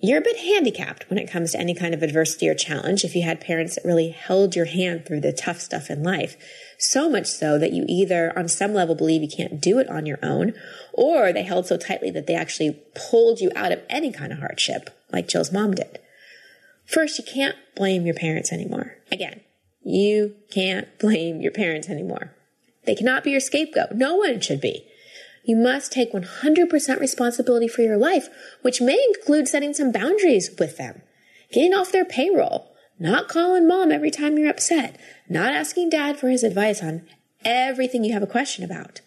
You're 0.00 0.18
a 0.18 0.22
bit 0.22 0.36
handicapped 0.36 1.08
when 1.08 1.18
it 1.18 1.30
comes 1.30 1.52
to 1.52 1.58
any 1.58 1.74
kind 1.74 1.94
of 1.94 2.02
adversity 2.02 2.46
or 2.46 2.54
challenge 2.54 3.04
if 3.04 3.14
you 3.14 3.22
had 3.22 3.40
parents 3.40 3.76
that 3.76 3.86
really 3.86 4.10
held 4.10 4.54
your 4.54 4.66
hand 4.66 5.06
through 5.06 5.22
the 5.22 5.32
tough 5.32 5.60
stuff 5.60 5.88
in 5.88 6.02
life. 6.02 6.36
So 6.76 7.08
much 7.08 7.26
so 7.26 7.58
that 7.58 7.72
you 7.72 7.86
either 7.88 8.36
on 8.38 8.48
some 8.48 8.74
level 8.74 8.94
believe 8.94 9.22
you 9.22 9.28
can't 9.34 9.62
do 9.62 9.78
it 9.78 9.88
on 9.88 10.04
your 10.04 10.18
own, 10.22 10.52
or 10.92 11.32
they 11.32 11.42
held 11.42 11.66
so 11.66 11.78
tightly 11.78 12.10
that 12.10 12.26
they 12.26 12.34
actually 12.34 12.82
pulled 12.94 13.40
you 13.40 13.50
out 13.56 13.72
of 13.72 13.80
any 13.88 14.12
kind 14.12 14.30
of 14.30 14.40
hardship, 14.40 14.90
like 15.10 15.26
Jill's 15.26 15.52
mom 15.52 15.72
did. 15.72 15.98
First, 16.84 17.18
you 17.18 17.24
can't 17.24 17.56
blame 17.74 18.04
your 18.04 18.14
parents 18.14 18.52
anymore. 18.52 18.98
Again, 19.10 19.40
you 19.84 20.34
can't 20.50 20.98
blame 20.98 21.40
your 21.40 21.52
parents 21.52 21.88
anymore. 21.88 22.34
They 22.84 22.94
cannot 22.94 23.24
be 23.24 23.30
your 23.30 23.40
scapegoat. 23.40 23.92
No 23.92 24.16
one 24.16 24.40
should 24.40 24.60
be. 24.60 24.86
You 25.44 25.56
must 25.56 25.92
take 25.92 26.12
100% 26.12 27.00
responsibility 27.00 27.68
for 27.68 27.82
your 27.82 27.98
life, 27.98 28.28
which 28.62 28.80
may 28.80 28.98
include 29.08 29.46
setting 29.46 29.74
some 29.74 29.92
boundaries 29.92 30.50
with 30.58 30.78
them, 30.78 31.02
getting 31.52 31.74
off 31.74 31.92
their 31.92 32.04
payroll, 32.04 32.74
not 32.98 33.28
calling 33.28 33.68
mom 33.68 33.92
every 33.92 34.10
time 34.10 34.38
you're 34.38 34.50
upset, 34.50 34.98
not 35.28 35.52
asking 35.52 35.90
dad 35.90 36.18
for 36.18 36.28
his 36.28 36.42
advice 36.42 36.82
on 36.82 37.02
everything 37.44 38.04
you 38.04 38.14
have 38.14 38.22
a 38.22 38.26
question 38.26 38.64
about. 38.64 39.02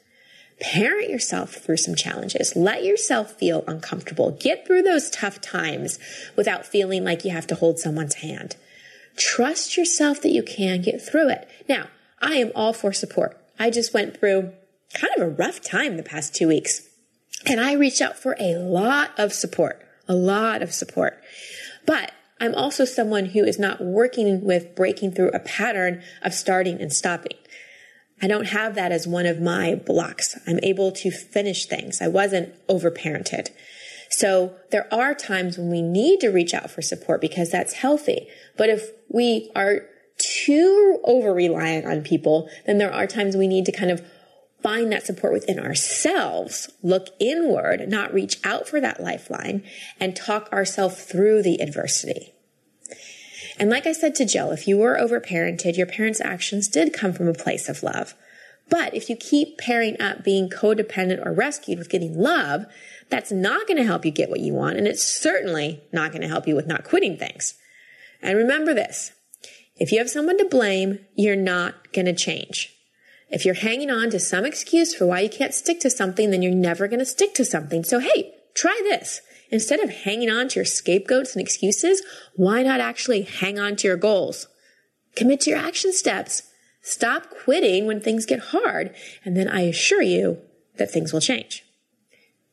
Parent 0.60 1.10
yourself 1.10 1.54
through 1.56 1.78
some 1.78 1.96
challenges. 1.96 2.56
Let 2.56 2.84
yourself 2.84 3.34
feel 3.34 3.64
uncomfortable. 3.68 4.32
Get 4.32 4.66
through 4.66 4.84
those 4.84 5.10
tough 5.10 5.40
times 5.40 6.00
without 6.36 6.66
feeling 6.66 7.04
like 7.04 7.24
you 7.24 7.32
have 7.32 7.48
to 7.48 7.56
hold 7.56 7.80
someone's 7.80 8.16
hand. 8.16 8.56
Trust 9.18 9.78
yourself 9.78 10.22
that 10.22 10.32
you 10.32 10.44
can 10.44 10.82
get 10.82 11.02
through 11.02 11.30
it. 11.30 11.50
Now, 11.68 11.88
I 12.22 12.36
am 12.36 12.52
all 12.56 12.74
for 12.74 12.94
support. 12.94 13.38
I 13.60 13.70
just 13.70 13.94
went 13.94 14.18
through 14.20 14.54
kind 14.94 15.14
of 15.18 15.24
a 15.24 15.30
rough 15.30 15.62
time 15.62 15.98
the 15.98 16.04
past 16.04 16.36
two 16.36 16.48
weeks. 16.48 16.88
And 17.46 17.60
I 17.60 17.74
reached 17.74 18.02
out 18.02 18.18
for 18.18 18.36
a 18.40 18.56
lot 18.56 19.12
of 19.18 19.34
support, 19.34 19.82
a 20.08 20.16
lot 20.16 20.62
of 20.62 20.74
support. 20.74 21.22
But 21.86 22.12
I'm 22.40 22.56
also 22.56 22.86
someone 22.86 23.28
who 23.28 23.44
is 23.44 23.58
not 23.58 23.82
working 23.82 24.44
with 24.44 24.76
breaking 24.76 25.14
through 25.14 25.30
a 25.30 25.40
pattern 25.40 26.04
of 26.22 26.34
starting 26.34 26.82
and 26.82 26.94
stopping. 26.94 27.38
I 28.22 28.28
don't 28.28 28.48
have 28.48 28.76
that 28.76 28.92
as 28.92 29.08
one 29.08 29.26
of 29.26 29.42
my 29.42 29.76
blocks. 29.76 30.38
I'm 30.48 30.60
able 30.64 30.92
to 30.94 31.12
finish 31.12 31.66
things. 31.66 32.02
I 32.02 32.08
wasn't 32.08 32.54
overparented. 32.68 33.50
So 34.10 34.56
there 34.72 34.92
are 34.94 35.14
times 35.14 35.58
when 35.58 35.70
we 35.70 35.82
need 35.82 36.20
to 36.22 36.30
reach 36.30 36.54
out 36.54 36.70
for 36.70 36.82
support 36.82 37.22
because 37.22 37.52
that's 37.52 37.74
healthy. 37.74 38.28
But 38.58 38.70
if 38.70 38.92
we 39.10 39.52
are 39.56 39.82
too 40.18 41.00
over 41.04 41.34
reliant 41.34 41.86
on 41.86 42.02
people, 42.02 42.50
then 42.66 42.78
there 42.78 42.94
are 42.94 43.08
times 43.08 43.36
we 43.36 43.48
need 43.48 43.66
to 43.66 43.72
kind 43.72 43.92
of 43.92 44.02
find 44.64 44.92
that 44.92 45.06
support 45.06 45.34
within 45.34 45.60
ourselves, 45.60 46.70
look 46.82 47.08
inward, 47.20 47.88
not 47.88 48.14
reach 48.14 48.38
out 48.44 48.68
for 48.68 48.82
that 48.82 49.02
lifeline, 49.02 49.64
and 50.00 50.16
talk 50.16 50.52
ourselves 50.52 51.04
through 51.04 51.44
the 51.44 51.62
adversity. 51.62 52.34
And 53.60 53.70
like 53.70 53.88
I 53.88 53.92
said 53.92 54.16
to 54.16 54.26
Jill, 54.26 54.52
if 54.52 54.68
you 54.68 54.78
were 54.78 54.98
overparented, 55.00 55.78
your 55.78 55.88
parents' 55.88 56.22
actions 56.22 56.68
did 56.68 56.94
come 56.94 57.14
from 57.14 57.28
a 57.28 57.34
place 57.34 57.70
of 57.70 57.84
love. 57.84 58.16
But 58.70 58.94
if 58.94 59.10
you 59.10 59.16
keep 59.16 59.58
pairing 59.58 60.00
up 60.02 60.24
being 60.24 60.50
codependent 60.50 61.26
or 61.26 61.32
rescued 61.32 61.80
with 61.80 61.90
getting 61.90 62.18
love, 62.18 62.66
that's 63.10 63.32
not 63.32 63.68
going 63.68 63.78
to 63.78 63.86
help 63.86 64.06
you 64.06 64.12
get 64.12 64.30
what 64.30 64.40
you 64.40 64.54
want. 64.54 64.78
And 64.78 64.88
it's 64.88 65.04
certainly 65.04 65.82
not 65.92 66.12
going 66.12 66.22
to 66.22 66.28
help 66.28 66.48
you 66.48 66.56
with 66.56 66.68
not 66.68 66.84
quitting 66.84 67.18
things. 67.18 67.56
And 68.22 68.38
remember 68.38 68.74
this. 68.74 69.12
If 69.76 69.92
you 69.92 70.00
have 70.00 70.10
someone 70.10 70.38
to 70.40 70.46
blame, 70.46 71.00
you're 71.16 71.36
not 71.36 71.94
going 71.94 72.06
to 72.06 72.14
change. 72.14 72.74
If 73.30 73.46
you're 73.46 73.56
hanging 73.56 73.92
on 73.92 74.10
to 74.10 74.20
some 74.20 74.46
excuse 74.46 74.96
for 74.96 75.06
why 75.06 75.20
you 75.22 75.30
can't 75.30 75.54
stick 75.54 75.80
to 75.82 75.90
something, 75.90 76.32
then 76.32 76.42
you're 76.42 76.54
never 76.54 76.88
going 76.88 77.00
to 77.00 77.06
stick 77.06 77.34
to 77.36 77.46
something. 77.46 77.84
So 77.84 78.00
hey, 78.00 78.34
try 78.56 78.80
this. 78.84 79.22
Instead 79.50 79.80
of 79.80 79.90
hanging 79.90 80.30
on 80.30 80.50
to 80.50 80.56
your 80.56 80.66
scapegoats 80.66 81.34
and 81.34 81.42
excuses, 81.42 82.02
why 82.36 82.64
not 82.64 82.82
actually 82.82 83.22
hang 83.22 83.60
on 83.60 83.76
to 83.78 83.88
your 83.88 83.98
goals? 83.98 84.48
Commit 85.16 85.42
to 85.42 85.52
your 85.52 85.60
action 85.60 85.94
steps. 85.94 86.44
Stop 86.82 87.30
quitting 87.30 87.86
when 87.86 88.00
things 88.00 88.26
get 88.26 88.40
hard, 88.40 88.96
and 89.26 89.36
then 89.36 89.48
I 89.48 89.62
assure 89.62 90.02
you 90.02 90.40
that 90.78 90.92
things 90.92 91.12
will 91.12 91.22
change. 91.22 91.64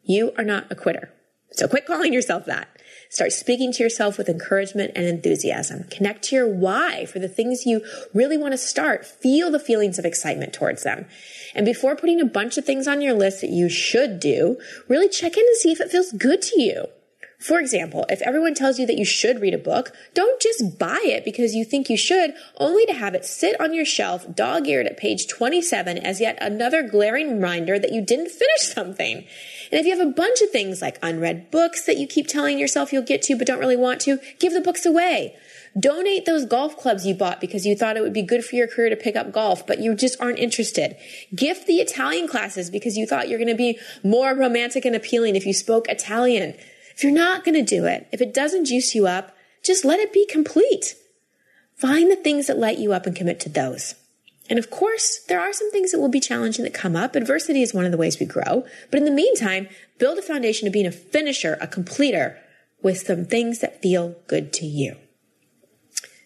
You 0.04 0.32
are 0.36 0.44
not 0.44 0.70
a 0.70 0.74
quitter. 0.74 1.10
So 1.52 1.68
quit 1.68 1.86
calling 1.86 2.12
yourself 2.12 2.46
that. 2.46 2.68
Start 3.10 3.32
speaking 3.32 3.72
to 3.72 3.82
yourself 3.82 4.18
with 4.18 4.28
encouragement 4.28 4.92
and 4.96 5.06
enthusiasm. 5.06 5.84
Connect 5.84 6.24
to 6.24 6.36
your 6.36 6.48
why 6.48 7.06
for 7.06 7.20
the 7.20 7.28
things 7.28 7.64
you 7.64 7.84
really 8.12 8.36
want 8.36 8.52
to 8.52 8.58
start. 8.58 9.06
Feel 9.06 9.52
the 9.52 9.60
feelings 9.60 9.98
of 9.98 10.04
excitement 10.04 10.52
towards 10.52 10.82
them. 10.82 11.06
And 11.54 11.64
before 11.64 11.94
putting 11.94 12.20
a 12.20 12.24
bunch 12.24 12.58
of 12.58 12.64
things 12.64 12.88
on 12.88 13.00
your 13.00 13.14
list 13.14 13.40
that 13.40 13.50
you 13.50 13.68
should 13.68 14.18
do, 14.18 14.58
really 14.88 15.08
check 15.08 15.36
in 15.36 15.44
and 15.46 15.56
see 15.56 15.70
if 15.70 15.80
it 15.80 15.90
feels 15.90 16.10
good 16.12 16.42
to 16.42 16.60
you. 16.60 16.86
For 17.44 17.60
example, 17.60 18.06
if 18.08 18.22
everyone 18.22 18.54
tells 18.54 18.78
you 18.78 18.86
that 18.86 18.96
you 18.96 19.04
should 19.04 19.42
read 19.42 19.52
a 19.52 19.58
book, 19.58 19.94
don't 20.14 20.40
just 20.40 20.78
buy 20.78 21.00
it 21.02 21.26
because 21.26 21.54
you 21.54 21.62
think 21.62 21.90
you 21.90 21.96
should, 21.98 22.32
only 22.56 22.86
to 22.86 22.94
have 22.94 23.14
it 23.14 23.26
sit 23.26 23.60
on 23.60 23.74
your 23.74 23.84
shelf 23.84 24.34
dog 24.34 24.66
eared 24.66 24.86
at 24.86 24.96
page 24.96 25.28
27 25.28 25.98
as 25.98 26.22
yet 26.22 26.38
another 26.40 26.82
glaring 26.82 27.34
reminder 27.34 27.78
that 27.78 27.92
you 27.92 28.00
didn't 28.00 28.30
finish 28.30 28.62
something. 28.62 29.26
And 29.70 29.78
if 29.78 29.84
you 29.84 29.94
have 29.94 30.08
a 30.08 30.10
bunch 30.10 30.40
of 30.40 30.48
things 30.48 30.80
like 30.80 30.98
unread 31.02 31.50
books 31.50 31.84
that 31.84 31.98
you 31.98 32.06
keep 32.06 32.28
telling 32.28 32.58
yourself 32.58 32.94
you'll 32.94 33.02
get 33.02 33.20
to 33.24 33.36
but 33.36 33.46
don't 33.46 33.60
really 33.60 33.76
want 33.76 34.00
to, 34.02 34.20
give 34.38 34.54
the 34.54 34.62
books 34.62 34.86
away. 34.86 35.36
Donate 35.78 36.24
those 36.24 36.46
golf 36.46 36.78
clubs 36.78 37.06
you 37.06 37.14
bought 37.14 37.42
because 37.42 37.66
you 37.66 37.76
thought 37.76 37.98
it 37.98 38.02
would 38.02 38.14
be 38.14 38.22
good 38.22 38.42
for 38.42 38.56
your 38.56 38.68
career 38.68 38.88
to 38.88 38.96
pick 38.96 39.16
up 39.16 39.32
golf, 39.32 39.66
but 39.66 39.80
you 39.80 39.94
just 39.94 40.18
aren't 40.18 40.38
interested. 40.38 40.96
Gift 41.34 41.66
the 41.66 41.74
Italian 41.82 42.26
classes 42.26 42.70
because 42.70 42.96
you 42.96 43.06
thought 43.06 43.28
you're 43.28 43.38
going 43.38 43.48
to 43.48 43.54
be 43.54 43.78
more 44.02 44.34
romantic 44.34 44.86
and 44.86 44.96
appealing 44.96 45.36
if 45.36 45.44
you 45.44 45.52
spoke 45.52 45.88
Italian. 45.90 46.54
If 46.96 47.02
you're 47.02 47.12
not 47.12 47.44
going 47.44 47.54
to 47.54 47.62
do 47.62 47.86
it, 47.86 48.08
if 48.12 48.20
it 48.20 48.34
doesn't 48.34 48.66
juice 48.66 48.94
you 48.94 49.06
up, 49.06 49.34
just 49.64 49.84
let 49.84 50.00
it 50.00 50.12
be 50.12 50.26
complete. 50.26 50.94
Find 51.76 52.10
the 52.10 52.16
things 52.16 52.46
that 52.46 52.58
light 52.58 52.78
you 52.78 52.92
up 52.92 53.06
and 53.06 53.16
commit 53.16 53.40
to 53.40 53.48
those. 53.48 53.94
And 54.48 54.58
of 54.58 54.70
course, 54.70 55.20
there 55.26 55.40
are 55.40 55.52
some 55.52 55.70
things 55.70 55.90
that 55.90 56.00
will 56.00 56.10
be 56.10 56.20
challenging 56.20 56.64
that 56.64 56.74
come 56.74 56.94
up. 56.94 57.16
Adversity 57.16 57.62
is 57.62 57.72
one 57.72 57.86
of 57.86 57.92
the 57.92 57.98
ways 57.98 58.20
we 58.20 58.26
grow. 58.26 58.64
But 58.90 58.98
in 58.98 59.04
the 59.04 59.10
meantime, 59.10 59.68
build 59.98 60.18
a 60.18 60.22
foundation 60.22 60.66
of 60.66 60.72
being 60.72 60.86
a 60.86 60.92
finisher, 60.92 61.56
a 61.60 61.66
completer 61.66 62.38
with 62.82 62.98
some 62.98 63.24
things 63.24 63.60
that 63.60 63.80
feel 63.80 64.16
good 64.26 64.52
to 64.54 64.66
you. 64.66 64.96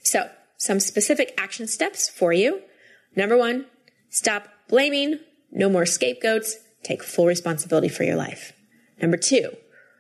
So, 0.03 0.29
some 0.57 0.81
specific 0.81 1.33
action 1.39 1.69
steps 1.69 2.09
for 2.09 2.33
you. 2.33 2.63
Number 3.15 3.37
one, 3.37 3.67
stop 4.11 4.49
blaming, 4.69 5.21
no 5.53 5.69
more 5.69 5.87
scapegoats, 5.87 6.57
take 6.83 7.05
full 7.05 7.27
responsibility 7.27 7.89
for 7.89 8.03
your 8.03 8.17
life. 8.17 8.53
Number 9.01 9.17
two, 9.17 9.57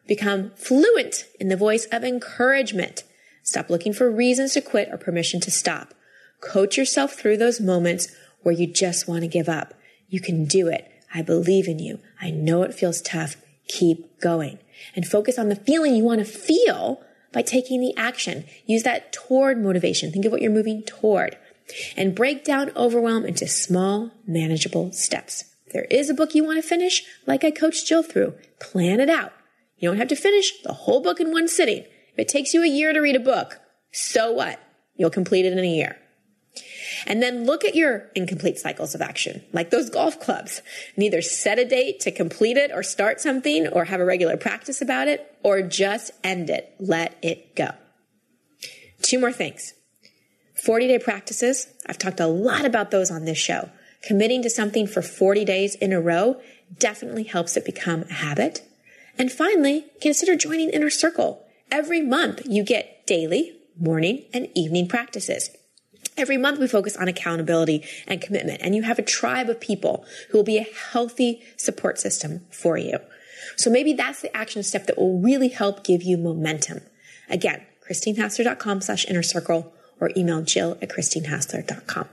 become 0.08 0.50
fluent 0.56 1.26
in 1.38 1.48
the 1.48 1.56
voice 1.56 1.86
of 1.92 2.02
encouragement. 2.02 3.04
Stop 3.44 3.70
looking 3.70 3.92
for 3.92 4.10
reasons 4.10 4.54
to 4.54 4.60
quit 4.60 4.88
or 4.90 4.96
permission 4.96 5.38
to 5.40 5.50
stop. 5.50 5.94
Coach 6.40 6.76
yourself 6.76 7.12
through 7.12 7.36
those 7.36 7.60
moments 7.60 8.08
where 8.42 8.54
you 8.54 8.66
just 8.66 9.06
want 9.06 9.20
to 9.20 9.28
give 9.28 9.48
up. 9.48 9.74
You 10.08 10.20
can 10.20 10.46
do 10.46 10.68
it. 10.68 10.90
I 11.14 11.22
believe 11.22 11.68
in 11.68 11.78
you. 11.78 12.00
I 12.20 12.30
know 12.30 12.62
it 12.62 12.74
feels 12.74 13.00
tough. 13.00 13.36
Keep 13.68 14.20
going 14.20 14.58
and 14.96 15.06
focus 15.06 15.38
on 15.38 15.48
the 15.48 15.56
feeling 15.56 15.94
you 15.94 16.04
want 16.04 16.20
to 16.20 16.24
feel 16.24 17.02
by 17.32 17.42
taking 17.42 17.80
the 17.80 17.94
action. 17.96 18.44
Use 18.66 18.82
that 18.84 19.12
toward 19.12 19.62
motivation. 19.62 20.10
Think 20.10 20.24
of 20.24 20.32
what 20.32 20.40
you're 20.40 20.50
moving 20.50 20.82
toward 20.82 21.36
and 21.96 22.14
break 22.14 22.44
down 22.44 22.70
overwhelm 22.76 23.26
into 23.26 23.46
small, 23.46 24.10
manageable 24.26 24.92
steps. 24.92 25.44
If 25.66 25.72
there 25.72 25.86
is 25.90 26.08
a 26.08 26.14
book 26.14 26.34
you 26.34 26.44
want 26.44 26.62
to 26.62 26.66
finish, 26.66 27.02
like 27.26 27.44
I 27.44 27.50
coached 27.50 27.86
Jill 27.86 28.02
through, 28.02 28.34
plan 28.58 29.00
it 29.00 29.10
out. 29.10 29.32
You 29.78 29.88
don't 29.88 29.98
have 29.98 30.08
to 30.08 30.16
finish 30.16 30.62
the 30.62 30.72
whole 30.72 31.00
book 31.00 31.20
in 31.20 31.30
one 31.30 31.48
sitting. 31.48 31.84
If 32.12 32.18
it 32.18 32.28
takes 32.28 32.52
you 32.52 32.62
a 32.62 32.68
year 32.68 32.92
to 32.92 33.00
read 33.00 33.16
a 33.16 33.20
book, 33.20 33.60
so 33.92 34.32
what? 34.32 34.60
You'll 34.96 35.10
complete 35.10 35.46
it 35.46 35.52
in 35.52 35.58
a 35.58 35.66
year. 35.66 35.96
And 37.06 37.22
then 37.22 37.44
look 37.44 37.64
at 37.64 37.76
your 37.76 38.10
incomplete 38.14 38.58
cycles 38.58 38.94
of 38.94 39.00
action, 39.00 39.44
like 39.52 39.70
those 39.70 39.90
golf 39.90 40.18
clubs. 40.18 40.62
And 40.94 41.04
either 41.04 41.22
set 41.22 41.58
a 41.58 41.64
date 41.64 42.00
to 42.00 42.10
complete 42.10 42.56
it 42.56 42.72
or 42.72 42.82
start 42.82 43.20
something 43.20 43.68
or 43.68 43.84
have 43.84 44.00
a 44.00 44.04
regular 44.04 44.36
practice 44.36 44.82
about 44.82 45.08
it 45.08 45.32
or 45.42 45.62
just 45.62 46.10
end 46.24 46.50
it. 46.50 46.74
Let 46.80 47.16
it 47.22 47.54
go. 47.54 47.70
Two 49.02 49.20
more 49.20 49.32
things. 49.32 49.74
40 50.54 50.88
day 50.88 50.98
practices. 50.98 51.68
I've 51.86 51.98
talked 51.98 52.20
a 52.20 52.26
lot 52.26 52.64
about 52.64 52.90
those 52.90 53.10
on 53.10 53.24
this 53.24 53.38
show. 53.38 53.70
Committing 54.02 54.42
to 54.42 54.50
something 54.50 54.86
for 54.86 55.02
40 55.02 55.44
days 55.44 55.74
in 55.76 55.92
a 55.92 56.00
row 56.00 56.40
definitely 56.78 57.24
helps 57.24 57.56
it 57.56 57.64
become 57.64 58.02
a 58.02 58.14
habit. 58.14 58.67
And 59.18 59.32
finally, 59.32 59.86
consider 60.00 60.36
joining 60.36 60.70
Inner 60.70 60.90
Circle. 60.90 61.44
Every 61.70 62.00
month 62.00 62.42
you 62.46 62.62
get 62.62 63.06
daily, 63.06 63.58
morning, 63.78 64.24
and 64.32 64.48
evening 64.54 64.86
practices. 64.86 65.50
Every 66.16 66.36
month 66.36 66.58
we 66.58 66.68
focus 66.68 66.96
on 66.96 67.08
accountability 67.08 67.84
and 68.06 68.20
commitment, 68.20 68.60
and 68.62 68.74
you 68.74 68.82
have 68.82 68.98
a 68.98 69.02
tribe 69.02 69.48
of 69.48 69.60
people 69.60 70.04
who 70.30 70.38
will 70.38 70.44
be 70.44 70.58
a 70.58 70.66
healthy 70.92 71.42
support 71.56 71.98
system 71.98 72.46
for 72.50 72.76
you. 72.76 72.98
So 73.56 73.70
maybe 73.70 73.92
that's 73.92 74.20
the 74.20 74.36
action 74.36 74.62
step 74.62 74.86
that 74.86 74.98
will 74.98 75.20
really 75.20 75.48
help 75.48 75.84
give 75.84 76.02
you 76.02 76.16
momentum. 76.16 76.80
Again, 77.28 77.62
christinehassler.com 77.88 78.80
slash 78.80 79.06
inner 79.06 79.22
circle 79.22 79.72
or 80.00 80.10
email 80.16 80.42
jill 80.42 80.76
at 80.82 80.90
christinehassler.com. 80.90 82.08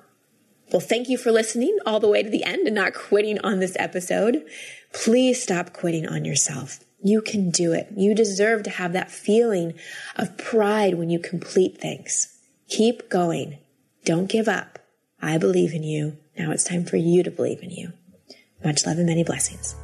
Well, 0.71 0.79
thank 0.79 1.09
you 1.09 1.17
for 1.17 1.31
listening 1.31 1.77
all 1.85 1.99
the 1.99 2.07
way 2.07 2.23
to 2.23 2.29
the 2.29 2.43
end 2.43 2.67
and 2.67 2.75
not 2.75 2.93
quitting 2.93 3.39
on 3.39 3.59
this 3.59 3.75
episode. 3.79 4.45
Please 4.93 5.41
stop 5.41 5.73
quitting 5.73 6.07
on 6.07 6.25
yourself. 6.25 6.84
You 7.05 7.21
can 7.21 7.51
do 7.51 7.71
it. 7.71 7.89
You 7.95 8.15
deserve 8.15 8.63
to 8.63 8.71
have 8.71 8.93
that 8.93 9.11
feeling 9.11 9.75
of 10.15 10.39
pride 10.39 10.95
when 10.95 11.11
you 11.11 11.19
complete 11.19 11.77
things. 11.77 12.35
Keep 12.67 13.11
going. 13.11 13.59
Don't 14.05 14.25
give 14.27 14.47
up. 14.47 14.79
I 15.21 15.37
believe 15.37 15.75
in 15.75 15.83
you. 15.83 16.17
Now 16.35 16.49
it's 16.49 16.63
time 16.63 16.83
for 16.83 16.97
you 16.97 17.21
to 17.21 17.29
believe 17.29 17.61
in 17.61 17.69
you. 17.69 17.93
Much 18.63 18.87
love 18.87 18.97
and 18.97 19.05
many 19.05 19.23
blessings. 19.23 19.75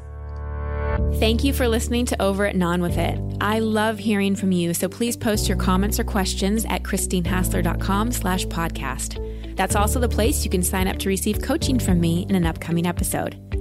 Thank 1.20 1.44
you 1.44 1.54
for 1.54 1.68
listening 1.68 2.08
to 2.08 2.20
Over 2.20 2.48
It 2.48 2.56
and 2.56 2.64
On 2.64 2.82
With 2.82 2.98
It. 2.98 3.20
I 3.40 3.60
love 3.60 4.00
hearing 4.00 4.36
from 4.36 4.52
you, 4.52 4.74
so 4.74 4.90
please 4.90 5.16
post 5.16 5.48
your 5.48 5.58
comments 5.58 6.00
or 6.00 6.04
questions 6.04 6.66
at 6.70 6.82
christinehassler.com 6.82 8.14
slash 8.14 8.48
podcast. 8.48 9.56
That's 9.56 9.76
also 9.76 10.00
the 10.00 10.10
place 10.10 10.44
you 10.44 10.50
can 10.50 10.64
sign 10.64 10.88
up 10.88 10.98
to 10.98 11.08
receive 11.08 11.44
coaching 11.44 11.78
from 11.78 12.00
me 12.02 12.26
in 12.30 12.34
an 12.34 12.48
upcoming 12.48 12.88
episode. 12.88 13.61